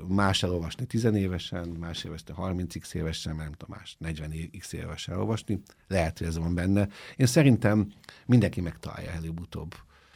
más 0.09 0.43
elolvasni 0.43 0.87
tizenévesen, 0.87 1.69
más 1.69 2.05
évesen, 2.05 2.37
30x 2.39 2.95
évesen, 2.95 3.37
nem 3.37 3.53
tudom, 3.53 3.77
más 3.79 3.97
40x 4.05 4.73
évesen 4.73 5.15
elolvasni. 5.15 5.63
Lehet, 5.89 6.19
hogy 6.19 6.27
ez 6.27 6.39
van 6.39 6.55
benne. 6.55 6.89
Én 7.17 7.27
szerintem 7.27 7.93
mindenki 8.27 8.61
megtalálja 8.61 9.11
előbb-utóbb 9.11 9.75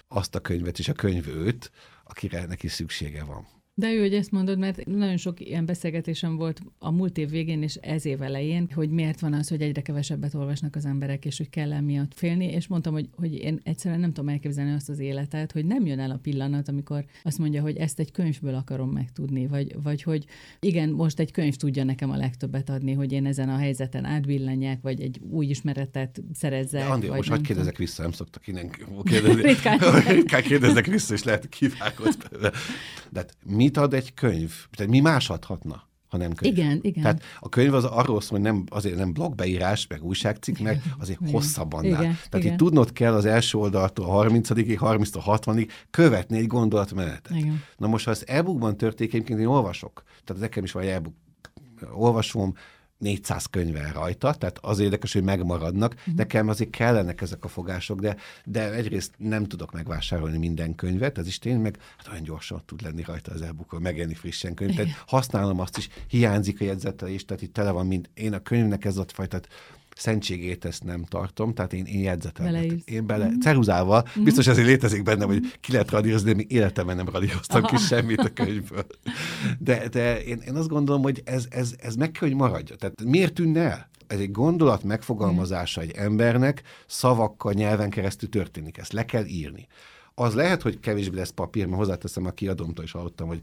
azt 0.09 0.35
a 0.35 0.41
könyvet 0.41 0.79
és 0.79 0.89
a 0.89 0.93
könyv 0.93 1.29
őt, 1.29 1.71
akire 2.05 2.47
neki 2.47 2.69
szüksége 2.69 3.25
van. 3.25 3.47
De 3.79 3.93
jó, 3.93 4.01
hogy 4.01 4.15
ezt 4.15 4.31
mondod, 4.31 4.59
mert 4.59 4.87
nagyon 4.87 5.17
sok 5.17 5.41
ilyen 5.41 5.67
beszélgetésem 5.67 6.37
volt 6.37 6.61
a 6.79 6.91
múlt 6.91 7.19
év 7.19 7.31
végén 7.31 7.63
és 7.63 7.75
ez 7.75 8.07
év 8.07 8.23
elején, 8.23 8.69
hogy 8.75 8.91
miért 8.91 9.21
van 9.21 9.33
az, 9.33 9.49
hogy 9.49 9.63
egyre 9.63 9.81
kevesebbet 9.81 10.35
olvasnak 10.35 10.77
az 10.77 10.85
emberek, 10.85 11.25
és 11.25 11.37
hogy 11.37 11.51
kell 11.51 11.73
emiatt 11.73 12.13
félni, 12.15 12.45
és 12.45 12.67
mondtam, 12.67 12.93
hogy, 12.93 13.09
hogy 13.17 13.35
én 13.35 13.61
egyszerűen 13.63 14.01
nem 14.01 14.13
tudom 14.13 14.29
elképzelni 14.29 14.73
azt 14.73 14.89
az 14.89 14.99
életet, 14.99 15.53
hogy 15.53 15.65
nem 15.65 15.87
jön 15.87 15.99
el 15.99 16.11
a 16.11 16.19
pillanat, 16.23 16.69
amikor 16.69 17.05
azt 17.23 17.39
mondja, 17.39 17.63
hogy 17.63 17.77
ezt 17.77 17.99
egy 17.99 18.11
könyvből 18.11 18.55
akarom 18.55 18.91
megtudni, 18.91 19.47
vagy, 19.47 19.83
vagy 19.83 20.03
hogy 20.03 20.25
igen, 20.61 20.89
most 20.89 21.19
egy 21.19 21.33
könyv 21.33 21.55
tudja 21.55 21.85
nekem 21.85 22.11
a 22.11 22.17
legtöbbet 22.17 22.71
adni, 22.71 22.93
hogy 22.93 23.13
én 23.13 23.27
ezen 23.27 23.49
a 23.49 23.57
helyzeten 23.57 24.05
átbillenjek, 24.05 24.83
vagy 24.83 25.01
egy 25.01 25.21
új 25.31 25.47
ismeretet 25.47 26.23
szerezzek. 26.33 26.83
De 26.83 26.89
Andi, 26.89 27.07
vagy 27.07 27.17
most 27.17 27.29
hagyd 27.29 27.47
kérdezek 27.47 27.77
vissza, 27.77 28.03
nem 28.03 28.13
szoktak 28.13 28.47
innen 28.47 28.71
kérdezni. 29.03 29.43
ritkán. 29.53 29.79
ritkán 30.17 30.43
kérdezek 30.43 30.87
vissza, 30.87 31.15
és 31.15 31.23
lehet 31.23 31.49
kivágott 31.49 32.29
De 33.11 33.19
hát 33.19 33.37
mi 33.45 33.68
mit 33.69 33.77
ad 33.77 33.95
egy 33.95 34.15
könyv? 34.15 34.53
Tehát 34.71 34.93
mi 34.93 35.01
más 35.01 35.31
adhatna? 35.31 35.87
ha 36.09 36.17
nem 36.17 36.33
könyv. 36.33 36.59
Igen, 36.59 36.79
igen. 36.83 37.03
Tehát 37.03 37.23
a 37.41 37.49
könyv 37.49 37.75
az 37.75 37.85
arról 37.85 38.21
szól, 38.21 38.39
hogy 38.39 38.41
nem, 38.41 38.65
azért 38.69 38.97
nem 38.97 39.13
blogbeírás, 39.13 39.87
meg 39.87 40.05
újságcikk, 40.05 40.59
meg 40.59 40.83
azért 40.99 41.21
igen, 41.21 41.33
hosszabb 41.33 41.73
annál. 41.73 41.91
Igen, 41.91 42.01
Tehát 42.01 42.39
igen. 42.39 42.53
itt 42.53 42.59
tudnod 42.59 42.93
kell 42.93 43.15
az 43.15 43.25
első 43.25 43.59
oldaltól 43.59 44.05
a 44.05 44.29
30-ig, 44.29 44.77
30 44.79 45.23
60 45.23 45.67
követni 45.91 46.39
egy 46.39 46.47
gondolatmenetet. 46.47 47.37
Igen. 47.37 47.63
Na 47.77 47.87
most, 47.87 48.05
ha 48.05 48.11
ez 48.11 48.23
e-bookban 48.27 48.77
történik, 48.77 49.29
én 49.29 49.47
olvasok. 49.47 50.03
Tehát 50.25 50.43
nekem 50.43 50.65
is 50.65 50.73
van 50.73 50.83
e-book 50.83 51.15
olvasom, 51.93 52.55
400 52.99 53.47
könyvel 53.47 53.93
rajta, 53.93 54.35
tehát 54.35 54.59
az 54.61 54.79
érdekes, 54.79 55.13
hogy 55.13 55.23
megmaradnak. 55.23 55.95
Uh-huh. 55.99 56.15
Nekem 56.15 56.49
azért 56.49 56.71
kellenek 56.71 57.21
ezek 57.21 57.45
a 57.45 57.49
fogások, 57.49 58.01
de, 58.01 58.17
de 58.45 58.73
egyrészt 58.73 59.13
nem 59.17 59.45
tudok 59.45 59.73
megvásárolni 59.73 60.39
minden 60.39 60.75
könyvet, 60.75 61.19
ez 61.19 61.27
is 61.27 61.39
tényleg, 61.39 61.63
meg 61.63 61.79
hát 61.97 62.09
olyan 62.09 62.23
gyorsan 62.23 62.63
tud 62.67 62.83
lenni 62.83 63.03
rajta 63.03 63.33
az 63.33 63.43
e-bookon, 63.43 63.83
megjelenni 63.83 64.15
frissen 64.15 64.55
könyv. 64.55 64.75
Tehát 64.75 65.05
használom 65.07 65.61
azt 65.61 65.77
is, 65.77 65.89
hiányzik 66.09 66.61
a 66.61 66.65
jegyzetelés, 66.65 67.25
tehát 67.25 67.43
itt 67.43 67.53
tele 67.53 67.71
van, 67.71 67.87
mint 67.87 68.11
én 68.15 68.33
a 68.33 68.43
könyvnek 68.43 68.85
ez 68.85 68.97
a 68.97 69.05
fajta 69.13 69.41
szentségét 69.99 70.65
ezt 70.65 70.85
nem 70.85 71.05
tartom, 71.05 71.55
tehát 71.55 71.73
én, 71.73 71.85
én 71.85 72.01
jegyzetelem. 72.01 72.83
Én 72.85 73.07
bele, 73.07 73.29
mm. 73.29 73.39
ceruzával, 73.39 74.09
mm. 74.19 74.25
biztos 74.25 74.47
ezért 74.47 74.67
létezik 74.67 75.03
benne, 75.03 75.25
hogy 75.25 75.53
ki 75.61 75.73
lehet 75.73 75.91
radírozni, 75.91 76.31
de 76.31 76.37
még 76.37 76.53
életemben 76.53 76.97
nem 76.97 77.09
radíroztam 77.09 77.63
ki 77.63 77.77
semmit 77.77 78.19
a 78.19 78.33
könyvből. 78.33 78.87
De, 79.59 79.89
de 79.89 80.23
én, 80.23 80.39
én 80.47 80.55
azt 80.55 80.69
gondolom, 80.69 81.03
hogy 81.03 81.23
ez, 81.25 81.47
ez, 81.51 81.75
ez 81.79 81.95
meg 81.95 82.11
kell, 82.11 82.29
hogy 82.29 82.37
maradja. 82.37 82.77
Tehát 82.77 83.05
miért 83.05 83.33
tűnne 83.33 83.61
el? 83.61 83.89
ez 84.07 84.19
egy 84.19 84.31
gondolat 84.31 84.83
megfogalmazása 84.83 85.81
egy 85.81 85.91
embernek, 85.91 86.63
szavakkal, 86.87 87.53
nyelven 87.53 87.91
keresztül 87.91 88.29
történik. 88.29 88.79
Ezt 88.79 88.93
le 88.93 89.05
kell 89.05 89.25
írni. 89.25 89.67
Az 90.15 90.35
lehet, 90.35 90.63
hogy 90.63 90.81
kevésbé 90.81 91.17
lesz 91.17 91.31
papír, 91.31 91.67
mert 91.67 91.79
hozzáteszem 91.79 92.27
a 92.27 92.31
kiadómtól 92.31 92.85
is 92.85 92.93
hallottam, 92.93 93.29
hogy 93.29 93.41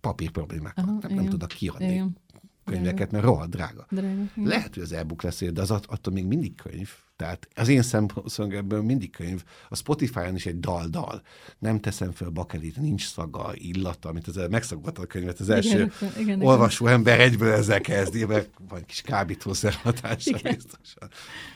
papír 0.00 0.30
problémák 0.30 0.76
Aha, 0.76 0.98
nem, 1.00 1.14
nem 1.14 1.28
tudnak 1.28 1.48
kiadni. 1.48 1.92
Igen 1.92 2.16
könyveket, 2.64 3.10
mert 3.10 3.24
rohadt 3.24 3.50
drága. 3.50 3.86
drága 3.90 4.30
Lehet, 4.34 4.74
hogy 4.74 4.82
az 4.82 4.92
e-book 4.92 5.22
lesz, 5.22 5.42
de 5.42 5.60
az 5.60 5.70
attól 5.70 6.12
még 6.12 6.26
mindig 6.26 6.54
könyv. 6.54 6.88
Tehát 7.22 7.48
az 7.54 7.68
én 7.68 7.82
szempontom 7.82 8.50
ebből 8.50 8.82
mindig 8.82 9.10
könyv. 9.10 9.44
A 9.68 9.76
Spotify-on 9.76 10.34
is 10.34 10.46
egy 10.46 10.60
dal-dal. 10.60 11.22
Nem 11.58 11.80
teszem 11.80 12.12
föl 12.12 12.30
bakelit, 12.30 12.76
nincs 12.76 13.06
szaga, 13.06 13.50
illata, 13.54 14.08
amit 14.08 14.26
az 14.26 14.40
megszagolta 14.50 15.02
a 15.02 15.06
könyvet. 15.06 15.40
Az 15.40 15.48
első 15.48 15.92
igen, 16.00 16.12
igen, 16.18 16.42
olvasó 16.42 16.84
igen. 16.84 16.96
ember 16.96 17.20
egyből 17.20 17.52
ezzel 17.52 17.80
kezdi, 17.80 18.24
mert 18.24 18.50
van 18.68 18.84
kis 18.86 19.00
kábítószer 19.00 19.72
hatása 19.72 20.38
igen. 20.38 20.54
biztosan. 20.54 21.08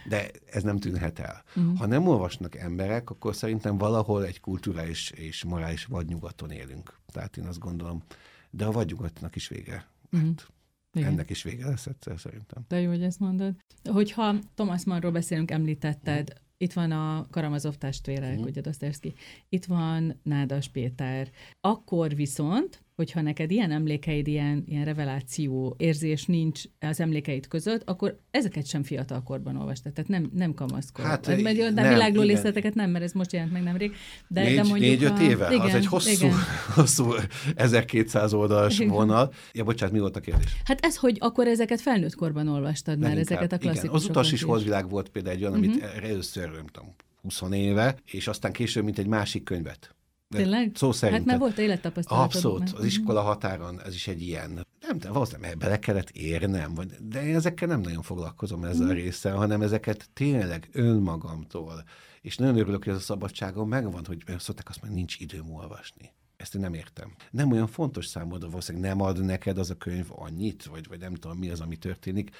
De 0.09 0.31
ez 0.51 0.63
nem 0.63 0.79
tűnhet 0.79 1.19
el. 1.19 1.43
Uh-huh. 1.57 1.79
Ha 1.79 1.87
nem 1.87 2.07
olvasnak 2.07 2.55
emberek, 2.57 3.11
akkor 3.11 3.35
szerintem 3.35 3.79
valahol 3.79 4.25
egy 4.25 4.41
kulturális 4.41 5.11
és 5.11 5.45
morális 5.45 5.85
vadnyugaton 5.85 6.51
élünk. 6.51 7.01
Tehát 7.13 7.37
én 7.37 7.47
azt 7.47 7.59
gondolom, 7.59 8.03
de 8.51 8.65
a 8.65 8.71
vadnyugatnak 8.71 9.37
is 9.37 9.49
vége. 9.49 9.87
Uh-huh. 10.13 10.29
Hát, 10.29 10.49
igen. 10.97 11.13
Ennek 11.13 11.31
is 11.31 11.43
vége 11.43 11.67
lesz 11.67 11.87
egyszer 11.87 12.19
szerintem. 12.19 12.65
De 12.69 12.81
jó, 12.81 12.91
hogy 12.91 13.03
ezt 13.03 13.21
mondod. 13.21 13.55
Hogyha 13.85 14.35
Thomas 14.55 14.85
Mannról 14.85 15.11
beszélünk, 15.13 15.51
említetted, 15.51 16.31
mm. 16.31 16.45
itt 16.57 16.73
van 16.73 16.91
a 16.91 17.27
Karamazov 17.31 17.75
testvérek, 17.75 18.39
mm. 18.39 18.43
ugye 18.43 18.61
Dostoyevsky, 18.61 19.15
itt 19.49 19.65
van 19.65 20.21
Nádas 20.23 20.69
Péter. 20.69 21.31
Akkor 21.61 22.15
viszont 22.15 22.85
hogyha 22.97 23.21
neked 23.21 23.51
ilyen 23.51 23.71
emlékeid, 23.71 24.27
ilyen, 24.27 24.65
ilyen 24.69 24.85
reveláció 24.85 25.75
érzés 25.79 26.25
nincs 26.25 26.63
az 26.81 27.01
emlékeid 27.01 27.49
között, 27.49 27.83
akkor 27.85 28.21
ezeket 28.31 28.67
sem 28.67 28.83
fiatalkorban 28.83 29.57
olvastad, 29.57 29.93
tehát 29.93 30.11
nem, 30.11 30.31
nem 30.35 30.55
kamaszkor. 30.55 31.05
Hát, 31.05 31.27
hát, 31.27 31.43
mert, 31.43 31.57
de 31.57 31.71
nem, 31.71 31.93
világló 31.93 32.23
részleteket 32.23 32.75
nem, 32.75 32.91
mert 32.91 33.05
ez 33.05 33.13
most 33.13 33.33
jelent 33.33 33.53
meg 33.53 33.63
nemrég. 33.63 33.95
De, 34.29 34.43
négy, 34.43 34.55
de 34.55 34.63
mondjuk 34.63 34.91
négy-öt 34.91 35.19
éve? 35.19 35.53
Igen, 35.53 35.67
az 35.67 35.75
egy 35.75 35.87
hosszú, 35.87 36.11
igen. 36.11 36.37
hosszú 36.75 37.15
1200 37.55 38.33
oldalas 38.33 38.79
igen. 38.79 38.93
vonal. 38.93 39.33
Ja, 39.53 39.65
bocsánat, 39.65 39.95
mi 39.95 40.01
volt 40.01 40.17
a 40.17 40.21
kérdés? 40.21 40.57
Hát 40.65 40.85
ez, 40.85 40.97
hogy 40.97 41.17
akkor 41.21 41.47
ezeket 41.47 41.81
felnőtt 41.81 42.15
korban 42.15 42.49
olvastad 42.49 42.99
már, 42.99 43.19
ezeket 43.19 43.53
a 43.53 43.59
klasszikusokat. 43.59 44.01
Az 44.01 44.09
utas 44.09 44.33
is 44.33 44.43
holdvilág 44.43 44.89
volt 44.89 45.09
például 45.09 45.35
egy 45.35 45.43
olyan, 45.43 45.59
uh-huh. 45.59 45.73
amit 45.73 45.85
mhm. 45.85 46.05
először, 46.05 46.51
nem 46.51 46.67
tudom, 46.67 46.95
20 47.23 47.43
éve, 47.51 47.97
és 48.05 48.29
aztán 48.29 48.53
később, 48.53 48.85
mint 48.85 48.99
egy 48.99 49.07
másik 49.07 49.43
könyvet. 49.43 49.97
De 50.37 50.43
Tényleg? 50.43 50.71
Szó 50.75 50.93
szerint. 50.93 51.19
Hát 51.19 51.27
mert 51.27 51.39
volt 51.39 51.59
élettapasztalat. 51.59 52.25
Abszolút. 52.25 52.63
Az 52.63 52.73
mhm. 52.73 52.85
iskola 52.85 53.21
határon 53.21 53.81
ez 53.83 53.95
is 53.95 54.09
egy 54.09 54.23
ilyen. 54.23 54.51
Nem, 54.81 54.97
nem 55.03 55.13
valószínűleg 55.13 55.59
bele 55.59 55.79
kellett 55.79 56.11
érnem, 56.11 56.75
vagy, 56.75 56.91
de 57.01 57.27
én 57.27 57.35
ezekkel 57.35 57.69
nem 57.69 57.81
nagyon 57.81 58.03
foglalkozom 58.03 58.65
ezzel 58.65 58.89
a 58.89 58.93
mhm. 58.93 58.95
résszel, 58.95 59.37
hanem 59.37 59.63
ezeket 59.63 60.09
tényleg 60.13 60.69
önmagamtól. 60.73 61.85
És 62.21 62.37
nagyon 62.37 62.59
örülök, 62.59 62.85
hogy 62.85 62.93
ez 62.93 62.99
a 62.99 63.03
szabadságom 63.03 63.69
megvan, 63.69 64.05
hogy 64.07 64.25
szokták 64.39 64.69
azt 64.69 64.81
mondani, 64.81 65.01
nincs 65.01 65.21
időm 65.21 65.55
olvasni. 65.55 66.13
Ezt 66.37 66.55
én 66.55 66.61
nem 66.61 66.75
értem. 66.75 67.15
Nem 67.31 67.53
olyan 67.53 67.67
fontos 67.67 68.07
számodra, 68.07 68.49
valószínűleg 68.49 68.89
nem 68.89 69.01
ad 69.01 69.25
neked 69.25 69.59
az 69.59 69.71
a 69.71 69.77
könyv 69.77 70.07
annyit, 70.09 70.65
vagy, 70.65 70.89
vagy 70.89 71.01
nem 71.01 71.15
tudom 71.15 71.39
mi 71.39 71.51
az, 71.51 71.61
ami 71.61 71.77
történik. 71.77 72.31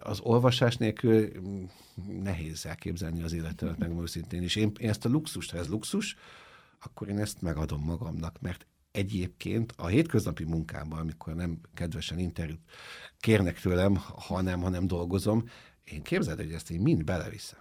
Az 0.00 0.20
olvasás 0.20 0.76
nélkül 0.76 1.30
mm, 1.40 1.64
nehéz 2.22 2.66
elképzelni 2.66 3.22
az 3.22 3.32
életet, 3.32 3.78
meg 3.78 3.98
őszintén. 4.00 4.42
És 4.42 4.56
én, 4.56 4.72
én 4.78 4.88
ezt 4.88 5.04
a 5.04 5.08
luxust, 5.08 5.50
ha 5.50 5.58
ez 5.58 5.68
luxus, 5.68 6.16
akkor 6.80 7.08
én 7.08 7.18
ezt 7.18 7.42
megadom 7.42 7.82
magamnak, 7.82 8.40
mert 8.40 8.66
egyébként 8.90 9.72
a 9.76 9.86
hétköznapi 9.86 10.44
munkámban, 10.44 10.98
amikor 10.98 11.34
nem 11.34 11.60
kedvesen 11.74 12.18
interjút 12.18 12.60
kérnek 13.18 13.60
tőlem, 13.60 13.96
hanem, 13.96 14.60
hanem 14.60 14.86
dolgozom, 14.86 15.44
én 15.84 16.02
képzeld, 16.02 16.38
hogy 16.38 16.52
ezt 16.52 16.70
én 16.70 16.80
mind 16.80 17.04
beleviszem. 17.04 17.58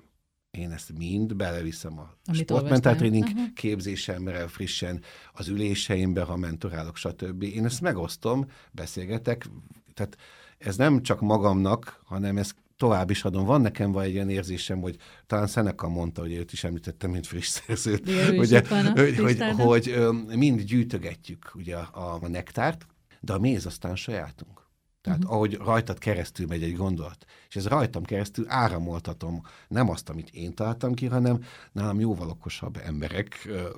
Én 0.52 0.72
ezt 0.72 0.98
mind 0.98 1.36
beleviszem 1.36 2.00
a 2.00 2.34
sportmentál 2.34 2.96
tréning 2.96 3.24
uh-huh. 3.24 3.54
képzésemre 3.54 4.48
frissen, 4.48 5.02
az 5.34 5.48
üléseimbe, 5.48 6.22
ha 6.22 6.36
mentorálok, 6.36 6.98
stb. 6.98 7.44
Én 7.44 7.66
ezt 7.66 7.82
megosztom, 7.82 8.46
beszélgetek, 8.72 9.50
tehát 9.94 10.18
ez 10.58 10.76
nem 10.76 11.02
csak 11.02 11.22
magamnak, 11.22 12.02
hanem 12.04 12.38
ez 12.38 12.52
tovább 12.80 13.10
is 13.10 13.24
adom. 13.24 13.46
Van 13.46 13.62
nekem 13.62 13.92
vagy 13.92 14.06
egy 14.06 14.14
ilyen 14.14 14.30
érzésem, 14.30 14.82
hogy 14.82 14.98
talán 15.28 15.48
Szeneka 15.48 15.88
mondta, 15.88 16.22
hogy 16.22 16.34
őt 16.34 16.52
is 16.52 16.64
említettem, 16.64 17.12
mint 17.12 17.28
friss 17.28 17.48
szerzőt, 17.48 18.08
Igen, 18.08 18.38
ugye, 18.38 18.62
hogy, 18.96 19.18
hogy, 19.18 19.40
hogy, 19.58 19.94
hogy 20.28 20.38
mind 20.38 20.62
gyűjtögetjük 20.62 21.52
ugye 21.56 21.76
a, 21.76 22.20
a 22.22 22.28
nektárt, 22.28 22.88
de 23.20 23.34
a 23.34 23.40
méz 23.40 23.66
aztán 23.66 23.96
sajátunk. 23.96 24.59
Tehát 25.10 25.24
uh-huh. 25.24 25.38
ahogy 25.38 25.58
rajtad 25.58 25.98
keresztül 25.98 26.48
megy 26.48 26.64
egy 26.64 26.76
gondolat, 26.76 27.26
és 27.50 27.56
ez 27.56 27.68
rajtam 27.68 28.04
keresztül 28.04 28.46
áramoltatom 28.48 29.42
nem 29.68 29.90
azt, 29.90 30.10
amit 30.10 30.30
én 30.30 30.54
találtam 30.54 30.94
ki, 30.94 31.06
hanem 31.06 31.44
nálam 31.72 32.00
jóval 32.00 32.30
okosabb 32.30 32.78
emberek 32.84 33.46
ö, 33.46 33.70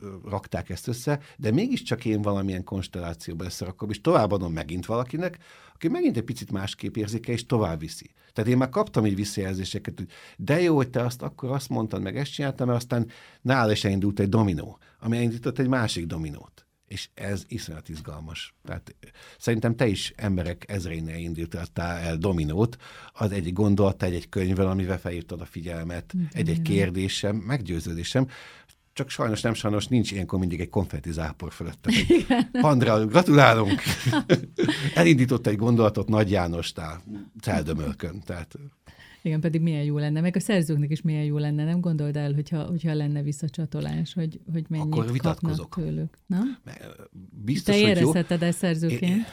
ö, 0.00 0.14
rakták 0.28 0.70
ezt 0.70 0.88
össze, 0.88 1.20
de 1.36 1.52
mégiscsak 1.52 2.04
én 2.04 2.22
valamilyen 2.22 2.64
konstellációba 2.64 3.44
összerakom, 3.44 3.90
és 3.90 4.00
továbbadom 4.00 4.52
megint 4.52 4.86
valakinek, 4.86 5.38
aki 5.74 5.88
megint 5.88 6.16
egy 6.16 6.22
picit 6.22 6.52
másképp 6.52 6.96
érzéke, 6.96 7.32
és 7.32 7.46
tovább 7.46 7.78
viszi. 7.80 8.10
Tehát 8.32 8.50
én 8.50 8.56
már 8.56 8.68
kaptam 8.68 9.06
így 9.06 9.14
visszajelzéseket, 9.14 9.98
hogy 9.98 10.08
de 10.36 10.60
jó, 10.60 10.76
hogy 10.76 10.90
te 10.90 11.04
azt 11.04 11.22
akkor 11.22 11.50
azt 11.50 11.68
mondtad, 11.68 12.02
meg 12.02 12.16
ezt 12.16 12.32
csináltam, 12.32 12.66
mert 12.66 12.78
aztán 12.78 13.10
nála 13.40 13.72
is 13.72 13.84
elindult 13.84 14.20
egy 14.20 14.28
dominó, 14.28 14.78
ami 15.00 15.16
elindított 15.16 15.58
egy 15.58 15.68
másik 15.68 16.06
dominót. 16.06 16.67
És 16.88 17.08
ez 17.14 17.44
iszonyat 17.48 17.88
izgalmas. 17.88 18.54
Tehát 18.64 18.94
szerintem 19.38 19.76
te 19.76 19.86
is 19.86 20.12
emberek 20.16 20.64
ezrénél 20.68 21.16
indítottál 21.16 21.96
el 21.96 22.16
dominót, 22.16 22.76
az 23.12 23.32
egy 23.32 23.52
gondolat, 23.52 24.02
egy-egy 24.02 24.28
könyvvel, 24.28 24.66
amivel 24.66 24.98
felírtad 24.98 25.40
a 25.40 25.44
figyelmet, 25.44 26.14
egy-egy 26.32 26.62
kérdésem, 26.62 27.36
meggyőződésem, 27.36 28.28
csak 28.98 29.10
sajnos 29.10 29.40
nem 29.40 29.54
sajnos 29.54 29.86
nincs 29.86 30.12
ilyenkor 30.12 30.38
mindig 30.38 30.60
egy 30.60 30.68
konfetti 30.68 31.12
zápor 31.12 31.52
fölöttem. 31.52 31.94
Andra, 32.52 33.06
gratulálunk! 33.06 33.82
Elindított 34.94 35.46
egy 35.46 35.56
gondolatot 35.56 36.08
Nagy 36.08 36.30
Jánostál, 36.30 37.02
Celdömölkön. 37.40 38.22
Tehát... 38.26 38.54
Igen, 39.22 39.40
pedig 39.40 39.60
milyen 39.60 39.82
jó 39.82 39.98
lenne, 39.98 40.20
meg 40.20 40.36
a 40.36 40.40
szerzőknek 40.40 40.90
is 40.90 41.02
milyen 41.02 41.24
jó 41.24 41.38
lenne, 41.38 41.64
nem 41.64 41.80
gondold 41.80 42.16
el, 42.16 42.32
hogyha, 42.32 42.64
hogyha 42.64 42.94
lenne 42.94 43.22
visszacsatolás, 43.22 44.14
hogy, 44.14 44.40
hogy 44.52 44.64
mennyit 44.68 44.86
Akkor 44.86 45.12
vitatkozok. 45.12 45.70
kapnak 45.70 45.88
tőlük. 45.88 46.18
Na? 46.26 46.40
Biztos, 47.44 47.74
Te 47.74 47.80
érezheted 47.80 48.42
ezt 48.42 48.58
szerzőként? 48.58 49.26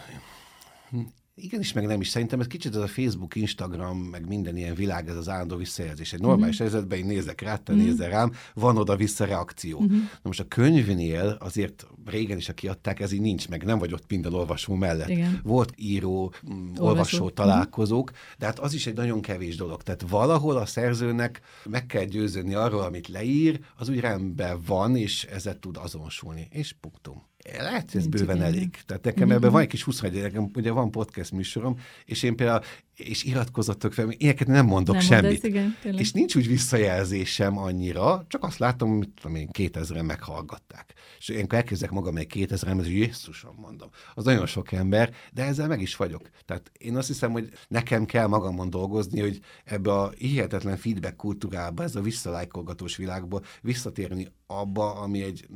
É, 0.92 0.98
igenis, 1.36 1.74
meg 1.74 1.86
nem 1.86 2.02
is. 2.02 2.08
Szerintem 2.08 2.40
ez 2.40 2.48
kicsit 2.48 2.76
az 2.76 2.82
a 2.82 2.88
Facebook, 2.88 3.36
Instagram, 3.36 3.98
meg 3.98 4.28
minden 4.28 4.58
ilyen 4.58 4.76
világ, 4.76 5.10
ez 5.10 5.16
az 5.16 5.30
állandó 5.30 5.56
visszajelzés. 5.56 6.14
Egy 6.14 6.20
normális 6.20 6.56
mm-hmm. 6.56 6.72
helyzetben 6.72 7.00
én 7.00 7.06
nézek 7.06 7.42
rá, 7.42 7.56
te 7.56 7.74
mm-hmm. 7.74 7.84
nézel 7.84 8.10
rám, 8.10 8.32
van 8.54 8.78
oda 8.78 8.96
vissza 8.96 9.26
reakció. 9.26 9.82
Mm-hmm. 9.82 9.98
Na 9.98 10.22
most 10.22 10.40
a 10.40 10.48
könyvnél 10.48 11.38
azért 11.40 11.88
régen 12.06 12.38
is, 12.38 12.50
aki 12.50 12.68
adták, 12.68 13.00
ez 13.00 13.12
így 13.12 13.22
nincs 13.22 13.50
meg, 13.50 13.64
nem 13.64 13.80
vagy 13.80 13.94
ott 13.94 14.10
minden 14.10 14.34
olvasó 14.34 14.74
mellett. 14.74 15.10
Igen. 15.10 15.40
Volt 15.44 15.74
író, 15.76 16.34
mm, 16.50 16.52
olvasó, 16.54 16.84
olvasó 16.84 17.26
mhm. 17.26 17.34
találkozók, 17.34 18.12
de 18.38 18.46
hát 18.46 18.60
az 18.60 18.74
is 18.74 18.88
egy 18.88 18.96
nagyon 18.96 19.22
kevés 19.22 19.56
dolog. 19.56 19.84
Tehát 19.84 20.06
valahol 20.10 20.58
a 20.58 20.66
szerzőnek 20.66 21.42
meg 21.64 21.86
kell 21.86 22.04
győződni 22.04 22.54
arról, 22.54 22.82
amit 22.82 23.08
leír, 23.08 23.60
az 23.78 23.90
úgy 23.90 24.00
rendben 24.00 24.60
van, 24.66 24.96
és 24.96 25.24
ezzel 25.24 25.60
tud 25.60 25.78
azonosulni. 25.78 26.48
És 26.52 26.76
punktum. 26.82 27.24
Lehet, 27.54 27.92
hogy 27.92 28.02
ez 28.02 28.08
Nincs 28.08 28.20
bőven 28.20 28.42
elég. 28.42 28.78
Tehát 28.86 29.04
nekem 29.04 29.32
ebben 29.32 29.52
van 29.52 29.62
egy 29.62 29.68
kis 29.68 29.84
21, 29.84 30.22
nekem 30.22 30.50
ugye 30.54 30.72
van 30.72 30.92
podcast 30.92 31.32
műsorom, 31.32 31.80
és 32.06 32.24
én 32.24 32.36
például, 32.36 32.62
és 32.96 33.24
iratkozottok 33.24 33.94
fel, 33.94 34.12
ilyeneket 34.12 34.48
nem 34.48 34.66
mondok 34.66 34.96
nem 34.96 35.04
semmit. 35.04 35.42
Mondasz, 35.42 35.74
igen, 35.84 35.98
és 35.98 36.12
nincs 36.12 36.36
úgy 36.36 36.48
visszajelzésem 36.48 37.58
annyira, 37.58 38.26
csak 38.28 38.44
azt 38.44 38.58
látom, 38.58 38.98
hogy 38.98 39.10
tudom 39.10 39.36
én, 39.36 39.48
2000 39.52 40.02
meghallgatták. 40.02 40.94
És 41.18 41.30
én 41.30 41.46
elkezdek 41.50 41.92
magam 41.92 42.18
egy 42.18 42.28
2000 42.28 42.74
hogy 42.74 42.90
Jézusom 42.90 43.56
mondom. 43.56 43.90
Az 44.14 44.24
nagyon 44.24 44.46
sok 44.46 44.72
ember, 44.72 45.14
de 45.34 45.44
ezzel 45.44 45.68
meg 45.68 45.82
is 45.82 45.96
vagyok. 45.96 46.30
Tehát 46.46 46.72
én 46.78 46.96
azt 46.96 47.08
hiszem, 47.08 47.32
hogy 47.32 47.50
nekem 47.68 48.06
kell 48.06 48.28
magamon 48.28 48.70
dolgozni, 48.70 49.20
hogy 49.20 49.40
ebbe 49.66 49.92
a 49.94 50.10
hihetetlen 50.18 50.78
feedback 50.78 51.16
kultúrába, 51.16 51.84
ez 51.84 51.96
a 51.96 52.02
visszalájkolgatós 52.02 52.96
világból 52.96 53.44
visszatérni 53.62 54.28
abba, 54.48 54.94
ami 54.94 55.24
egy 55.24 55.48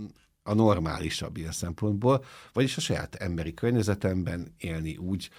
a 0.50 0.54
normálisabb 0.54 1.38
ilyen 1.38 1.52
szempontból, 1.52 2.24
vagyis 2.54 2.78
a 2.78 2.82
saját 2.82 3.16
emberi 3.16 3.54
környezetemben 3.54 4.54
élni 4.58 4.98
úgy 4.98 5.30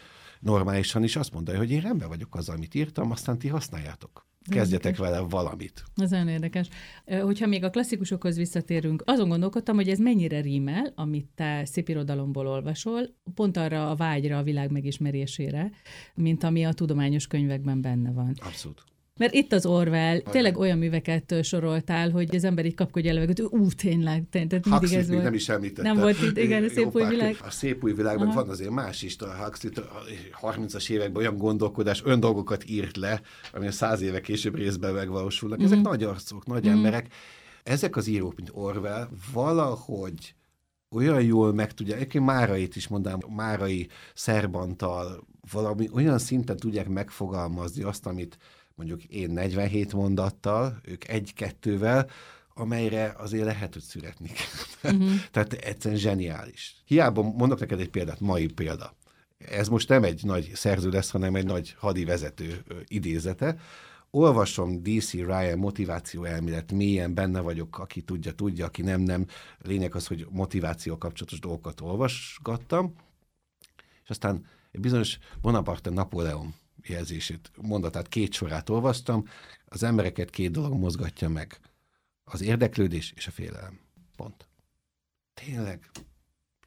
normálisan 0.41 1.03
is 1.03 1.17
azt 1.17 1.33
mondani, 1.33 1.59
hogy 1.59 1.71
én 1.71 1.81
rendben 1.81 2.09
vagyok 2.09 2.35
az, 2.35 2.49
amit 2.49 2.75
írtam, 2.75 3.11
aztán 3.11 3.39
ti 3.39 3.49
használjátok. 3.49 4.29
Kezdjetek 4.51 4.91
érdekes. 4.93 5.11
vele 5.11 5.29
valamit. 5.29 5.85
Ez 5.97 6.11
nagyon 6.11 6.29
érdekes. 6.29 6.69
Hogyha 7.21 7.47
még 7.47 7.65
a 7.65 7.71
klasszikusokhoz 7.71 8.37
visszatérünk, 8.37 9.03
azon 9.07 9.29
gondolkodtam, 9.29 9.75
hogy 9.77 9.89
ez 9.89 9.99
mennyire 9.99 10.41
rímel, 10.41 10.93
amit 10.95 11.29
te 11.35 11.65
szépirodalomból 11.65 12.47
olvasol, 12.47 13.03
pont 13.35 13.57
arra 13.57 13.91
a 13.91 13.97
vágyra 13.97 14.39
a 14.39 14.43
világ 14.43 14.71
megismerésére, 14.71 15.71
mint 16.15 16.45
ami 16.45 16.65
a 16.65 16.73
tudományos 16.73 17.27
könyvekben 17.27 17.81
benne 17.81 18.13
van. 18.13 18.35
Abszolút. 18.43 18.85
Mert 19.17 19.35
itt 19.35 19.53
az 19.53 19.67
Orwell, 19.67 20.17
Aján. 20.17 20.31
tényleg 20.31 20.59
olyan 20.59 20.79
műveket 20.79 21.35
soroltál, 21.43 22.11
hogy 22.11 22.35
az 22.37 22.45
ember 22.45 22.67
így 22.67 22.75
kapkodja 22.75 23.27
hogy 23.27 23.43
ú, 23.43 23.69
tényleg, 23.69 24.25
tényleg 24.31 24.67
mindig 24.67 24.93
ez 24.93 25.09
volt. 25.09 25.23
nem 25.23 25.35
is 25.35 25.49
említette. 25.49 25.93
Nem 25.93 26.01
volt 26.01 26.23
itt, 26.23 26.39
igen, 26.39 26.65
a 26.65 26.69
szép 26.69 26.95
új 26.95 27.05
világ. 27.05 27.37
A 27.43 27.51
szép 27.51 27.85
új 27.85 27.93
világban 27.93 28.27
Aha. 28.27 28.41
van 28.41 28.49
azért 28.49 28.71
más 28.71 29.03
is. 29.03 29.17
A 29.19 29.45
Huxley 29.45 29.73
a 30.41 30.53
30-as 30.53 30.91
években 30.91 31.23
olyan 31.23 31.37
gondolkodás, 31.37 32.05
olyan 32.05 32.21
dolgokat 32.21 32.69
írt 32.69 32.97
le, 32.97 33.21
ami 33.53 33.67
a 33.67 33.73
száz 33.73 34.01
éve 34.01 34.21
később 34.21 34.55
részben 34.55 34.93
megvalósulnak. 34.93 35.61
Mm. 35.61 35.65
Ezek 35.65 35.79
mhm. 35.79 35.89
nagy 35.89 36.03
arcok, 36.03 36.47
nagy 36.47 36.67
mm. 36.67 36.71
emberek. 36.71 37.07
Ezek 37.63 37.97
az 37.97 38.07
írók, 38.07 38.37
mint 38.37 38.51
Orwell, 38.53 39.09
valahogy 39.33 40.35
olyan 40.91 41.23
jól 41.23 41.53
meg 41.53 41.73
tudja, 41.73 41.95
egyébként 41.95 42.25
Márait 42.25 42.77
is 42.77 42.89
mondám, 42.89 43.19
Márai 43.37 43.89
Szerbantal 44.15 45.27
valami 45.51 45.89
olyan 45.93 46.19
szinten 46.19 46.57
tudják 46.57 46.89
megfogalmazni 46.89 47.83
azt, 47.83 48.07
amit 48.07 48.39
mondjuk 48.81 49.05
én 49.05 49.31
47 49.31 49.93
mondattal, 49.93 50.81
ők 50.85 51.09
egy-kettővel, 51.09 52.11
amelyre 52.55 53.15
azért 53.17 53.45
lehet, 53.45 53.73
hogy 53.73 53.83
születni 53.83 54.29
kell. 54.29 54.93
Uh-huh. 54.93 55.11
Tehát 55.33 55.53
egyszerűen 55.53 56.01
zseniális. 56.01 56.77
Hiába 56.85 57.23
mondok 57.23 57.61
neked 57.61 57.81
egy 57.81 57.91
példát, 57.91 58.21
mai 58.21 58.47
példa. 58.47 58.95
Ez 59.39 59.69
most 59.69 59.89
nem 59.89 60.05
egy 60.05 60.25
nagy 60.25 60.51
szerző 60.55 60.91
lesz, 60.91 61.11
hanem 61.11 61.35
egy 61.35 61.45
nagy 61.45 61.75
hadi 61.79 62.05
vezető 62.05 62.65
idézete. 62.87 63.57
Olvasom 64.11 64.83
DC 64.83 65.13
Ryan 65.13 65.59
motiváció 65.59 66.25
elmélet, 66.25 66.73
mélyen 66.73 67.15
benne 67.15 67.41
vagyok, 67.41 67.79
aki 67.79 68.03
tudja, 68.03 68.33
tudja, 68.33 68.67
aki 68.67 68.83
nem, 68.83 69.01
nem. 69.01 69.27
Lényeg 69.59 69.95
az, 69.95 70.07
hogy 70.07 70.27
motiváció 70.31 70.99
kapcsolatos 70.99 71.39
dolgokat 71.39 71.81
olvasgattam, 71.81 72.95
és 74.05 74.11
aztán 74.11 74.47
egy 74.73 74.81
bizonyos 74.81 75.19
Bonaparte 75.41 75.91
Napóleon 75.91 76.55
jelzését, 76.87 77.51
mondatát, 77.61 78.09
két 78.09 78.33
sorát 78.33 78.69
olvastam, 78.69 79.29
az 79.65 79.83
embereket 79.83 80.31
két 80.31 80.51
dolog 80.51 80.73
mozgatja 80.73 81.29
meg. 81.29 81.59
Az 82.25 82.41
érdeklődés 82.41 83.13
és 83.17 83.27
a 83.27 83.31
félelem. 83.31 83.81
Pont. 84.17 84.49
Tényleg. 85.35 85.91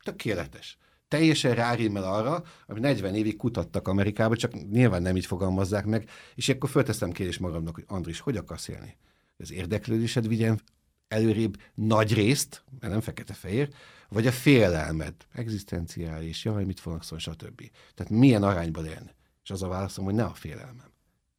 Tökéletes. 0.03 0.77
Teljesen 1.07 1.55
rárímel 1.55 2.03
arra, 2.03 2.43
ami 2.67 2.79
40 2.79 3.15
évig 3.15 3.35
kutattak 3.35 3.87
Amerikába, 3.87 4.35
csak 4.35 4.69
nyilván 4.71 5.01
nem 5.01 5.15
így 5.15 5.25
fogalmazzák 5.25 5.85
meg, 5.85 6.09
és 6.35 6.49
akkor 6.49 6.69
fölteszem 6.69 7.11
kérdés 7.11 7.37
magamnak, 7.37 7.75
hogy 7.75 7.85
Andris, 7.87 8.19
hogy 8.19 8.37
akarsz 8.37 8.67
élni? 8.67 8.97
Az 9.37 9.51
érdeklődésed 9.51 10.27
vigyen 10.27 10.61
előrébb 11.07 11.57
nagy 11.73 12.13
részt, 12.13 12.63
mert 12.79 12.91
nem 12.91 13.01
fekete-fehér, 13.01 13.69
vagy 14.09 14.27
a 14.27 14.31
félelmed, 14.31 15.13
egzisztenciális, 15.33 16.45
jaj, 16.45 16.63
mit 16.63 16.79
fognak 16.79 17.03
szólni, 17.03 17.23
stb. 17.23 17.71
Tehát 17.95 18.11
milyen 18.11 18.43
arányban 18.43 18.85
élni? 18.85 19.11
És 19.43 19.51
az 19.51 19.63
a 19.63 19.67
válaszom, 19.67 20.05
hogy 20.05 20.13
ne 20.13 20.23
a 20.23 20.33
félelmem. 20.33 20.91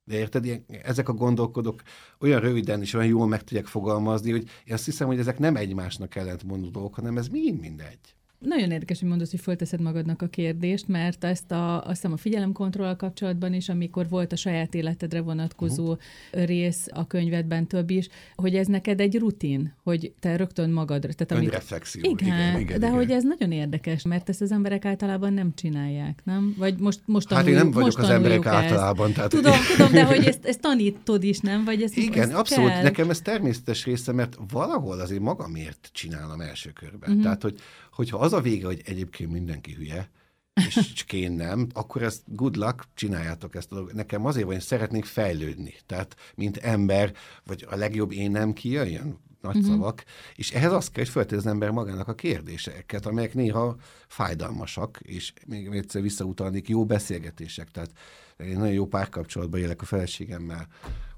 De 0.04 0.14
érted, 0.14 0.44
ilyen, 0.44 0.64
ezek 0.82 1.08
a 1.08 1.12
gondolkodók 1.12 1.82
olyan 2.20 2.40
röviden 2.40 2.80
és 2.80 2.94
olyan 2.94 3.06
jól 3.06 3.26
meg 3.26 3.44
tudják 3.44 3.66
fogalmazni, 3.66 4.30
hogy 4.30 4.50
én 4.64 4.74
azt 4.74 4.84
hiszem, 4.84 5.06
hogy 5.06 5.18
ezek 5.18 5.38
nem 5.38 5.56
egymásnak 5.56 6.14
ellentmondó 6.14 6.68
dolgok, 6.68 6.94
hanem 6.94 7.18
ez 7.18 7.28
mind 7.28 7.60
mindegy. 7.60 8.14
Nagyon 8.44 8.70
érdekes, 8.70 9.00
hogy 9.00 9.08
mondasz, 9.08 9.30
hogy 9.30 9.40
fölteszed 9.40 9.80
magadnak 9.80 10.22
a 10.22 10.26
kérdést, 10.26 10.88
mert 10.88 11.24
ezt 11.24 11.50
a, 11.50 11.76
azt 11.76 11.88
hiszem 11.88 12.12
a 12.12 12.16
figyelemkontroll 12.16 12.96
kapcsolatban 12.96 13.54
is, 13.54 13.68
amikor 13.68 14.08
volt 14.08 14.32
a 14.32 14.36
saját 14.36 14.74
életedre 14.74 15.20
vonatkozó 15.20 15.82
uh-huh. 15.82 16.44
rész 16.44 16.86
a 16.90 17.06
könyvedben 17.06 17.66
több 17.66 17.90
is, 17.90 18.08
hogy 18.34 18.54
ez 18.54 18.66
neked 18.66 19.00
egy 19.00 19.18
rutin, 19.18 19.74
hogy 19.82 20.12
te 20.20 20.36
rögtön 20.36 20.70
magadra. 20.70 21.12
Tehát 21.12 21.32
amit, 21.32 21.52
Önreflexió. 21.52 22.00
Igen, 22.04 22.26
igen, 22.26 22.60
igen, 22.60 22.80
de 22.80 22.86
igen. 22.86 22.98
hogy 22.98 23.10
ez 23.10 23.22
nagyon 23.22 23.52
érdekes, 23.52 24.02
mert 24.02 24.28
ezt 24.28 24.40
az 24.40 24.52
emberek 24.52 24.84
általában 24.84 25.32
nem 25.32 25.54
csinálják, 25.54 26.20
nem? 26.24 26.54
Vagy 26.58 26.78
most, 26.78 27.00
most 27.04 27.28
tanul, 27.28 27.44
Hát 27.44 27.52
én 27.52 27.58
nem 27.58 27.70
vagyok 27.70 27.98
az 27.98 28.08
emberek 28.08 28.44
ezt. 28.44 28.54
általában. 28.54 29.12
Tehát... 29.12 29.30
Tudom, 29.30 29.54
tudom, 29.76 29.92
de 29.92 30.04
hogy 30.04 30.24
ezt, 30.24 30.44
ezt 30.44 30.60
tanítod 30.60 31.22
is, 31.22 31.38
nem? 31.38 31.64
Vagy 31.64 31.82
ezt, 31.82 31.96
igen, 31.96 32.22
ezt 32.22 32.32
abszolút. 32.32 32.70
Kell? 32.70 32.82
Nekem 32.82 33.10
ez 33.10 33.20
természetes 33.20 33.84
része, 33.84 34.12
mert 34.12 34.36
valahol 34.50 35.00
azért 35.00 35.20
magamért 35.20 35.88
csinálom 35.92 36.40
első 36.40 36.70
körben. 36.70 37.08
Uh-huh. 37.08 37.22
Tehát, 37.22 37.42
hogy 37.42 37.60
hogyha 37.94 38.18
az 38.18 38.32
a 38.34 38.40
vége, 38.40 38.66
hogy 38.66 38.82
egyébként 38.84 39.32
mindenki 39.32 39.72
hülye, 39.72 40.10
és 40.54 41.04
én 41.12 41.32
nem, 41.32 41.66
akkor 41.72 42.02
ezt 42.02 42.22
good 42.26 42.56
luck, 42.56 42.88
csináljátok 42.94 43.54
ezt 43.54 43.72
a 43.72 43.74
dolgot. 43.74 43.94
Nekem 43.94 44.26
azért 44.26 44.44
van, 44.44 44.54
hogy 44.54 44.62
szeretnék 44.62 45.04
fejlődni. 45.04 45.74
Tehát, 45.86 46.16
mint 46.34 46.56
ember, 46.56 47.12
vagy 47.44 47.66
a 47.70 47.76
legjobb 47.76 48.12
én 48.12 48.30
nem 48.30 48.52
kijöjjön, 48.52 49.18
nagy 49.40 49.56
uh-huh. 49.56 49.72
szavak, 49.72 50.04
és 50.34 50.52
ehhez 50.52 50.72
azt 50.72 50.92
kell, 50.92 51.04
hogy 51.04 51.12
feltétlenül 51.12 51.46
az 51.46 51.52
ember 51.52 51.70
magának 51.70 52.08
a 52.08 52.14
kérdéseket, 52.14 53.06
amelyek 53.06 53.34
néha 53.34 53.76
fájdalmasak, 54.08 55.00
és 55.02 55.32
még 55.46 55.66
egyszer 55.66 56.02
visszautalnék, 56.02 56.68
jó 56.68 56.84
beszélgetések. 56.84 57.70
Tehát 57.70 57.90
én 58.36 58.56
nagyon 58.56 58.72
jó 58.72 58.86
párkapcsolatban 58.86 59.60
élek 59.60 59.82
a 59.82 59.84
feleségemmel, 59.84 60.68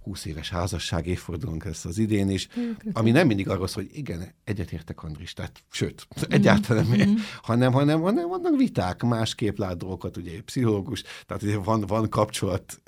20 0.06 0.24
éves 0.24 0.50
házasság 0.50 1.06
évfordulónk 1.06 1.64
lesz 1.64 1.84
az 1.84 1.98
idén 1.98 2.30
is, 2.30 2.48
ami 2.92 3.10
nem 3.10 3.26
mindig 3.26 3.48
arról 3.48 3.66
szól, 3.66 3.82
hogy 3.82 3.96
igen, 3.96 4.34
egyetértek 4.44 5.02
Andris, 5.02 5.32
tehát 5.32 5.62
sőt, 5.70 6.06
mm. 6.20 6.22
egyáltalán 6.32 6.86
nem, 6.86 7.08
mm. 7.08 7.14
hanem, 7.42 7.72
hanem, 7.72 8.00
hanem 8.00 8.28
vannak 8.28 8.56
viták, 8.56 9.02
másképp 9.02 9.58
lát 9.58 9.76
dolgokat, 9.76 10.16
ugye 10.16 10.42
pszichológus, 10.42 11.02
tehát 11.26 11.42
ugye 11.42 11.56
van, 11.56 11.80
van 11.80 12.08
kapcsolat, 12.08 12.82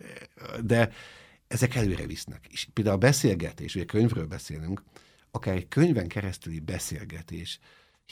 de 0.64 0.92
ezek 1.48 1.74
előre 1.74 2.06
visznek. 2.06 2.46
És 2.50 2.68
például 2.72 2.96
a 2.96 2.98
beszélgetés, 2.98 3.74
ugye 3.74 3.84
könyvről 3.84 4.26
beszélünk, 4.26 4.82
akár 5.30 5.56
egy 5.56 5.68
könyven 5.68 6.08
keresztüli 6.08 6.60
beszélgetés, 6.60 7.58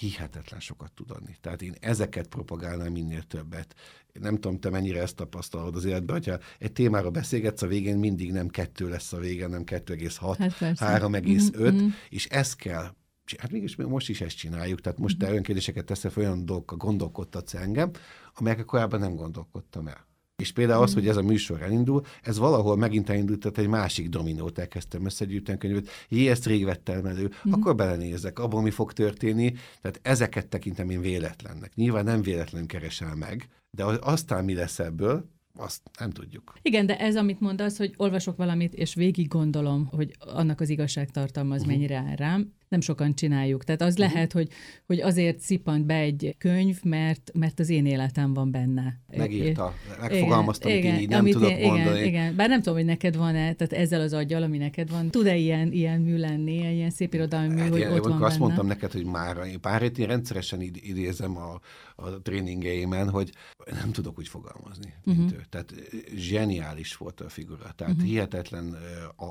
hihetetlen 0.01 0.61
sokat 0.61 0.93
tud 0.93 1.11
adni. 1.11 1.37
Tehát 1.41 1.63
én 1.63 1.75
ezeket 1.81 2.27
propagálnám 2.27 2.93
minél 2.93 3.23
többet. 3.23 3.75
Nem 4.13 4.35
tudom, 4.35 4.59
te 4.59 4.71
mennyire 4.71 5.01
ezt 5.01 5.17
tapasztalod 5.17 5.77
az 5.77 5.85
életben, 5.85 6.17
hogyha 6.17 6.39
egy 6.59 6.73
témára 6.73 7.11
beszélgetsz, 7.11 7.63
a 7.63 7.67
végén 7.67 7.99
mindig 7.99 8.33
nem 8.33 8.49
kettő 8.49 8.89
lesz 8.89 9.13
a 9.13 9.19
vége, 9.19 9.47
nem 9.47 9.63
2,6, 9.65 10.35
hát 10.39 11.03
3,5, 11.03 11.73
mm-hmm. 11.73 11.89
és 12.09 12.27
ez 12.27 12.55
kell 12.55 12.95
hát 13.39 13.51
mégis 13.51 13.77
most 13.77 14.09
is 14.09 14.21
ezt 14.21 14.37
csináljuk, 14.37 14.81
tehát 14.81 14.99
most 14.99 15.19
te 15.19 15.31
olyan 15.31 15.43
kérdéseket 15.43 15.85
teszel, 15.85 16.11
olyan 16.17 16.45
dolgokkal 16.45 16.79
gondolkodtatsz 16.79 17.55
engem, 17.55 17.91
amelyekkel 18.35 18.65
korábban 18.65 19.01
nem 19.01 19.15
gondolkodtam 19.15 19.89
el. 19.89 20.06
És 20.43 20.53
például 20.53 20.83
az, 20.83 20.95
hogy 20.95 21.09
ez 21.09 21.17
a 21.17 21.23
műsor 21.23 21.63
elindul, 21.63 22.05
ez 22.23 22.39
valahol 22.39 22.77
megint 22.77 23.11
elindult, 23.11 23.59
egy 23.59 23.69
másik 23.69 24.09
dominót 24.09 24.59
elkezdtem 24.59 25.05
összegyűjteni 25.05 25.59
könyvet, 25.59 25.89
jé, 26.09 26.29
ezt 26.29 26.47
rég 26.47 26.65
vettem 26.65 27.07
elő, 27.07 27.31
mm. 27.49 27.53
akkor 27.53 27.75
belenézek, 27.75 28.39
abban 28.39 28.63
mi 28.63 28.71
fog 28.71 28.93
történni, 28.93 29.53
tehát 29.81 30.01
ezeket 30.03 30.47
tekintem 30.47 30.91
én 30.91 31.01
véletlennek. 31.01 31.75
Nyilván 31.75 32.05
nem 32.05 32.23
véletlen 32.23 32.67
keresel 32.67 33.15
meg, 33.15 33.49
de 33.71 33.85
aztán 33.85 34.45
mi 34.45 34.55
lesz 34.55 34.79
ebből, 34.79 35.31
azt 35.59 35.81
nem 35.99 36.11
tudjuk. 36.11 36.55
Igen, 36.63 36.87
de 36.87 36.99
ez, 36.99 37.17
amit 37.17 37.41
mondasz, 37.41 37.79
hogy 37.79 37.95
olvasok 37.97 38.37
valamit, 38.37 38.75
és 38.75 38.95
végig 38.95 39.29
gondolom, 39.29 39.89
hogy 39.91 40.11
annak 40.19 40.61
az 40.61 40.69
igazságtartalma 40.69 41.55
az 41.55 41.61
uh-huh. 41.61 41.77
mennyire 41.77 41.97
áll 41.97 42.17
rám, 42.17 42.53
nem 42.69 42.81
sokan 42.81 43.15
csináljuk. 43.15 43.65
Tehát 43.65 43.81
az 43.81 43.93
uh-huh. 43.93 44.13
lehet, 44.13 44.33
hogy, 44.33 44.49
hogy 44.87 45.01
azért 45.01 45.41
szippant 45.41 45.87
be 45.87 45.95
egy 45.95 46.35
könyv, 46.39 46.83
mert, 46.83 47.31
mert 47.35 47.61
az 47.61 47.69
én 47.69 47.87
életem 47.87 48.35
van 48.35 48.51
benne. 48.51 49.01
Megírta, 49.17 49.75
megfogalmaztam, 50.01 50.71
igen, 50.71 50.91
amit 50.91 51.03
így 51.03 51.09
nem 51.09 51.21
amit 51.21 51.33
tudok 51.33 51.51
én, 51.51 51.67
mondani. 51.67 51.99
Igen, 51.99 52.09
igen, 52.09 52.37
bár 52.37 52.49
nem 52.49 52.59
tudom, 52.59 52.75
hogy 52.75 52.85
neked 52.85 53.17
van-e, 53.17 53.55
tehát 53.55 53.73
ezzel 53.73 54.01
az 54.01 54.13
aggyal, 54.13 54.43
ami 54.43 54.59
neked 54.59 54.91
van, 54.91 55.11
tud-e 55.11 55.37
ilyen, 55.37 55.73
ilyen 55.73 56.01
mű 56.01 56.19
lenni, 56.19 56.75
ilyen 56.75 56.91
szép 56.91 57.15
irodalmi 57.15 57.55
mű, 57.55 57.61
hát 57.61 57.69
hogy 57.69 57.79
ilyen, 57.79 57.93
ott 57.93 58.03
van 58.03 58.13
azt 58.13 58.23
benne? 58.23 58.39
mondtam 58.39 58.67
neked, 58.67 58.93
hogy 58.93 59.05
már 59.05 59.59
pár 59.59 59.83
én 59.83 60.07
rendszeresen 60.07 60.61
idézem 60.61 61.37
a, 61.37 61.61
a 61.97 62.23
tréningeimen, 62.23 63.11
hogy 63.11 63.33
nem 63.71 63.93
tudok 63.93 64.19
úgy 64.19 64.29
fogalmazni, 64.29 64.95
mint 65.05 65.19
uh-huh. 65.19 65.39
ő. 65.39 65.45
Tehát 65.49 65.75
zseniális 66.15 66.97
volt 66.97 67.21
a 67.21 67.29
figura. 67.29 67.73
Tehát 67.77 67.93
uh-huh. 67.93 68.09
hihetetlen, 68.09 68.77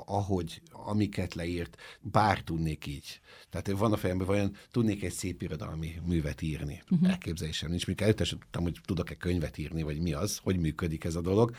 ahogy, 0.05 0.61
amiket 0.71 1.33
leírt, 1.33 1.77
bár 2.01 2.39
tudnék 2.39 2.85
így 2.85 3.19
tehát 3.49 3.71
van 3.71 3.93
a 3.93 3.97
fejemben, 3.97 4.27
vajon 4.27 4.55
tudnék 4.71 5.03
egy 5.03 5.11
szép 5.11 5.41
irodalmi 5.41 5.95
művet 6.05 6.41
írni. 6.41 6.83
Uh-huh. 6.89 7.09
Elképzelésem 7.09 7.69
nincs. 7.69 7.87
Mikor 7.87 8.03
előtte 8.03 8.23
sem 8.23 8.39
tudtam, 8.39 8.63
hogy 8.63 8.77
tudok-e 8.85 9.15
könyvet 9.15 9.57
írni, 9.57 9.83
vagy 9.83 10.01
mi 10.01 10.13
az, 10.13 10.39
hogy 10.43 10.57
működik 10.57 11.03
ez 11.03 11.15
a 11.15 11.21
dolog. 11.21 11.55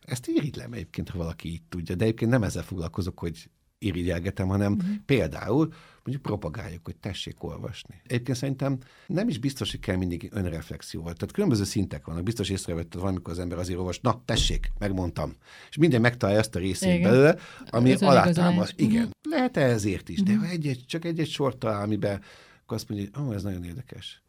Ezt 0.00 0.26
irigylem 0.26 0.72
egyébként, 0.72 1.08
ha 1.08 1.18
valaki 1.18 1.48
így 1.48 1.62
tudja, 1.68 1.94
de 1.94 2.04
egyébként 2.04 2.30
nem 2.30 2.42
ezzel 2.42 2.62
foglalkozok, 2.62 3.18
hogy 3.18 3.50
irigyelgetem, 3.78 4.48
hanem 4.48 4.72
uh-huh. 4.72 4.90
például 5.06 5.72
mondjuk 6.04 6.22
propagáljuk, 6.22 6.84
hogy 6.84 6.96
tessék 6.96 7.42
olvasni. 7.42 8.00
Egyébként 8.04 8.38
szerintem 8.38 8.78
nem 9.06 9.28
is 9.28 9.38
biztos, 9.38 9.70
hogy 9.70 9.80
kell 9.80 9.96
mindig 9.96 10.28
önreflexióval. 10.32 11.12
Tehát 11.12 11.34
különböző 11.34 11.64
szintek 11.64 12.06
vannak. 12.06 12.22
Biztos 12.22 12.48
észrevetted 12.48 13.00
valamikor 13.00 13.32
az 13.32 13.38
ember 13.38 13.58
azért 13.58 13.78
olvas, 13.78 14.00
na 14.00 14.22
tessék, 14.24 14.72
megmondtam. 14.78 15.36
És 15.70 15.76
minden 15.76 16.00
megtalálja 16.00 16.40
azt 16.40 16.54
a 16.54 16.58
részét 16.58 16.94
Igen. 16.94 17.10
belőle, 17.10 17.36
ami 17.70 17.92
alátámasz. 17.92 18.72
Igen. 18.76 18.96
Uh-huh. 18.96 19.10
Lehet 19.28 19.56
-e 19.56 19.60
ezért 19.60 20.08
is, 20.08 20.18
uh-huh. 20.18 20.36
de 20.36 20.46
ha 20.46 20.52
egy-egy, 20.52 20.84
csak 20.86 21.04
egy-egy 21.04 21.30
sort 21.30 21.58
talál, 21.58 21.82
amiben 21.82 22.22
akkor 22.62 22.76
azt 22.76 22.88
mondja, 22.88 23.08
hogy 23.12 23.26
oh, 23.26 23.34
ez 23.34 23.42
nagyon 23.42 23.64
érdekes. 23.64 24.22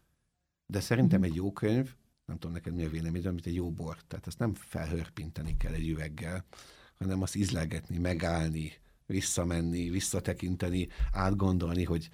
De 0.65 0.79
szerintem 0.79 1.19
uh-huh. 1.19 1.35
egy 1.35 1.41
jó 1.41 1.51
könyv, 1.51 1.93
nem 2.25 2.37
tudom 2.37 2.55
neked 2.55 2.75
mi 2.75 2.83
a 2.83 2.89
véleményed, 2.89 3.25
amit 3.25 3.45
egy 3.45 3.55
jó 3.55 3.71
bor. 3.71 3.97
Tehát 4.07 4.27
ezt 4.27 4.39
nem 4.39 4.53
felhörpinteni 4.53 5.57
kell 5.57 5.73
egy 5.73 5.87
üveggel, 5.87 6.45
hanem 6.97 7.21
azt 7.21 7.35
ízlelgetni, 7.35 7.97
megállni, 7.97 8.73
visszamenni, 9.11 9.89
visszatekinteni, 9.89 10.87
átgondolni, 11.11 11.83
hogy, 11.83 12.09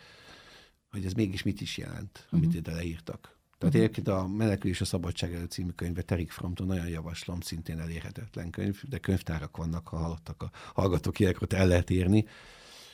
hogy 0.89 1.05
ez 1.05 1.13
mégis 1.13 1.43
mit 1.43 1.61
is 1.61 1.77
jelent, 1.77 2.27
amit 2.29 2.45
uh-huh. 2.45 2.59
ide 2.59 2.71
leírtak. 2.71 3.21
Tehát 3.57 3.75
uh-huh. 3.75 3.81
egyébként 3.81 4.07
a 4.07 4.27
Menekülés 4.27 4.81
a 4.81 4.85
Szabadság 4.85 5.33
előtt 5.33 5.51
című 5.51 5.71
könyve 5.71 6.01
Terik 6.01 6.31
Framton 6.31 6.67
nagyon 6.67 6.87
javaslom, 6.87 7.41
szintén 7.41 7.79
elérhetetlen 7.79 8.49
könyv, 8.49 8.83
de 8.83 8.97
könyvtárak 8.97 9.57
vannak, 9.57 9.87
ha 9.87 9.97
hallottak 9.97 10.41
a 10.41 10.51
hallgatók 10.73 11.19
ilyenkor 11.19 11.47
el 11.51 11.67
lehet 11.67 11.89
írni. 11.89 12.25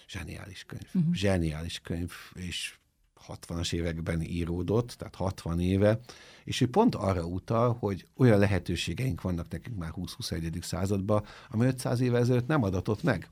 Zseniális 0.07 0.63
könyv. 0.63 0.87
Uh-huh. 0.93 1.13
Zseniális 1.13 1.79
könyv, 1.79 2.11
és 2.33 2.77
60-as 3.27 3.73
években 3.73 4.21
íródott, 4.21 4.95
tehát 4.97 5.15
60 5.15 5.59
éve, 5.59 5.99
és 6.43 6.61
ő 6.61 6.69
pont 6.69 6.95
arra 6.95 7.25
utal, 7.25 7.75
hogy 7.79 8.05
olyan 8.17 8.39
lehetőségeink 8.39 9.21
vannak 9.21 9.47
nekünk 9.49 9.77
már 9.77 9.93
20-21. 9.95 10.61
században, 10.61 11.23
ami 11.49 11.65
500 11.65 11.99
éve 11.99 12.17
ezelőtt 12.17 12.47
nem 12.47 12.63
adatott 12.63 13.03
meg. 13.03 13.29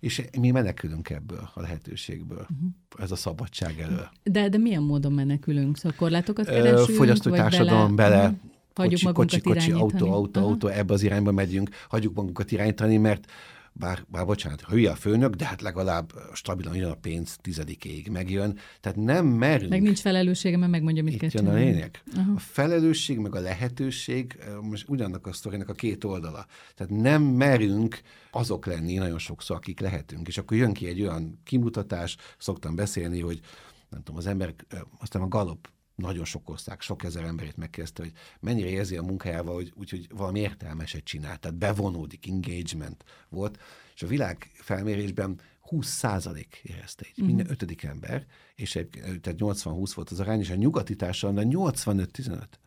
és 0.00 0.22
mi 0.38 0.50
menekülünk 0.50 1.10
ebből 1.10 1.50
a 1.54 1.60
lehetőségből, 1.60 2.40
uh-huh. 2.40 2.68
ez 2.98 3.10
a 3.10 3.16
szabadság 3.16 3.80
elől. 3.80 4.10
De, 4.22 4.48
de 4.48 4.58
milyen 4.58 4.82
módon 4.82 5.12
menekülünk? 5.12 5.76
Szóval 5.76 5.98
korlátokat 5.98 6.46
keresünk? 6.46 6.96
Fogyasztói 6.96 7.32
társadalom 7.32 7.96
bele, 7.96 8.16
bele 8.16 8.34
kocsi, 8.72 9.12
kocsi, 9.12 9.40
kocsi, 9.40 9.72
autó, 9.72 10.12
autó, 10.12 10.40
Aha. 10.40 10.48
autó, 10.48 10.68
ebbe 10.68 10.92
az 10.92 11.02
irányba 11.02 11.32
megyünk, 11.32 11.70
hagyjuk 11.88 12.14
magunkat 12.14 12.52
irányítani, 12.52 12.96
mert 12.96 13.30
bár, 13.72 14.04
bár 14.08 14.26
bocsánat, 14.26 14.60
hülye 14.60 14.90
a 14.90 14.94
főnök, 14.94 15.34
de 15.34 15.44
hát 15.44 15.60
legalább 15.60 16.12
stabilan 16.32 16.74
jön 16.74 16.90
a 16.90 16.94
pénz 16.94 17.36
tizedikéig 17.40 18.08
megjön. 18.08 18.58
Tehát 18.80 18.98
nem 18.98 19.26
merünk. 19.26 19.70
Meg 19.70 19.82
nincs 19.82 20.00
felelőssége, 20.00 20.56
mert 20.56 20.70
megmondja, 20.70 21.02
mit 21.02 21.16
kell 21.16 21.30
jön 21.32 21.46
a 21.46 21.52
lényeg. 21.54 22.02
A 22.36 22.38
felelősség, 22.38 23.18
meg 23.18 23.34
a 23.34 23.40
lehetőség, 23.40 24.38
most 24.62 24.88
ugyanak 24.88 25.26
a 25.26 25.32
sztorinak 25.32 25.68
a 25.68 25.72
két 25.72 26.04
oldala. 26.04 26.46
Tehát 26.74 26.92
nem 26.92 27.22
merünk 27.22 28.00
azok 28.30 28.66
lenni 28.66 28.94
nagyon 28.94 29.18
sokszor, 29.18 29.56
akik 29.56 29.80
lehetünk. 29.80 30.28
És 30.28 30.38
akkor 30.38 30.56
jön 30.56 30.72
ki 30.72 30.86
egy 30.86 31.00
olyan 31.00 31.40
kimutatás, 31.44 32.16
szoktam 32.38 32.74
beszélni, 32.74 33.20
hogy 33.20 33.40
nem 33.88 34.02
tudom, 34.02 34.16
az 34.16 34.26
ember, 34.26 34.54
aztán 34.98 35.22
a 35.22 35.28
Gallup 35.28 35.68
nagyon 35.94 36.24
sok 36.24 36.48
ország, 36.48 36.80
sok 36.80 37.04
ezer 37.04 37.24
emberét 37.24 37.56
megkezdte, 37.56 38.02
hogy 38.02 38.12
mennyire 38.40 38.68
érzi 38.68 38.96
a 38.96 39.02
munkájával, 39.02 39.54
hogy, 39.54 39.72
úgyhogy 39.76 40.06
valami 40.10 40.40
értelmeset 40.40 41.04
csinál, 41.04 41.38
tehát 41.38 41.56
bevonódik, 41.56 42.28
engagement 42.28 43.04
volt, 43.28 43.58
és 43.94 44.02
a 44.02 44.06
világ 44.06 44.50
felmérésben 44.54 45.40
20 45.60 45.86
százalék 45.86 46.60
érezte 46.62 47.04
így, 47.06 47.12
uh-huh. 47.12 47.26
minden 47.26 47.50
ötödik 47.50 47.82
ember, 47.82 48.26
és 48.54 48.76
egy, 48.76 48.88
tehát 48.90 49.38
80-20 49.38 49.92
volt 49.94 50.10
az 50.10 50.20
arány, 50.20 50.40
és 50.40 50.50
a 50.50 50.54
nyugati 50.54 50.96
társadalomban 50.96 51.72
85-15. 51.72 52.28
Hát 52.28 52.58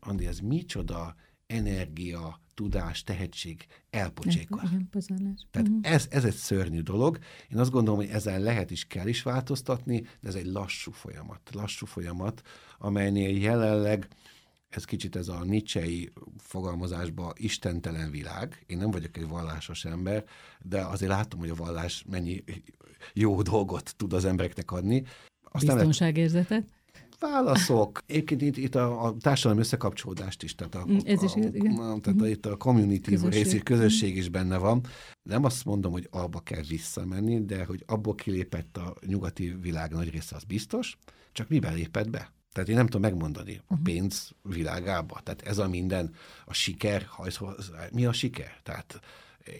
Andi, 0.00 0.26
ez 0.26 0.38
micsoda 0.38 1.14
energia, 1.46 2.40
tudás, 2.54 3.02
tehetség 3.02 3.66
elpocsékol. 3.90 4.60
Igen, 4.64 4.88
Tehát 5.50 5.68
uh-huh. 5.68 5.92
ez, 5.92 6.06
ez 6.10 6.24
egy 6.24 6.34
szörnyű 6.34 6.80
dolog. 6.80 7.18
Én 7.50 7.58
azt 7.58 7.70
gondolom, 7.70 8.00
hogy 8.00 8.08
ezen 8.08 8.40
lehet 8.40 8.70
is, 8.70 8.86
kell 8.86 9.06
is 9.06 9.22
változtatni, 9.22 10.00
de 10.20 10.28
ez 10.28 10.34
egy 10.34 10.46
lassú 10.46 10.90
folyamat. 10.90 11.40
Lassú 11.52 11.86
folyamat, 11.86 12.42
amelynél 12.78 13.36
jelenleg 13.38 14.08
ez 14.76 14.84
kicsit 14.84 15.16
ez 15.16 15.28
a 15.28 15.44
nicsei 15.44 16.12
fogalmazásban 16.38 17.32
istentelen 17.36 18.10
világ. 18.10 18.64
Én 18.66 18.76
nem 18.76 18.90
vagyok 18.90 19.16
egy 19.16 19.28
vallásos 19.28 19.84
ember, 19.84 20.24
de 20.62 20.80
azért 20.80 21.10
látom, 21.10 21.40
hogy 21.40 21.50
a 21.50 21.54
vallás 21.54 22.04
mennyi 22.10 22.44
jó 23.12 23.42
dolgot 23.42 23.94
tud 23.96 24.12
az 24.12 24.24
embereknek 24.24 24.70
adni. 24.70 25.04
Aztán 25.42 25.74
Biztonságérzetet? 25.74 26.64
Válaszok. 27.30 28.02
Egyébként 28.06 28.42
itt, 28.42 28.56
itt 28.56 28.74
a, 28.74 29.04
a 29.04 29.16
társadalmi 29.20 29.60
összekapcsolódást 29.60 30.42
is, 30.42 30.54
tehát 30.54 30.74
a, 30.74 30.84
mm, 30.86 30.96
Ez 31.04 31.22
is, 31.22 31.34
a, 31.34 31.38
igen. 31.38 31.72
A, 31.72 32.00
tehát 32.00 32.06
uh-huh. 32.06 32.30
itt 32.30 32.46
a 32.46 32.56
community 32.56 33.10
közösség. 33.10 33.42
rész, 33.42 33.62
közösség 33.62 34.16
is 34.16 34.28
benne 34.28 34.58
van. 34.58 34.80
Nem 35.22 35.44
azt 35.44 35.64
mondom, 35.64 35.92
hogy 35.92 36.08
abba 36.10 36.40
kell 36.40 36.62
visszamenni, 36.68 37.44
de 37.44 37.64
hogy 37.64 37.82
abból 37.86 38.14
kilépett 38.14 38.76
a 38.76 38.94
nyugati 39.06 39.56
világ 39.60 39.92
nagy 39.92 40.10
része, 40.10 40.36
az 40.36 40.44
biztos, 40.44 40.96
csak 41.32 41.48
miben 41.48 41.74
lépett 41.74 42.10
be? 42.10 42.32
Tehát 42.52 42.68
én 42.68 42.76
nem 42.76 42.84
tudom 42.84 43.00
megmondani 43.00 43.60
a 43.66 43.74
pénz 43.82 44.30
világába. 44.42 45.20
Tehát 45.22 45.42
ez 45.42 45.58
a 45.58 45.68
minden, 45.68 46.14
a 46.44 46.54
siker, 46.54 47.08
mi 47.92 48.04
a 48.04 48.12
siker? 48.12 48.60
Tehát 48.62 49.00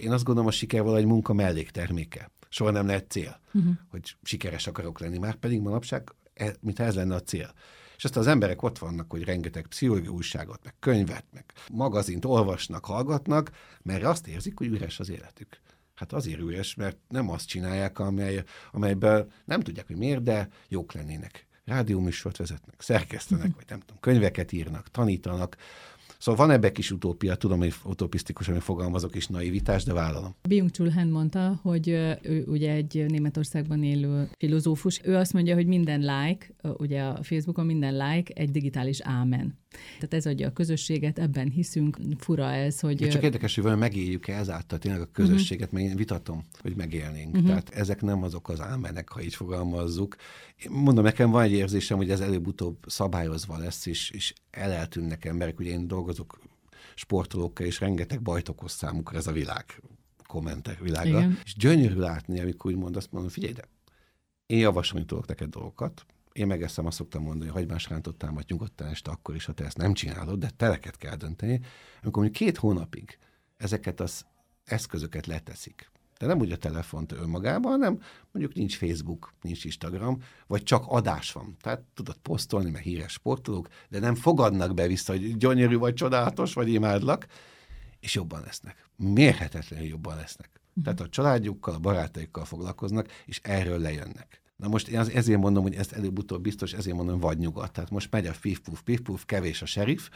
én 0.00 0.12
azt 0.12 0.24
gondolom, 0.24 0.48
a 0.48 0.52
siker 0.52 0.82
valahogy 0.82 1.06
munka 1.06 1.32
mellékterméke. 1.32 2.30
Soha 2.48 2.70
nem 2.70 2.86
lehet 2.86 3.10
cél, 3.10 3.40
uh-huh. 3.52 3.72
hogy 3.88 4.16
sikeres 4.22 4.66
akarok 4.66 5.00
lenni. 5.00 5.18
Már 5.18 5.34
pedig 5.34 5.60
manapság 5.60 6.14
E, 6.34 6.54
mint 6.60 6.78
ez 6.78 6.94
lenne 6.94 7.14
a 7.14 7.22
cél. 7.22 7.52
És 7.96 8.04
aztán 8.04 8.22
az 8.22 8.28
emberek 8.28 8.62
ott 8.62 8.78
vannak, 8.78 9.10
hogy 9.10 9.24
rengeteg 9.24 9.66
pszichológiai 9.66 10.14
újságot, 10.14 10.64
meg 10.64 10.74
könyvet, 10.78 11.24
meg 11.32 11.44
magazint 11.72 12.24
olvasnak, 12.24 12.84
hallgatnak, 12.84 13.50
mert 13.82 14.04
azt 14.04 14.26
érzik, 14.26 14.58
hogy 14.58 14.66
üres 14.66 15.00
az 15.00 15.08
életük. 15.08 15.60
Hát 15.94 16.12
azért 16.12 16.40
üres, 16.40 16.74
mert 16.74 16.96
nem 17.08 17.30
azt 17.30 17.48
csinálják, 17.48 17.98
amely, 17.98 18.42
amelyben 18.72 19.30
nem 19.44 19.60
tudják, 19.60 19.86
hogy 19.86 19.96
miért, 19.96 20.22
de 20.22 20.48
jók 20.68 20.92
lennének. 20.92 21.46
Rádióműsort 21.64 22.36
vezetnek, 22.36 22.80
szerkesztenek, 22.80 23.54
vagy 23.54 23.64
nem 23.68 23.80
tudom, 23.80 24.00
könyveket 24.00 24.52
írnak, 24.52 24.90
tanítanak, 24.90 25.56
Szóval 26.24 26.46
van 26.46 26.56
ebbe 26.56 26.72
kis 26.72 26.90
utópia, 26.90 27.34
tudom, 27.34 27.58
hogy 27.58 27.74
utopisztikus, 27.84 28.48
ami 28.48 28.58
fogalmazok, 28.58 29.14
és 29.14 29.26
naivitás, 29.26 29.84
de 29.84 29.92
vállalom. 29.92 30.34
Byung-Chul 30.48 30.90
Han 30.90 31.08
mondta, 31.08 31.60
hogy 31.62 31.88
ő 32.22 32.44
ugye 32.46 32.72
egy 32.72 33.04
Németországban 33.08 33.82
élő 33.82 34.28
filozófus. 34.38 35.00
Ő 35.04 35.16
azt 35.16 35.32
mondja, 35.32 35.54
hogy 35.54 35.66
minden 35.66 36.00
like, 36.00 36.46
ugye 36.62 37.02
a 37.02 37.22
Facebookon 37.22 37.66
minden 37.66 37.92
like 37.92 38.32
egy 38.34 38.50
digitális 38.50 39.00
ámen. 39.00 39.58
Tehát 39.94 40.14
ez 40.14 40.26
adja 40.26 40.48
a 40.48 40.52
közösséget, 40.52 41.18
ebben 41.18 41.50
hiszünk. 41.50 41.98
Fura 42.18 42.52
ez, 42.52 42.80
hogy... 42.80 43.00
Ja, 43.00 43.08
csak 43.08 43.22
érdekes, 43.22 43.54
hogy 43.54 43.62
vajon 43.62 43.78
megéljük-e 43.78 44.34
ezáltal 44.36 44.78
tényleg 44.78 45.00
a 45.00 45.10
közösséget, 45.12 45.64
uh-huh. 45.64 45.80
mert 45.80 45.90
én 45.90 45.96
vitatom, 45.96 46.44
hogy 46.60 46.76
megélnénk. 46.76 47.34
Uh-huh. 47.34 47.46
Tehát 47.48 47.70
ezek 47.70 48.02
nem 48.02 48.22
azok 48.22 48.48
az 48.48 48.60
ámenek, 48.60 49.08
ha 49.08 49.22
így 49.22 49.34
fogalmazzuk. 49.34 50.16
Én 50.64 50.70
mondom, 50.70 51.04
nekem 51.04 51.30
van 51.30 51.42
egy 51.42 51.52
érzésem, 51.52 51.96
hogy 51.96 52.10
ez 52.10 52.20
előbb-utóbb 52.20 52.76
szabályozva 52.86 53.58
lesz, 53.58 53.86
és, 53.86 54.10
és 54.10 54.34
eleltűnnek 54.50 55.24
emberek. 55.24 55.58
Ugye 55.58 55.70
én 55.70 55.86
dolgozok 55.86 56.38
sportolókkal, 56.94 57.66
és 57.66 57.80
rengeteg 57.80 58.22
bajt 58.22 58.48
okoz 58.48 58.72
számukra 58.72 59.18
ez 59.18 59.26
a 59.26 59.32
világ, 59.32 59.82
kommentek 60.26 60.78
világa. 60.78 61.18
Igen. 61.18 61.38
És 61.44 61.54
gyönyörű 61.56 61.98
látni, 61.98 62.40
amikor 62.40 62.70
úgy 62.70 62.78
mond, 62.78 62.96
azt 62.96 63.12
mondom, 63.12 63.30
figyelj, 63.30 63.52
de 63.52 63.62
én 64.46 64.58
javaslom, 64.58 64.98
hogy 64.98 65.08
tudok 65.08 65.26
neked 65.26 65.48
dolgokat, 65.48 66.06
én 66.34 66.46
megeszem, 66.46 66.86
azt 66.86 66.96
szoktam 66.96 67.22
mondani, 67.22 67.50
hogy 67.50 67.60
hagymás 67.60 67.88
rántott 67.88 68.18
támat 68.18 68.48
nyugodtan 68.48 68.86
este 68.86 69.10
akkor 69.10 69.34
is, 69.34 69.44
ha 69.44 69.52
te 69.52 69.64
ezt 69.64 69.76
nem 69.76 69.92
csinálod, 69.92 70.38
de 70.38 70.50
teleket 70.56 70.96
kell 70.96 71.16
dönteni. 71.16 71.60
Amikor 72.02 72.22
mondjuk 72.22 72.46
két 72.46 72.56
hónapig 72.56 73.18
ezeket 73.56 74.00
az 74.00 74.26
eszközöket 74.64 75.26
leteszik, 75.26 75.90
de 76.18 76.26
nem 76.26 76.38
úgy 76.40 76.52
a 76.52 76.56
telefont 76.56 77.12
önmagában, 77.12 77.70
hanem 77.70 78.00
mondjuk 78.32 78.56
nincs 78.56 78.76
Facebook, 78.76 79.34
nincs 79.40 79.64
Instagram, 79.64 80.22
vagy 80.46 80.62
csak 80.62 80.84
adás 80.86 81.32
van. 81.32 81.56
Tehát 81.60 81.80
tudod 81.94 82.16
posztolni, 82.16 82.70
mert 82.70 82.84
híres 82.84 83.12
sportolók, 83.12 83.68
de 83.88 83.98
nem 83.98 84.14
fogadnak 84.14 84.74
be 84.74 84.86
vissza, 84.86 85.12
hogy 85.12 85.36
gyönyörű 85.36 85.76
vagy 85.76 85.94
csodálatos, 85.94 86.54
vagy 86.54 86.68
imádlak, 86.68 87.26
és 88.00 88.14
jobban 88.14 88.40
lesznek. 88.40 88.88
Mérhetetlenül 88.96 89.86
jobban 89.86 90.16
lesznek. 90.16 90.60
Tehát 90.82 91.00
a 91.00 91.08
családjukkal, 91.08 91.74
a 91.74 91.78
barátaikkal 91.78 92.44
foglalkoznak, 92.44 93.08
és 93.26 93.40
erről 93.42 93.78
lejönnek. 93.78 94.42
Na 94.64 94.70
most 94.70 94.88
én 94.88 94.98
ezért 94.98 95.40
mondom, 95.40 95.62
hogy 95.62 95.74
ezt 95.74 95.92
előbb-utóbb 95.92 96.42
biztos, 96.42 96.72
ezért 96.72 96.96
mondom 96.96 97.20
vagy 97.20 97.38
nyugat. 97.38 97.72
Tehát 97.72 97.90
most 97.90 98.10
megy 98.10 98.26
a 98.26 98.32
pif-puf, 98.40 98.80
pif-puf, 98.82 99.24
kevés 99.24 99.62
a 99.62 99.66
sheriff, 99.66 100.08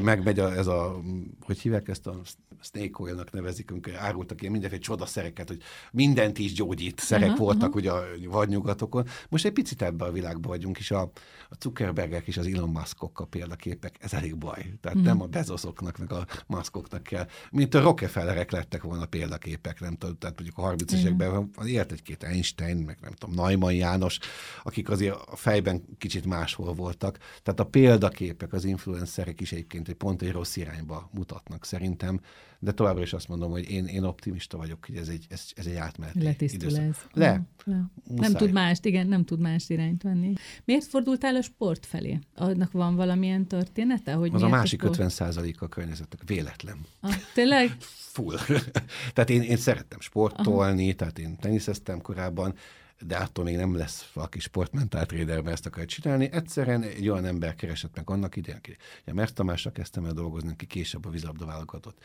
meg 0.00 0.24
megy 0.24 0.38
a, 0.38 0.56
ez 0.56 0.66
a, 0.66 1.00
hogy 1.40 1.58
hívják 1.58 1.88
ezt 1.88 2.06
a 2.06 2.20
snake 2.60 3.02
oil-nak 3.02 3.32
nevezik, 3.32 3.70
amikor 3.70 3.94
árultak 3.94 4.40
ilyen 4.40 4.52
mindenféle 4.52 4.82
csodaszereket, 4.82 5.48
hogy 5.48 5.62
mindent 5.92 6.38
is 6.38 6.52
gyógyít 6.52 7.00
szerek 7.00 7.28
uh-huh, 7.28 7.44
voltak 7.44 7.74
uh-huh. 7.74 7.76
ugye 7.76 7.90
a 7.90 8.30
vadnyugatokon. 8.30 9.06
Most 9.28 9.44
egy 9.44 9.52
picit 9.52 9.82
ebbe 9.82 10.04
a 10.04 10.12
világban 10.12 10.50
vagyunk, 10.50 10.78
és 10.78 10.90
a, 10.90 11.00
a 11.48 11.54
Zuckerbergek 11.60 12.26
és 12.26 12.36
az 12.36 12.46
Elon 12.46 12.68
Muskok 12.68 13.20
a 13.20 13.24
példaképek, 13.24 13.96
ez 14.00 14.12
elég 14.12 14.36
baj. 14.36 14.72
Tehát 14.80 14.98
uh-huh. 14.98 15.02
nem 15.02 15.20
a 15.20 15.26
Bezosoknak, 15.26 15.98
meg 15.98 16.12
a 16.12 16.26
Muskoknak 16.46 17.02
kell, 17.02 17.26
mint 17.50 17.74
a 17.74 17.80
Rockefellerek 17.80 18.50
lettek 18.50 18.82
volna 18.82 19.06
példaképek, 19.06 19.80
nem 19.80 19.94
tudom, 19.94 20.18
tehát 20.18 20.36
mondjuk 20.40 20.58
a 20.58 20.74
30-esekben 20.74 21.28
uh-huh. 21.28 21.70
élt 21.70 21.92
egy-két 21.92 22.22
Einstein, 22.22 22.76
meg 22.76 22.95
nem 23.00 23.12
tudom, 23.12 23.34
Najman 23.34 23.74
János, 23.74 24.18
akik 24.62 24.90
azért 24.90 25.14
a 25.14 25.36
fejben 25.36 25.82
kicsit 25.98 26.26
máshol 26.26 26.74
voltak. 26.74 27.18
Tehát 27.42 27.60
a 27.60 27.66
példaképek, 27.66 28.52
az 28.52 28.64
influencerek 28.64 29.40
is 29.40 29.52
egyébként 29.52 29.88
egy 29.88 29.94
pont 29.94 30.22
egy 30.22 30.32
rossz 30.32 30.56
irányba 30.56 31.10
mutatnak 31.12 31.64
szerintem, 31.64 32.20
de 32.58 32.72
továbbra 32.72 33.02
is 33.02 33.12
azt 33.12 33.28
mondom, 33.28 33.50
hogy 33.50 33.70
én, 33.70 33.86
én 33.86 34.02
optimista 34.02 34.56
vagyok, 34.56 34.84
hogy 34.86 34.96
ez 34.96 35.08
egy, 35.08 35.26
ez, 35.28 35.44
ez 35.54 35.66
egy 35.66 35.74
átmeneti 35.74 36.22
Letisztul 36.22 36.68
időszak. 36.68 36.84
ez. 36.84 36.96
Le. 37.12 37.42
Le. 37.64 37.84
Nem 38.04 38.32
tud 38.32 38.52
mást, 38.52 38.84
igen, 38.84 39.06
nem 39.06 39.24
tud 39.24 39.40
más 39.40 39.68
irányt 39.68 40.02
venni. 40.02 40.32
Miért 40.64 40.84
fordultál 40.84 41.36
a 41.36 41.42
sport 41.42 41.86
felé? 41.86 42.18
Annak 42.34 42.72
van 42.72 42.96
valamilyen 42.96 43.46
története? 43.46 44.12
Hogy 44.12 44.34
az 44.34 44.42
a 44.42 44.48
másik 44.48 44.82
a 44.82 44.86
50 44.86 45.10
a 45.58 45.68
környezetnek. 45.68 46.20
Véletlen. 46.26 46.78
Ah, 47.00 47.14
tényleg? 47.34 47.76
Full. 48.14 48.36
tehát 49.14 49.30
én, 49.30 49.42
én 49.42 49.56
szerettem 49.56 50.00
sportolni, 50.00 50.84
Aha. 50.84 50.94
tehát 50.94 51.18
én 51.18 51.36
teniszeztem 51.36 52.00
korábban, 52.00 52.54
de 53.00 53.16
attól 53.16 53.44
még 53.44 53.56
nem 53.56 53.76
lesz 53.76 54.10
valaki 54.12 54.38
sportmentál 54.38 55.06
trader, 55.06 55.40
mert 55.40 55.54
ezt 55.54 55.66
akarja 55.66 55.86
csinálni. 55.86 56.28
Egyszerűen 56.32 56.82
egy 56.82 57.08
olyan 57.08 57.24
ember 57.24 57.54
keresett 57.54 57.96
meg 57.96 58.10
annak 58.10 58.36
idején, 58.36 58.58
aki 58.58 58.76
ja, 59.04 59.14
Mert 59.14 59.34
Tamásra 59.34 59.70
kezdtem 59.70 60.04
el 60.04 60.12
dolgozni, 60.12 60.50
aki 60.50 60.66
később 60.66 61.06
a 61.06 61.10
vízlabda 61.10 61.46
válogatott. 61.46 61.98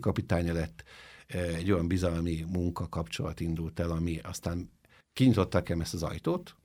kapitánya 0.00 0.52
lett, 0.52 0.84
e, 1.26 1.38
egy 1.38 1.72
olyan 1.72 1.88
bizalmi 1.88 2.44
munka 2.48 2.88
kapcsolat 2.88 3.40
indult 3.40 3.80
el, 3.80 3.90
ami 3.90 4.18
aztán 4.18 4.70
kinyitották 5.12 5.62
nekem 5.62 5.80
ezt 5.80 5.94
az 5.94 6.02
ajtót. 6.02 6.56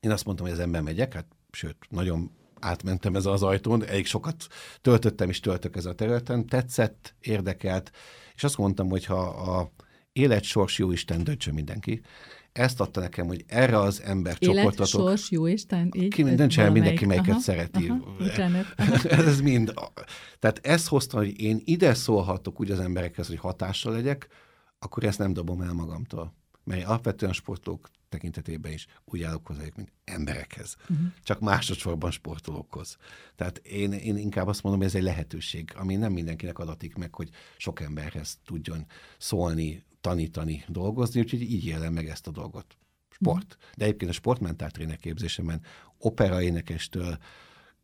Én 0.00 0.10
azt 0.10 0.24
mondtam, 0.24 0.46
hogy 0.46 0.54
az 0.54 0.62
ember 0.62 0.82
megyek, 0.82 1.12
hát 1.12 1.26
sőt, 1.50 1.76
nagyon 1.88 2.30
átmentem 2.60 3.16
ez 3.16 3.26
az 3.26 3.42
ajtón, 3.42 3.84
elég 3.84 4.06
sokat 4.06 4.46
töltöttem 4.80 5.28
és 5.28 5.40
töltök 5.40 5.76
ezen 5.76 5.92
a 5.92 5.94
területen, 5.94 6.46
tetszett, 6.46 7.14
érdekelt, 7.20 7.90
és 8.34 8.44
azt 8.44 8.56
mondtam, 8.56 8.88
hogy 8.88 9.04
ha 9.04 9.20
a 9.28 9.72
életsors 10.12 10.78
jó 10.78 10.92
Isten 10.92 11.24
döntsön 11.24 11.54
mindenki, 11.54 12.00
ezt 12.52 12.80
adta 12.80 13.00
nekem, 13.00 13.26
hogy 13.26 13.44
erre 13.46 13.78
az 13.78 14.02
ember 14.02 14.38
csoportot. 14.38 14.86
sors, 14.86 15.30
jó 15.30 15.46
Isten, 15.46 15.88
így. 15.94 16.14
Ki 16.14 16.22
minden 16.22 16.48
csinál, 16.48 16.70
mindenki 16.70 17.06
melyiket 17.06 17.30
aha, 17.30 17.40
szereti. 17.40 17.88
Aha, 17.88 18.16
aha. 18.76 19.08
ez 19.08 19.40
mind. 19.40 19.74
Tehát 20.38 20.66
ezt 20.66 20.88
hozta, 20.88 21.16
hogy 21.16 21.40
én 21.40 21.60
ide 21.64 21.94
szólhatok 21.94 22.60
úgy 22.60 22.70
az 22.70 22.80
emberekhez, 22.80 23.26
hogy 23.26 23.38
hatással 23.38 23.92
legyek, 23.92 24.28
akkor 24.78 25.04
ezt 25.04 25.18
nem 25.18 25.32
dobom 25.32 25.60
el 25.60 25.72
magamtól. 25.72 26.34
Mert 26.64 26.86
alapvetően 26.86 27.32
sportolók 27.32 27.90
tekintetében 28.12 28.72
is 28.72 28.86
úgy 29.04 29.22
állok 29.22 29.46
hozzájuk, 29.46 29.76
mint 29.76 29.92
emberekhez. 30.04 30.76
Uh-huh. 30.88 31.06
Csak 31.22 31.40
másodszorban 31.40 32.10
sportolókhoz. 32.10 32.96
Tehát 33.36 33.58
én, 33.58 33.92
én 33.92 34.16
inkább 34.16 34.46
azt 34.46 34.62
mondom, 34.62 34.80
hogy 34.80 34.90
ez 34.90 34.96
egy 34.96 35.02
lehetőség, 35.02 35.72
ami 35.74 35.96
nem 35.96 36.12
mindenkinek 36.12 36.58
adatik 36.58 36.94
meg, 36.94 37.14
hogy 37.14 37.30
sok 37.56 37.80
emberhez 37.80 38.38
tudjon 38.44 38.86
szólni, 39.18 39.84
tanítani, 40.00 40.64
dolgozni, 40.68 41.20
úgyhogy 41.20 41.40
így 41.40 41.66
élem 41.66 41.92
meg 41.92 42.08
ezt 42.08 42.26
a 42.26 42.30
dolgot. 42.30 42.76
Sport. 43.08 43.54
Uh-huh. 43.54 43.76
De 43.76 43.84
egyébként 43.84 44.10
a 44.10 44.14
sportmentáltréner 44.14 44.96
képzésemen 44.96 45.62
operaénekestől 45.98 47.18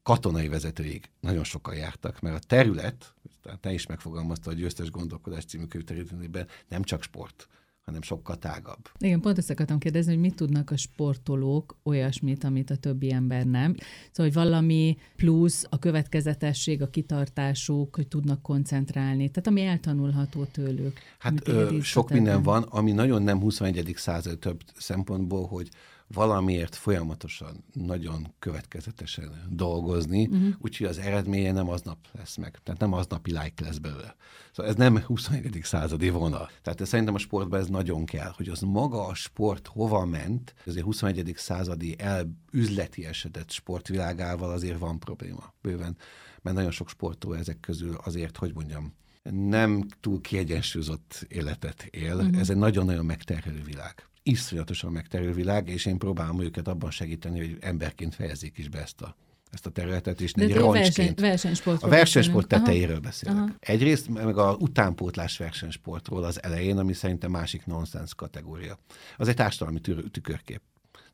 katonai 0.02 0.48
vezetőig 0.48 1.10
nagyon 1.20 1.44
sokan 1.44 1.74
jártak, 1.74 2.20
mert 2.20 2.36
a 2.36 2.46
terület, 2.46 3.14
tehát 3.42 3.60
te 3.60 3.72
is 3.72 3.86
megfogalmazta 3.86 4.50
a 4.50 4.54
Győztes 4.54 4.90
Gondolkodás 4.90 5.44
című 5.44 5.64
könyvterületében, 5.64 6.48
nem 6.68 6.82
csak 6.82 7.02
sport, 7.02 7.48
hanem 7.88 8.02
sokkal 8.02 8.36
tágabb. 8.38 8.88
Igen, 8.98 9.20
pont 9.20 9.38
ezt 9.38 9.50
akartam 9.50 9.78
kérdezni, 9.78 10.12
hogy 10.12 10.20
mit 10.20 10.34
tudnak 10.34 10.70
a 10.70 10.76
sportolók 10.76 11.76
olyasmit, 11.82 12.44
amit 12.44 12.70
a 12.70 12.76
többi 12.76 13.12
ember 13.12 13.46
nem. 13.46 13.74
Szóval, 14.10 14.32
hogy 14.32 14.32
valami 14.32 14.96
plusz, 15.16 15.66
a 15.70 15.78
következetesség, 15.78 16.82
a 16.82 16.90
kitartásuk, 16.90 17.94
hogy 17.94 18.08
tudnak 18.08 18.42
koncentrálni, 18.42 19.28
tehát 19.28 19.46
ami 19.46 19.62
eltanulható 19.62 20.44
tőlük. 20.44 20.98
Hát 21.18 21.48
ö, 21.48 21.78
sok 21.82 22.10
minden 22.10 22.42
van, 22.42 22.62
ami 22.62 22.92
nagyon 22.92 23.22
nem 23.22 23.40
21. 23.40 23.92
század 23.96 24.38
több 24.38 24.60
szempontból, 24.76 25.46
hogy 25.46 25.68
valamiért 26.14 26.74
folyamatosan, 26.74 27.64
nagyon 27.72 28.34
következetesen 28.38 29.46
dolgozni, 29.50 30.26
uh-huh. 30.26 30.54
úgyhogy 30.58 30.86
az 30.86 30.98
eredménye 30.98 31.52
nem 31.52 31.68
aznap 31.68 31.98
lesz 32.12 32.36
meg. 32.36 32.58
Tehát 32.62 32.80
nem 32.80 32.92
aznapi 32.92 33.30
like 33.30 33.64
lesz 33.64 33.78
belőle. 33.78 34.16
Szóval 34.52 34.72
ez 34.72 34.78
nem 34.78 34.98
21. 34.98 35.60
századi 35.62 36.10
vonal. 36.10 36.50
Tehát 36.62 36.80
ez 36.80 36.88
szerintem 36.88 37.14
a 37.14 37.18
sportban 37.18 37.60
ez 37.60 37.66
nagyon 37.66 38.04
kell, 38.04 38.32
hogy 38.36 38.48
az 38.48 38.60
maga 38.60 39.06
a 39.06 39.14
sport 39.14 39.66
hova 39.66 40.04
ment, 40.04 40.54
azért 40.66 40.84
21. 40.84 41.32
századi 41.36 41.96
elüzleti 41.98 43.06
esedett 43.06 43.50
sportvilágával 43.50 44.50
azért 44.50 44.78
van 44.78 44.98
probléma 44.98 45.54
bőven, 45.62 45.96
mert 46.42 46.56
nagyon 46.56 46.70
sok 46.70 46.88
sportoló 46.88 47.34
ezek 47.34 47.60
közül 47.60 47.96
azért, 48.04 48.36
hogy 48.36 48.54
mondjam, 48.54 48.94
nem 49.30 49.86
túl 50.00 50.20
kiegyensúlyozott 50.20 51.26
életet 51.28 51.82
él. 51.90 52.14
Uh-huh. 52.14 52.38
Ez 52.38 52.50
egy 52.50 52.56
nagyon-nagyon 52.56 53.04
megterhelő 53.04 53.62
világ 53.62 54.08
iszonyatosan 54.28 54.92
megterül 54.92 55.32
világ, 55.32 55.68
és 55.68 55.86
én 55.86 55.98
próbálom 55.98 56.40
őket 56.40 56.68
abban 56.68 56.90
segíteni, 56.90 57.38
hogy 57.38 57.56
emberként 57.60 58.14
fejezzék 58.14 58.58
is 58.58 58.68
be 58.68 58.80
ezt 58.80 59.00
a 59.00 59.16
ezt 59.50 59.66
a 59.66 59.70
területet, 59.70 60.20
és 60.20 60.32
egy 60.32 60.54
roncsként. 60.54 61.20
Versenysport 61.20 61.82
a 61.82 61.88
versenysport 61.88 62.46
tetejéről 62.46 62.98
beszélek. 62.98 63.36
Aha. 63.36 63.48
Egyrészt 63.58 64.08
meg 64.08 64.36
a 64.36 64.56
utánpótlás 64.58 65.36
versenysportról 65.36 66.24
az 66.24 66.42
elején, 66.42 66.78
ami 66.78 66.92
szerintem 66.92 67.30
másik 67.30 67.66
nonsens 67.66 68.14
kategória. 68.14 68.78
Az 69.16 69.28
egy 69.28 69.36
társadalmi 69.36 69.80
tükörkép. 70.10 70.60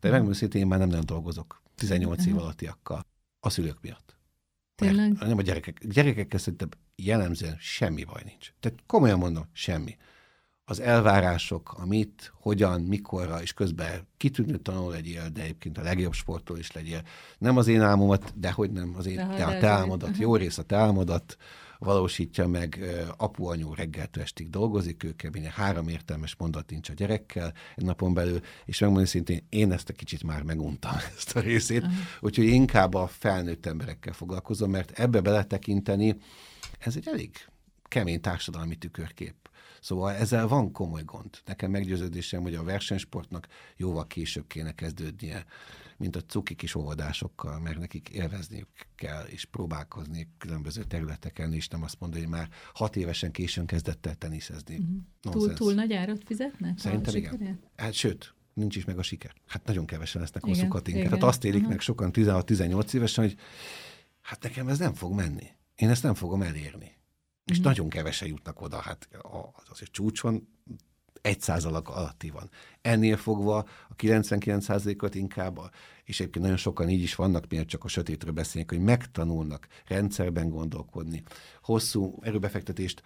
De 0.00 0.10
megmondom 0.10 0.48
én 0.52 0.66
már 0.66 0.78
nem 0.78 0.88
nagyon 0.88 1.06
dolgozok 1.06 1.62
18 1.74 2.20
Aha. 2.20 2.28
év 2.28 2.38
alattiakkal 2.38 3.06
a 3.40 3.50
szülők 3.50 3.80
miatt. 3.80 4.16
Tényleg? 4.74 5.12
Mert, 5.12 5.26
nem 5.26 5.38
a 5.38 5.42
gyerekek. 5.42 5.86
Gyerekekkel 5.86 6.38
szerintem 6.38 6.68
jellemzően 6.96 7.56
semmi 7.58 8.04
baj 8.04 8.22
nincs. 8.24 8.52
Tehát 8.60 8.78
komolyan 8.86 9.18
mondom, 9.18 9.48
semmi 9.52 9.96
az 10.66 10.80
elvárások, 10.80 11.74
amit, 11.78 12.32
hogyan, 12.40 12.80
mikorra, 12.80 13.42
és 13.42 13.52
közben 13.52 14.06
kitűnő 14.16 14.56
tanul 14.56 14.90
legyél, 14.90 15.28
de 15.28 15.42
egyébként 15.42 15.78
a 15.78 15.82
legjobb 15.82 16.12
sportol 16.12 16.58
is 16.58 16.72
legyél. 16.72 17.02
Nem 17.38 17.56
az 17.56 17.66
én 17.66 17.80
álmomat, 17.80 18.32
de 18.34 18.52
hogy 18.52 18.70
nem, 18.70 18.94
az 18.96 19.06
én, 19.06 19.16
te, 19.16 19.44
a 19.44 19.58
te 19.58 19.68
álmodat, 19.68 20.16
jó 20.16 20.36
rész 20.36 20.58
a 20.58 20.62
te 20.62 20.76
álmodat 20.76 21.36
valósítja 21.78 22.46
meg, 22.46 22.84
apu, 23.16 23.46
anyu 23.46 23.74
reggeltől 23.74 24.22
estig 24.22 24.50
dolgozik, 24.50 25.04
ő 25.04 25.12
keményen 25.12 25.50
három 25.50 25.88
értelmes 25.88 26.36
mondat 26.36 26.70
nincs 26.70 26.88
a 26.88 26.92
gyerekkel 26.92 27.52
egy 27.76 27.84
napon 27.84 28.14
belül, 28.14 28.40
és 28.64 28.78
megmondani 28.78 29.10
szintén, 29.10 29.46
én 29.48 29.72
ezt 29.72 29.88
a 29.88 29.92
kicsit 29.92 30.22
már 30.22 30.42
meguntam, 30.42 30.96
ezt 31.16 31.36
a 31.36 31.40
részét, 31.40 31.82
uh-huh. 31.82 31.96
úgyhogy 32.20 32.46
inkább 32.46 32.94
a 32.94 33.06
felnőtt 33.06 33.66
emberekkel 33.66 34.12
foglalkozom, 34.12 34.70
mert 34.70 34.98
ebbe 34.98 35.20
beletekinteni, 35.20 36.16
ez 36.78 36.96
egy 36.96 37.08
elég 37.08 37.48
kemény 37.88 38.20
társadalmi 38.20 38.76
tükörkép 38.76 39.44
Szóval 39.84 40.12
ezzel 40.14 40.48
van 40.48 40.72
komoly 40.72 41.02
gond. 41.04 41.38
Nekem 41.44 41.70
meggyőződésem, 41.70 42.42
hogy 42.42 42.54
a 42.54 42.62
versenysportnak 42.62 43.46
jóval 43.76 44.06
később 44.06 44.46
kéne 44.46 44.72
kezdődnie, 44.72 45.44
mint 45.96 46.16
a 46.16 46.20
cuki 46.20 46.54
kis 46.54 46.74
óvodásokkal, 46.74 47.60
mert 47.60 47.78
nekik 47.78 48.08
élvezniük 48.08 48.68
kell, 48.96 49.24
és 49.24 49.44
próbálkozni 49.44 50.28
különböző 50.38 50.82
területeken, 50.84 51.52
és 51.52 51.68
nem 51.68 51.82
azt 51.82 52.00
mondani, 52.00 52.22
hogy 52.22 52.30
már 52.30 52.48
hat 52.74 52.96
évesen 52.96 53.30
későn 53.30 53.66
kezdett 53.66 54.06
el 54.06 54.14
teniszezni. 54.14 54.76
Uh-huh. 54.76 55.34
Túl, 55.34 55.54
túl 55.54 55.74
nagy 55.74 55.92
árat 55.92 56.22
fizetnek? 56.24 56.78
Szerintem 56.78 57.14
igen. 57.14 57.60
Hát, 57.76 57.92
sőt, 57.92 58.34
nincs 58.54 58.76
is 58.76 58.84
meg 58.84 58.98
a 58.98 59.02
siker. 59.02 59.34
Hát 59.46 59.66
nagyon 59.66 59.86
kevesen 59.86 60.20
lesznek 60.20 60.44
hosszú 60.44 60.68
katinket. 60.68 61.10
Hát 61.10 61.22
azt 61.22 61.44
élik 61.44 61.56
uh-huh. 61.56 61.70
meg 61.70 61.80
sokan 61.80 62.10
16-18 62.12 62.94
évesen, 62.94 63.24
hogy 63.24 63.36
hát 64.20 64.42
nekem 64.42 64.68
ez 64.68 64.78
nem 64.78 64.94
fog 64.94 65.12
menni. 65.12 65.46
Én 65.74 65.88
ezt 65.88 66.02
nem 66.02 66.14
fogom 66.14 66.42
elérni. 66.42 66.93
És 67.44 67.60
mm. 67.60 67.62
nagyon 67.62 67.88
kevesen 67.88 68.28
jutnak 68.28 68.60
oda, 68.60 68.80
hát 68.80 69.08
az 69.70 69.78
egy 69.80 69.90
csúcson 69.90 70.48
egy 71.24 71.40
százalék 71.40 71.88
alatti 71.88 72.30
van. 72.30 72.50
Ennél 72.80 73.16
fogva 73.16 73.56
a 73.88 73.94
99%-ot 73.96 75.14
inkább, 75.14 75.58
és 76.04 76.20
egyébként 76.20 76.44
nagyon 76.44 76.60
sokan 76.60 76.88
így 76.88 77.02
is 77.02 77.14
vannak, 77.14 77.48
miért 77.48 77.68
csak 77.68 77.84
a 77.84 77.88
sötétről 77.88 78.32
beszélnek, 78.32 78.70
hogy 78.70 78.80
megtanulnak 78.80 79.66
rendszerben 79.86 80.48
gondolkodni, 80.48 81.22
hosszú 81.62 82.18
erőbefektetést 82.22 83.02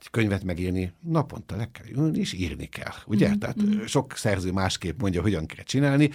egy 0.00 0.10
könyvet 0.10 0.44
megírni, 0.44 0.92
naponta 1.00 1.56
le 1.56 1.70
kell 1.72 1.86
ülni, 1.88 2.18
és 2.18 2.32
írni 2.32 2.66
kell, 2.66 2.92
ugye? 3.06 3.28
Mm-hmm. 3.28 3.38
Tehát 3.38 3.62
mm. 3.62 3.84
sok 3.84 4.16
szerző 4.16 4.52
másképp 4.52 5.00
mondja, 5.00 5.22
hogyan 5.22 5.46
kell 5.46 5.64
csinálni. 5.64 6.10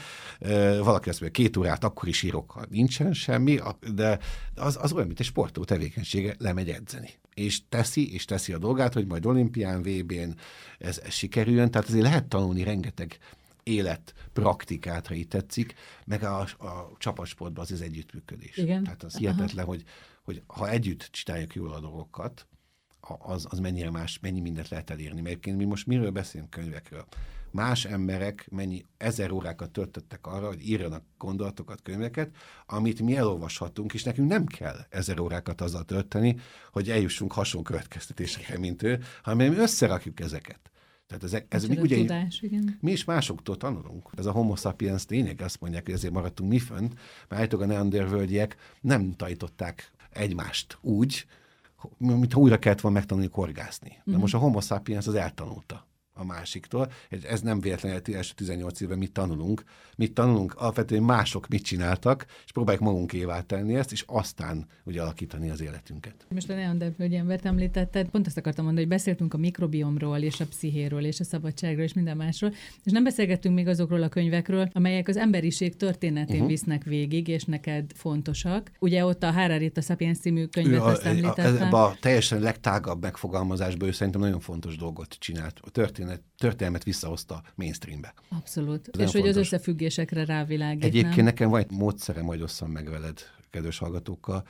Valaki 0.80 1.10
azt 1.10 1.22
mondja, 1.22 1.44
két 1.44 1.58
órát 1.58 1.84
akkor 1.84 2.08
is 2.08 2.24
írok, 2.24 2.52
ha 2.52 2.66
nincsen 2.70 3.14
semmi, 3.14 3.60
de 3.94 4.20
az, 4.56 4.78
az 4.82 4.94
olyan, 4.94 5.08
mint 5.08 5.20
egy 5.20 5.26
sportoló 5.26 5.66
tevékenysége, 5.66 6.36
lemegy 6.38 6.70
edzeni. 6.70 7.10
És 7.34 7.62
teszi, 7.70 8.14
és 8.14 8.26
teszi 8.26 8.54
a 8.54 8.58
dolgát, 8.58 8.94
hogy 8.94 9.08
majd 9.08 9.26
olimpián, 9.26 9.82
VB-n 9.82 10.36
ez, 10.78 11.02
ez 11.06 11.14
sikerüljön. 11.14 11.72
Tehát 11.72 11.88
azért 11.88 12.04
lehet 12.04 12.26
tanulni 12.26 12.64
rengeteg 12.64 13.18
élet 13.64 14.14
praktikát, 14.34 15.08
ha 15.08 15.14
így 15.14 15.28
tetszik, 15.28 15.74
meg 16.06 16.24
a, 16.24 16.40
a 16.40 16.92
csapatsportban 16.98 17.64
az 17.64 17.72
az 17.72 17.82
együttműködés. 17.82 18.58
Igen. 18.58 18.84
Tehát 18.84 19.04
az 19.04 19.18
hihetetlen, 19.18 19.66
hogy, 19.66 19.84
hogy 20.24 20.42
ha 20.48 20.70
együtt 20.70 21.08
csináljuk 21.12 21.56
jól 21.56 21.74
a 21.74 21.80
dolgokat, 21.80 22.48
az, 23.20 23.48
az 23.50 23.60
mennyire 23.60 23.92
más, 23.92 24.20
mennyi 24.20 24.40
mindent 24.40 24.70
lehet 24.70 24.90
elérni. 24.90 25.22
Mert 25.22 25.46
mi 25.46 25.66
most 25.66 25.88
miről 25.88 26.12
beszélünk 26.12 26.50
könyvekről? 26.50 27.06
Más 27.52 27.86
emberek 27.86 28.48
mennyi 28.52 28.86
ezer 28.98 29.32
órákat 29.32 29.72
töltöttek 29.72 30.28
arra, 30.28 30.48
hogy 30.48 30.70
írjanak 30.70 31.04
gondolatokat, 31.18 31.82
könyveket, 31.82 32.36
amit 32.66 33.02
mi 33.02 33.16
elolvashatunk, 33.16 33.94
és 33.94 34.04
nekünk 34.04 34.30
nem 34.30 34.46
kell 34.46 34.78
ezer 34.90 35.20
órákat 35.20 35.62
azzal 35.62 35.84
tölteni, 35.84 36.36
hogy 36.72 36.90
eljussunk 36.90 37.32
hasonló 37.32 37.66
következtetésekre, 37.66 38.58
mint 38.58 38.84
ő, 38.84 39.00
hanem 39.24 39.54
összerakjuk 39.54 40.20
ezeket. 40.20 40.72
Tehát 41.08 41.24
ez, 41.24 41.42
ez 41.50 41.68
mi, 41.68 41.78
ugye, 41.78 41.96
tudás, 41.96 42.42
igen. 42.42 42.78
mi 42.82 42.92
is 42.92 43.04
másoktól 43.04 43.58
tanulunk. 43.58 44.10
Ez 44.18 44.26
a 44.26 44.32
homo 44.32 44.56
sapiens 44.56 45.06
tényleg 45.06 45.42
azt 45.42 45.62
mondják, 45.62 45.86
hogy 45.86 45.94
ezért 45.94 46.14
maradtunk 46.14 46.50
mi 46.50 46.60
fönt, 46.60 47.00
mert 47.28 47.54
a 47.54 47.66
neandervölgyiek 47.66 48.56
nem 48.82 49.14
tajtották 49.16 49.92
egymást 50.10 50.78
úgy, 50.82 51.26
mintha 51.98 52.40
újra 52.40 52.60
kellett 52.60 52.82
volna 52.82 52.98
megtanulni 52.98 53.30
korgászni. 53.30 53.90
De 53.90 54.02
uh-huh. 54.06 54.22
most 54.22 54.34
a 54.34 54.38
homo 54.38 54.62
sapiens 54.62 55.08
az 55.08 55.14
eltanulta 55.14 55.90
a 56.22 56.26
másiktól. 56.26 56.92
Ez 57.10 57.42
nem 57.42 57.60
véletlenül 57.60 58.16
első 58.16 58.34
18 58.36 58.82
éve 58.82 58.96
mit 58.96 59.12
tanulunk. 59.12 59.64
Mit 59.98 60.14
tanulunk? 60.14 60.54
Alapvetően 60.54 61.04
mások 61.04 61.48
mit 61.48 61.64
csináltak, 61.64 62.26
és 62.46 62.52
próbáljuk 62.52 62.84
magunkévá 62.84 63.42
tenni 63.42 63.76
ezt, 63.76 63.92
és 63.92 64.04
aztán 64.08 64.68
ugye 64.84 65.02
alakítani 65.02 65.50
az 65.50 65.62
életünket. 65.62 66.16
Most 66.30 66.50
a 66.50 66.54
Neandervölgyi 66.54 67.16
embert 67.16 67.46
említetted, 67.46 68.10
pont 68.10 68.28
ezt 68.28 68.38
akartam 68.38 68.66
mondani, 68.66 68.86
hogy 68.88 68.96
beszéltünk 68.96 69.34
a 69.34 69.38
mikrobiomról, 69.38 70.18
és 70.18 70.40
a 70.40 70.46
pszichéről, 70.46 71.06
és 71.06 71.20
a 71.20 71.24
szabadságról, 71.24 71.84
és 71.84 71.94
minden 71.94 72.18
másról, 72.18 72.54
és 72.84 72.92
nem 72.92 73.04
beszélgettünk 73.04 73.56
még 73.56 73.68
azokról 73.68 74.04
a 74.04 74.10
könyvekről, 74.10 74.70
amelyek 74.74 75.08
az 75.08 75.18
emberiség 75.18 75.76
történetén 75.76 76.36
uh-huh. 76.36 76.50
visznek 76.50 76.84
végig, 76.84 77.28
és 77.28 77.44
neked 77.44 77.92
fontosak. 77.96 78.72
Ugye 78.80 79.06
ott 79.06 79.24
a 79.24 79.32
Harari 79.32 79.72
a 79.76 79.82
Sapiens 79.82 80.18
című 80.18 80.46
könyvet 80.46 80.82
azt 80.82 81.06
említettem. 81.06 81.74
A, 81.74 81.78
a, 81.78 81.86
a 81.86 81.96
teljesen 82.00 82.40
legtágabb 82.40 83.02
megfogalmazásban 83.02 83.88
ő 83.88 83.92
szerintem 83.92 84.22
nagyon 84.22 84.40
fontos 84.40 84.78
dolgot 84.78 85.16
csinált. 85.20 85.60
A 85.62 85.70
történet 85.70 86.11
történet, 86.12 86.38
történelmet 86.38 86.84
visszahozta 86.84 87.44
mainstreambe. 87.56 88.14
Abszolút. 88.30 88.90
Ez 88.94 89.00
és 89.00 89.12
hogy 89.12 89.12
fontos. 89.12 89.30
az 89.30 89.38
összefüggésekre 89.38 90.26
rávilágít. 90.26 90.84
Egyébként 90.84 91.16
nem? 91.16 91.26
nekem 91.26 91.50
van 91.50 91.60
egy 91.60 91.72
módszere, 91.72 92.22
majd 92.22 92.42
osszam 92.42 92.72
meg 92.72 92.90
veled, 92.90 93.20
kedves 93.50 93.78
hallgatókkal. 93.78 94.48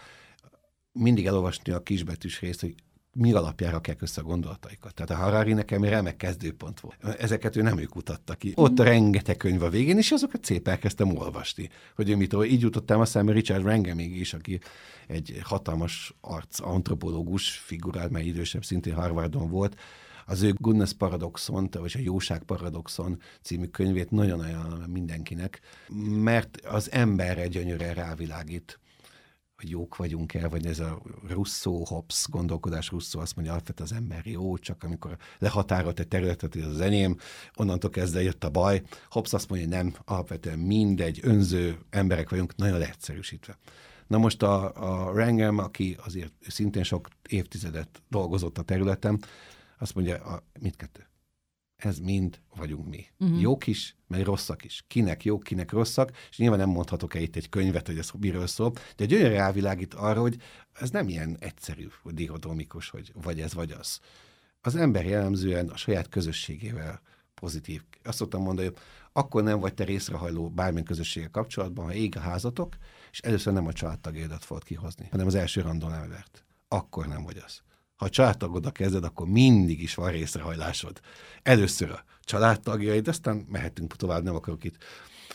Mindig 0.92 1.26
elolvasni 1.26 1.72
a 1.72 1.84
kisbetűs 1.84 2.40
részt, 2.40 2.62
hogy 2.62 2.76
mi 3.14 3.34
alapjára 3.34 3.82
kell 3.82 3.96
össze 4.00 4.22
a 4.22 4.24
gondolataikat. 4.24 4.94
Tehát 4.94 5.12
a 5.12 5.16
Harari 5.16 5.54
nekem 5.54 5.84
remek 5.84 6.18
kezdőpont 6.18 6.80
volt. 6.80 7.04
Ezeket 7.20 7.56
ő 7.56 7.62
nem 7.62 7.78
ő 7.78 7.84
kutatta 7.84 8.36
ki. 8.36 8.54
Ott 8.56 8.80
a 8.80 8.84
rengeteg 8.84 9.38
könyv 9.38 9.64
a 9.64 9.70
végén, 9.70 9.98
és 9.98 10.12
azokat 10.12 10.46
szép 10.46 10.68
elkezdtem 10.68 11.18
olvasni. 11.18 11.70
Hogy 11.96 12.10
ő 12.10 12.16
mit, 12.16 12.36
így 12.46 12.62
jutottam 12.62 13.00
a 13.00 13.06
szemben 13.06 13.36
Richard 13.36 13.64
Wrangham 13.64 14.00
is, 14.00 14.34
aki 14.34 14.60
egy 15.08 15.40
hatalmas 15.44 16.14
arc, 16.22 16.60
antropológus 16.60 17.50
figurál, 17.50 18.10
mely 18.10 18.26
idősebb, 18.26 18.66
szintén 18.66 18.94
Harvardon 18.94 19.50
volt, 19.50 19.80
az 20.26 20.42
ő 20.42 20.54
Goodness 20.58 20.94
Paradoxon, 20.94 21.70
vagy 21.72 21.94
a 21.96 22.02
Jóság 22.02 22.44
Paradoxon 22.44 23.20
című 23.42 23.66
könyvét 23.66 24.12
nagyon 24.12 24.40
ajánlom 24.40 24.82
mindenkinek, 24.82 25.60
mert 26.10 26.58
az 26.66 26.92
emberre 26.92 27.48
gyönyörűen 27.48 27.94
rávilágít 27.94 28.80
hogy 29.62 29.70
jók 29.70 29.96
vagyunk 29.96 30.34
el, 30.34 30.50
vagy 30.50 30.66
ez 30.66 30.80
a 30.80 31.02
Russo, 31.28 31.84
Hobbes 31.86 32.26
gondolkodás, 32.30 32.90
Russo 32.90 33.20
azt 33.20 33.36
mondja, 33.36 33.54
alapvetően 33.54 33.90
az 33.92 33.96
ember 33.96 34.26
jó, 34.26 34.58
csak 34.58 34.84
amikor 34.84 35.18
lehatárolt 35.40 36.00
egy 36.00 36.08
területet, 36.08 36.56
ez 36.56 36.66
az 36.66 36.80
enyém, 36.80 37.18
onnantól 37.56 37.90
kezdve 37.90 38.22
jött 38.22 38.44
a 38.44 38.50
baj. 38.50 38.82
Hobbes 39.10 39.34
azt 39.34 39.50
mondja, 39.50 39.68
nem, 39.68 39.96
alapvetően 40.06 40.60
mindegy, 40.60 41.20
önző 41.24 41.78
emberek 41.90 42.30
vagyunk, 42.30 42.56
nagyon 42.56 42.78
leegyszerűsítve. 42.78 43.58
Na 44.08 44.18
most 44.18 44.44
a, 44.44 44.74
a 44.74 45.12
Rangem, 45.12 45.58
aki 45.58 45.98
azért 46.06 46.34
szintén 46.48 46.84
sok 46.84 47.08
évtizedet 47.30 48.02
dolgozott 48.10 48.58
a 48.58 48.62
területen, 48.62 49.24
azt 49.82 49.96
mondja, 49.96 50.24
a, 50.24 50.44
mindkettő 50.60 51.12
ez 51.86 52.00
mind 52.00 52.42
vagyunk 52.56 52.90
mi. 52.90 53.06
Uh-huh. 53.20 53.42
Jók 53.42 53.68
is, 53.68 53.96
meg 54.08 54.24
rosszak 54.24 54.64
is. 54.64 54.84
Kinek 54.88 55.24
jók, 55.24 55.44
kinek 55.44 55.72
rosszak, 55.72 56.12
és 56.30 56.38
nyilván 56.38 56.60
nem 56.60 56.70
mondhatok 56.70 57.16
el 57.16 57.22
itt 57.22 57.36
egy 57.36 57.50
könyvet, 57.50 57.88
hogy 57.88 57.98
ez 57.98 58.10
miről 58.20 58.48
szól, 58.48 58.74
de 58.96 59.06
gyönyörű 59.06 59.34
rávilágít 59.34 59.94
arra, 59.94 60.22
hogy 60.22 60.38
ez 60.74 60.90
nem 60.90 61.08
ilyen 61.08 61.38
egyszerű, 61.40 61.88
dihodomikus, 62.04 62.90
hogy 62.90 63.12
vagy 63.22 63.42
ez, 63.42 63.54
vagy 63.54 63.72
az. 63.72 64.00
Az 64.62 64.76
ember 64.76 65.06
jellemzően 65.06 65.70
a 65.70 65.78
saját 65.78 66.10
közösségével 66.10 67.02
pozitív. 67.34 67.84
Azt 68.04 68.18
szoktam 68.18 68.42
mondani, 68.42 68.68
hogy 68.68 68.78
akkor 69.12 69.44
nem 69.44 69.60
vagy 69.60 69.74
te 69.74 69.84
részrehajló 69.84 70.50
bármilyen 70.50 70.86
közösséggel 70.86 71.30
kapcsolatban, 71.30 71.86
ha 71.86 71.94
ég 71.94 72.18
a 72.18 72.20
házatok, 72.20 72.78
és 73.12 73.20
először 73.20 73.54
nem 73.54 73.68
a 73.68 73.74
családtagjaidat 73.74 74.46
fogod 74.46 74.64
kihozni, 74.64 75.08
hanem 75.12 75.28
az 75.28 75.36
első 75.36 75.62
randon 75.62 75.94
elvert. 75.94 76.46
Akkor 76.68 77.08
nem 77.08 77.24
vagy 77.24 77.42
az 77.46 77.62
ha 78.02 78.08
a 78.08 78.10
családtagoddal 78.10 79.04
akkor 79.04 79.28
mindig 79.28 79.82
is 79.82 79.96
van 79.96 80.12
részrehajlásod. 80.12 81.00
Először 81.44 81.92
a 81.92 82.04
családtagjaid, 82.24 83.08
aztán 83.08 83.46
mehetünk 83.50 83.96
tovább, 83.96 84.24
nem 84.24 84.36
akarok 84.36 84.64
itt 84.64 84.78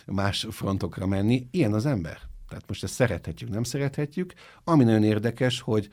más 0.07 0.47
frontokra 0.51 1.07
menni. 1.07 1.47
Ilyen 1.51 1.73
az 1.73 1.87
ember. 1.87 2.21
Tehát 2.49 2.69
most 2.69 2.83
ezt 2.83 2.95
szerethetjük, 2.95 3.51
nem 3.51 3.63
szerethetjük. 3.63 4.33
Ami 4.65 4.85
nagyon 4.85 5.03
érdekes, 5.03 5.61
hogy 5.61 5.89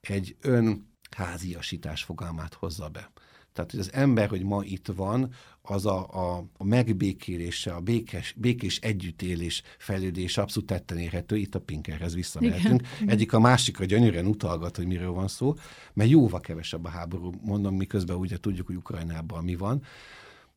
egy 0.00 0.36
önháziasítás 0.40 2.02
fogalmát 2.02 2.54
hozza 2.54 2.88
be. 2.88 3.10
Tehát, 3.58 3.72
hogy 3.72 3.80
az 3.80 3.92
ember, 3.92 4.28
hogy 4.28 4.42
ma 4.42 4.62
itt 4.64 4.86
van, 4.96 5.32
az 5.62 5.86
a, 5.86 6.08
a, 6.12 6.44
a 6.56 6.64
megbékélése, 6.64 7.72
a 7.72 7.80
békés, 7.80 8.34
békés 8.36 8.78
együttélés 8.78 9.62
fejlődés 9.78 10.38
abszolút 10.38 10.68
tetten 10.68 10.98
érhető. 10.98 11.36
Itt 11.36 11.54
a 11.54 11.60
Pinkerhez 11.60 12.14
visszamehetünk. 12.14 12.82
Igen. 13.00 13.08
Egyik 13.08 13.32
a 13.32 13.40
másikra 13.40 13.84
gyönyörűen 13.84 14.26
utalgat, 14.26 14.76
hogy 14.76 14.86
miről 14.86 15.10
van 15.10 15.28
szó, 15.28 15.54
mert 15.92 16.10
jóval 16.10 16.40
kevesebb 16.40 16.84
a 16.84 16.88
háború, 16.88 17.32
mondom, 17.42 17.76
miközben 17.76 18.16
ugye 18.16 18.36
tudjuk, 18.36 18.66
hogy 18.66 18.76
Ukrajnában 18.76 19.44
mi 19.44 19.56
van. 19.56 19.82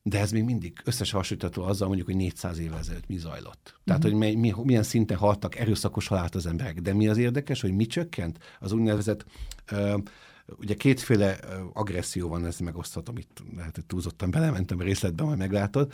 De 0.02 0.18
ez 0.18 0.30
még 0.30 0.44
mindig 0.44 0.80
összehasonlítható 0.84 1.62
azzal 1.62 1.86
mondjuk, 1.86 2.08
hogy 2.08 2.16
400 2.16 2.58
évvel 2.58 2.78
ezelőtt 2.78 3.08
mi 3.08 3.16
zajlott. 3.16 3.78
Tehát, 3.84 4.04
uh-huh. 4.04 4.22
hogy 4.22 4.36
mi, 4.36 4.54
milyen 4.62 4.82
szinten 4.82 5.16
haltak 5.16 5.58
erőszakos 5.58 6.06
halált 6.06 6.34
az 6.34 6.46
emberek. 6.46 6.80
De 6.80 6.94
mi 6.94 7.08
az 7.08 7.16
érdekes, 7.16 7.60
hogy 7.60 7.72
mi 7.72 7.86
csökkent? 7.86 8.38
Az 8.60 8.72
úgynevezett 8.72 9.24
uh, 9.72 10.02
Ugye 10.46 10.74
kétféle 10.74 11.38
agresszió 11.72 12.28
van, 12.28 12.46
ezt 12.46 12.60
megoszthatom, 12.60 13.16
itt 13.16 13.42
lehet, 13.56 13.74
hogy 13.74 13.86
túlzottan 13.86 14.30
belementem 14.30 14.78
a 14.78 14.82
részletbe, 14.82 15.22
majd 15.24 15.38
meglátod. 15.38 15.92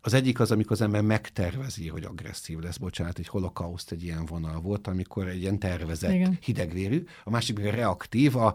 Az 0.00 0.14
egyik 0.14 0.40
az, 0.40 0.50
amikor 0.50 0.72
az 0.72 0.80
ember 0.80 1.02
megtervezi, 1.02 1.88
hogy 1.88 2.04
agresszív 2.04 2.58
lesz, 2.58 2.76
bocsánat, 2.76 3.18
egy 3.18 3.28
holokauszt 3.28 3.92
egy 3.92 4.02
ilyen 4.02 4.24
vonal 4.26 4.60
volt, 4.60 4.86
amikor 4.86 5.28
egy 5.28 5.40
ilyen 5.40 5.58
tervezett 5.58 6.12
Igen. 6.12 6.38
hidegvérű, 6.40 7.04
a 7.24 7.30
másik 7.30 7.58
meg 7.58 7.74
reaktív, 7.74 8.36
a 8.36 8.54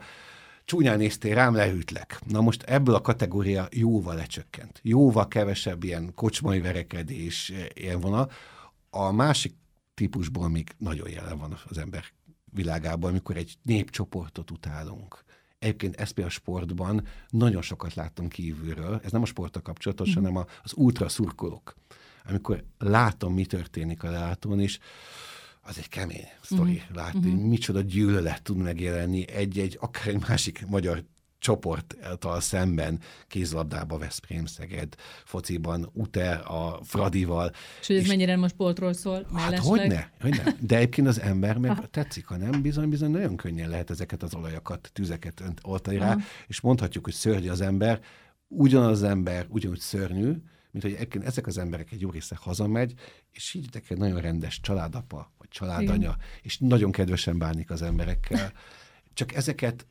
csúnyán 0.65 0.97
néztél 0.97 1.36
rám, 1.36 1.55
lehűtlek. 1.55 2.19
Na 2.28 2.41
most 2.41 2.63
ebből 2.63 2.95
a 2.95 3.01
kategória 3.01 3.67
jóval 3.72 4.15
lecsökkent. 4.15 4.80
Jóval 4.84 5.28
kevesebb 5.28 5.84
ilyen 5.84 6.11
kocsmai 6.15 6.61
verekedés, 6.61 7.53
ilyen 7.74 7.99
vonal. 7.99 8.32
A 8.89 9.11
másik 9.11 9.55
típusból 9.93 10.49
még 10.49 10.69
nagyon 10.78 11.09
jelen 11.09 11.38
van 11.38 11.59
az 11.69 11.78
ember 11.78 12.03
világában, 12.52 13.10
amikor 13.10 13.38
egy 13.38 13.58
népcsoportot 13.62 14.52
utálunk. 14.52 15.24
Egyébként 15.60 15.95
ezt 15.95 16.18
a 16.18 16.30
sportban 16.30 17.08
nagyon 17.30 17.62
sokat 17.62 17.93
láttam 17.93 18.28
kívülről, 18.28 19.02
ez 19.04 19.12
nem 19.12 19.22
a 19.22 19.26
sporttal 19.26 19.62
kapcsolatos, 19.62 20.10
mm. 20.10 20.14
hanem 20.14 20.45
az 20.64 20.74
ultra 20.76 21.10
szurkolók. 21.10 21.76
Amikor 22.26 22.64
látom, 22.78 23.34
mi 23.34 23.45
történik 23.45 24.04
a 24.04 24.10
lelátón, 24.10 24.60
és 24.60 24.80
az 25.62 25.78
egy 25.78 25.89
kemény 25.89 26.28
sztori 26.41 26.84
mm. 26.91 26.95
látni, 26.95 27.30
mm-hmm. 27.30 27.47
micsoda 27.47 27.82
gyűlölet 27.82 28.41
tud 28.41 28.58
megjelenni 28.58 29.30
egy-egy, 29.30 29.78
akár 29.80 30.08
egy 30.08 30.28
másik 30.28 30.66
magyar 30.68 31.04
csoporttal 31.42 32.42
szemben 32.42 33.00
kézlabdába 33.28 33.98
Veszprém 33.98 34.46
Szeged, 34.46 34.96
fociban 35.26 35.89
Ute 35.94 36.32
a 36.34 36.80
Fradival. 36.84 37.52
És 37.80 37.88
hogy 37.88 37.96
ez 37.96 38.02
és, 38.02 38.08
mennyire 38.08 38.36
most 38.36 38.54
sportról 38.54 38.94
szól? 38.94 39.28
Hát 39.34 39.58
hogy 39.58 39.88
ne, 39.88 40.06
hogy 40.20 40.42
ne. 40.44 40.52
De 40.60 40.76
egyébként 40.76 41.08
az 41.08 41.20
ember 41.20 41.58
meg 41.58 41.89
tetszik, 41.89 42.26
ha 42.26 42.38
nem, 42.38 42.62
bizony-bizony 42.62 43.12
nagyon 43.12 43.36
könnyen 43.36 43.70
lehet 43.70 43.89
ezeket 43.89 44.24
az 44.24 44.36
olajakat, 44.36 44.89
tüzeket 44.94 45.44
oltani 45.62 45.98
rá, 45.98 46.18
és 46.48 46.62
mondhatjuk, 46.62 47.04
hogy 47.04 47.14
szörnyű 47.14 47.50
az 47.50 47.62
ember, 47.62 48.00
ugyanaz 48.48 48.92
az 48.92 49.04
ember 49.04 49.46
ugyanúgy 49.50 49.80
szörnyű, 49.80 50.36
mint 50.72 50.84
hogy 50.84 50.94
egyébként 50.94 51.26
ezek 51.26 51.48
az 51.48 51.58
emberek 51.58 51.92
egy 51.92 52.02
jó 52.02 52.10
része 52.10 52.36
hazamegy, 52.39 52.94
és 53.32 53.54
így 53.54 53.82
egy 53.89 53.98
nagyon 53.98 54.22
rendes 54.22 54.60
családapa, 54.60 55.32
vagy 55.38 55.48
családanya, 55.50 55.98
Igen. 55.98 56.18
és 56.42 56.58
nagyon 56.58 56.92
kedvesen 56.92 57.38
bánik 57.38 57.70
az 57.70 57.82
emberekkel. 57.82 58.52
Csak 59.14 59.34
ezeket 59.34 59.86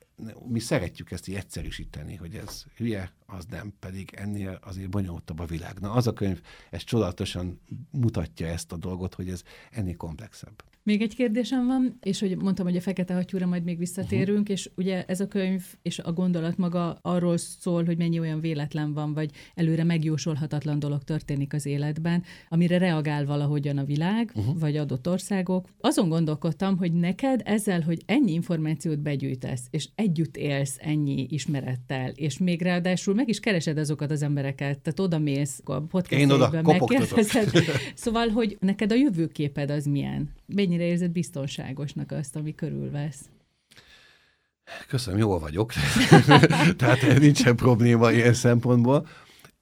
mi 0.48 0.58
szeretjük 0.58 1.10
ezt 1.10 1.28
így 1.28 1.34
egyszerűsíteni, 1.34 2.16
hogy 2.16 2.34
ez 2.34 2.64
hülye, 2.76 3.12
az 3.26 3.44
nem, 3.44 3.72
pedig 3.78 4.12
ennél 4.14 4.58
azért 4.62 4.90
bonyolultabb 4.90 5.38
a 5.38 5.44
világ. 5.44 5.78
Na 5.78 5.92
az 5.92 6.06
a 6.06 6.12
könyv, 6.12 6.40
ez 6.70 6.84
csodálatosan 6.84 7.60
mutatja 7.90 8.46
ezt 8.46 8.72
a 8.72 8.76
dolgot, 8.76 9.14
hogy 9.14 9.28
ez 9.28 9.42
ennél 9.70 9.96
komplexebb. 9.96 10.62
Még 10.82 11.02
egy 11.02 11.14
kérdésem 11.14 11.66
van, 11.66 11.98
és 12.02 12.20
hogy 12.20 12.36
mondtam, 12.36 12.66
hogy 12.66 12.76
a 12.76 12.80
fekete 12.80 13.14
hattyúra 13.14 13.46
majd 13.46 13.64
még 13.64 13.78
visszatérünk, 13.78 14.40
uh-huh. 14.40 14.56
és 14.56 14.70
ugye 14.76 15.04
ez 15.04 15.20
a 15.20 15.28
könyv 15.28 15.62
és 15.82 15.98
a 15.98 16.12
gondolat 16.12 16.56
maga 16.56 16.98
arról 17.02 17.36
szól, 17.36 17.84
hogy 17.84 17.96
mennyi 17.96 18.18
olyan 18.18 18.40
véletlen 18.40 18.92
van, 18.92 19.14
vagy 19.14 19.30
előre 19.54 19.84
megjósolhatatlan 19.84 20.78
dolog 20.78 21.02
történik 21.02 21.52
az 21.52 21.66
életben, 21.66 22.22
amire 22.48 22.78
reagál 22.78 23.26
valahogyan 23.26 23.78
a 23.78 23.84
világ, 23.84 24.32
uh-huh. 24.34 24.58
vagy 24.58 24.76
adott 24.76 25.08
országok. 25.08 25.68
Azon 25.80 26.08
gondolkodtam, 26.08 26.76
hogy 26.76 26.92
neked 26.92 27.40
ezzel, 27.44 27.80
hogy 27.80 28.02
ennyi 28.06 28.32
információt 28.32 28.98
begyűjtesz, 28.98 29.66
és 29.70 29.88
együtt 29.94 30.36
élsz 30.36 30.76
ennyi 30.78 31.26
ismerettel, 31.30 32.10
és 32.10 32.38
még 32.38 32.62
ráadásul 32.62 33.14
meg 33.14 33.28
is 33.28 33.40
keresed 33.40 33.78
azokat 33.78 34.10
az 34.10 34.22
embereket, 34.22 34.78
tehát 34.78 35.00
oda 35.00 35.18
mész 35.18 35.60
a 35.64 35.80
podcastjében, 35.80 36.64
megkérdezed. 36.64 37.50
Szóval, 37.94 38.28
hogy 38.28 38.56
neked 38.60 38.92
a 38.92 38.94
jövőképed 38.94 39.70
az 39.70 39.84
milyen? 39.84 40.30
Mennyire 40.54 40.84
érzed 40.84 41.10
biztonságosnak 41.10 42.10
azt, 42.12 42.36
ami 42.36 42.54
körülvesz? 42.54 43.28
Köszönöm, 44.88 45.18
jól 45.18 45.38
vagyok. 45.38 45.72
Tehát 46.76 47.18
nincsen 47.18 47.56
probléma 47.56 48.12
ilyen 48.12 48.34
szempontból. 48.34 49.06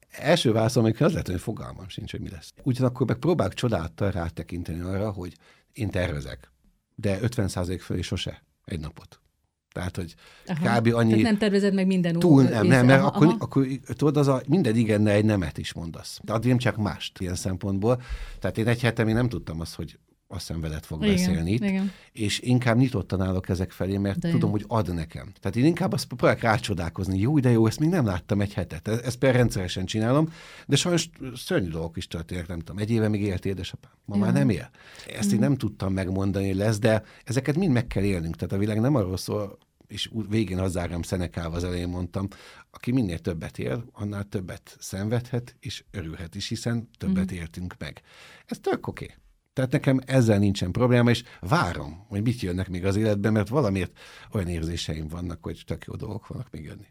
Első 0.09 0.51
válaszom, 0.51 0.83
amikor 0.83 1.05
az 1.05 1.11
lehet, 1.11 1.27
hogy 1.27 1.39
fogalmam 1.39 1.89
sincs, 1.89 2.11
hogy 2.11 2.21
mi 2.21 2.29
lesz. 2.29 2.53
Ugyanakkor 2.63 3.07
meg 3.07 3.17
próbálok 3.17 3.53
csodálattal 3.53 4.11
rátekinteni 4.11 4.79
arra, 4.79 5.11
hogy 5.11 5.33
én 5.73 5.89
tervezek, 5.89 6.51
de 6.95 7.19
50% 7.21 7.79
fölé 7.81 8.01
sose 8.01 8.43
egy 8.65 8.79
napot. 8.79 9.19
Tehát, 9.71 9.95
hogy 9.95 10.15
Aha. 10.45 10.79
kb. 10.79 10.93
annyi... 10.93 11.09
Tehát 11.09 11.23
nem 11.23 11.37
tervezed 11.37 11.73
meg 11.73 11.87
minden 11.87 12.19
Túl 12.19 12.43
nem, 12.43 12.67
nem, 12.67 12.85
mert 12.85 13.03
akkor, 13.03 13.35
akkor, 13.39 13.67
tudod, 13.85 14.17
az 14.17 14.27
a, 14.27 14.41
minden 14.47 14.75
igenne 14.75 15.11
egy 15.11 15.25
nemet 15.25 15.57
is 15.57 15.73
mondasz. 15.73 16.19
Tehát 16.25 16.43
nem 16.43 16.57
csak 16.57 16.77
mást 16.77 17.19
ilyen 17.19 17.35
szempontból. 17.35 18.01
Tehát 18.39 18.57
én 18.57 18.67
egy 18.67 18.81
hete 18.81 19.03
még 19.03 19.13
nem 19.13 19.29
tudtam 19.29 19.59
azt, 19.59 19.75
hogy 19.75 19.99
azt 20.31 20.47
hiszem 20.47 20.61
veled 20.61 20.85
fog 20.85 21.03
igen, 21.03 21.15
beszélni 21.15 21.51
itt, 21.51 21.63
igen. 21.63 21.91
és 22.11 22.39
inkább 22.39 22.77
nyitottan 22.77 23.21
állok 23.21 23.49
ezek 23.49 23.71
felé, 23.71 23.97
mert 23.97 24.19
de 24.19 24.29
tudom, 24.29 24.49
jó. 24.49 24.55
hogy 24.55 24.65
ad 24.67 24.93
nekem. 24.93 25.31
Tehát 25.39 25.57
én 25.57 25.65
inkább 25.65 25.93
azt 25.93 26.05
próbálok 26.05 26.39
rácsodálkozni, 26.39 27.19
jó, 27.19 27.39
de 27.39 27.49
jó, 27.49 27.67
ezt 27.67 27.79
még 27.79 27.89
nem 27.89 28.05
láttam 28.05 28.41
egy 28.41 28.53
hetet. 28.53 28.87
E-, 28.87 28.91
ezt 28.91 29.17
például 29.17 29.41
rendszeresen 29.41 29.85
csinálom, 29.85 30.33
de 30.67 30.75
sajnos 30.75 31.09
szörnyű 31.35 31.69
dolgok 31.69 31.97
is 31.97 32.07
történnek, 32.07 32.47
nem 32.47 32.59
tudom. 32.59 32.77
Egy 32.77 32.91
éve 32.91 33.07
még 33.07 33.21
élt 33.21 33.45
édesapám, 33.45 33.91
ma 34.05 34.15
ja. 34.15 34.21
már 34.21 34.33
nem 34.33 34.49
él. 34.49 34.69
Ezt 35.17 35.29
mm. 35.29 35.33
én 35.33 35.39
nem 35.39 35.55
tudtam 35.55 35.93
megmondani, 35.93 36.53
lesz, 36.53 36.79
de 36.79 37.03
ezeket 37.23 37.55
mind 37.55 37.71
meg 37.71 37.87
kell 37.87 38.03
élnünk. 38.03 38.35
Tehát 38.35 38.53
a 38.53 38.57
világ 38.57 38.79
nem 38.79 38.95
arról 38.95 39.17
szól, 39.17 39.57
és 39.87 40.09
végén 40.29 40.59
az 40.59 40.71
zárom 40.71 41.01
Szenekával 41.01 41.55
az 41.55 41.63
elején 41.63 41.89
mondtam, 41.89 42.27
aki 42.71 42.91
minél 42.91 43.19
többet 43.19 43.59
él, 43.59 43.85
annál 43.91 44.23
többet 44.23 44.77
szenvedhet, 44.79 45.55
és 45.59 45.83
örülhet 45.91 46.35
is, 46.35 46.47
hiszen 46.47 46.89
többet 46.97 47.31
mm. 47.31 47.35
értünk 47.35 47.75
meg. 47.77 48.01
Ez 48.45 48.59
tök 48.59 48.87
oké. 48.87 49.03
Okay. 49.03 49.15
Tehát 49.59 49.73
nekem 49.73 49.99
ezzel 50.05 50.39
nincsen 50.39 50.71
probléma, 50.71 51.09
és 51.09 51.23
várom, 51.39 52.05
hogy 52.07 52.21
mit 52.21 52.41
jönnek 52.41 52.69
még 52.69 52.85
az 52.85 52.95
életben, 52.95 53.31
mert 53.31 53.49
valamiért 53.49 53.99
olyan 54.31 54.47
érzéseim 54.47 55.07
vannak, 55.07 55.43
hogy 55.43 55.63
tök 55.65 55.85
jó 55.85 55.95
dolgok 55.95 56.27
vannak 56.27 56.47
még 56.51 56.63
jönni. 56.63 56.87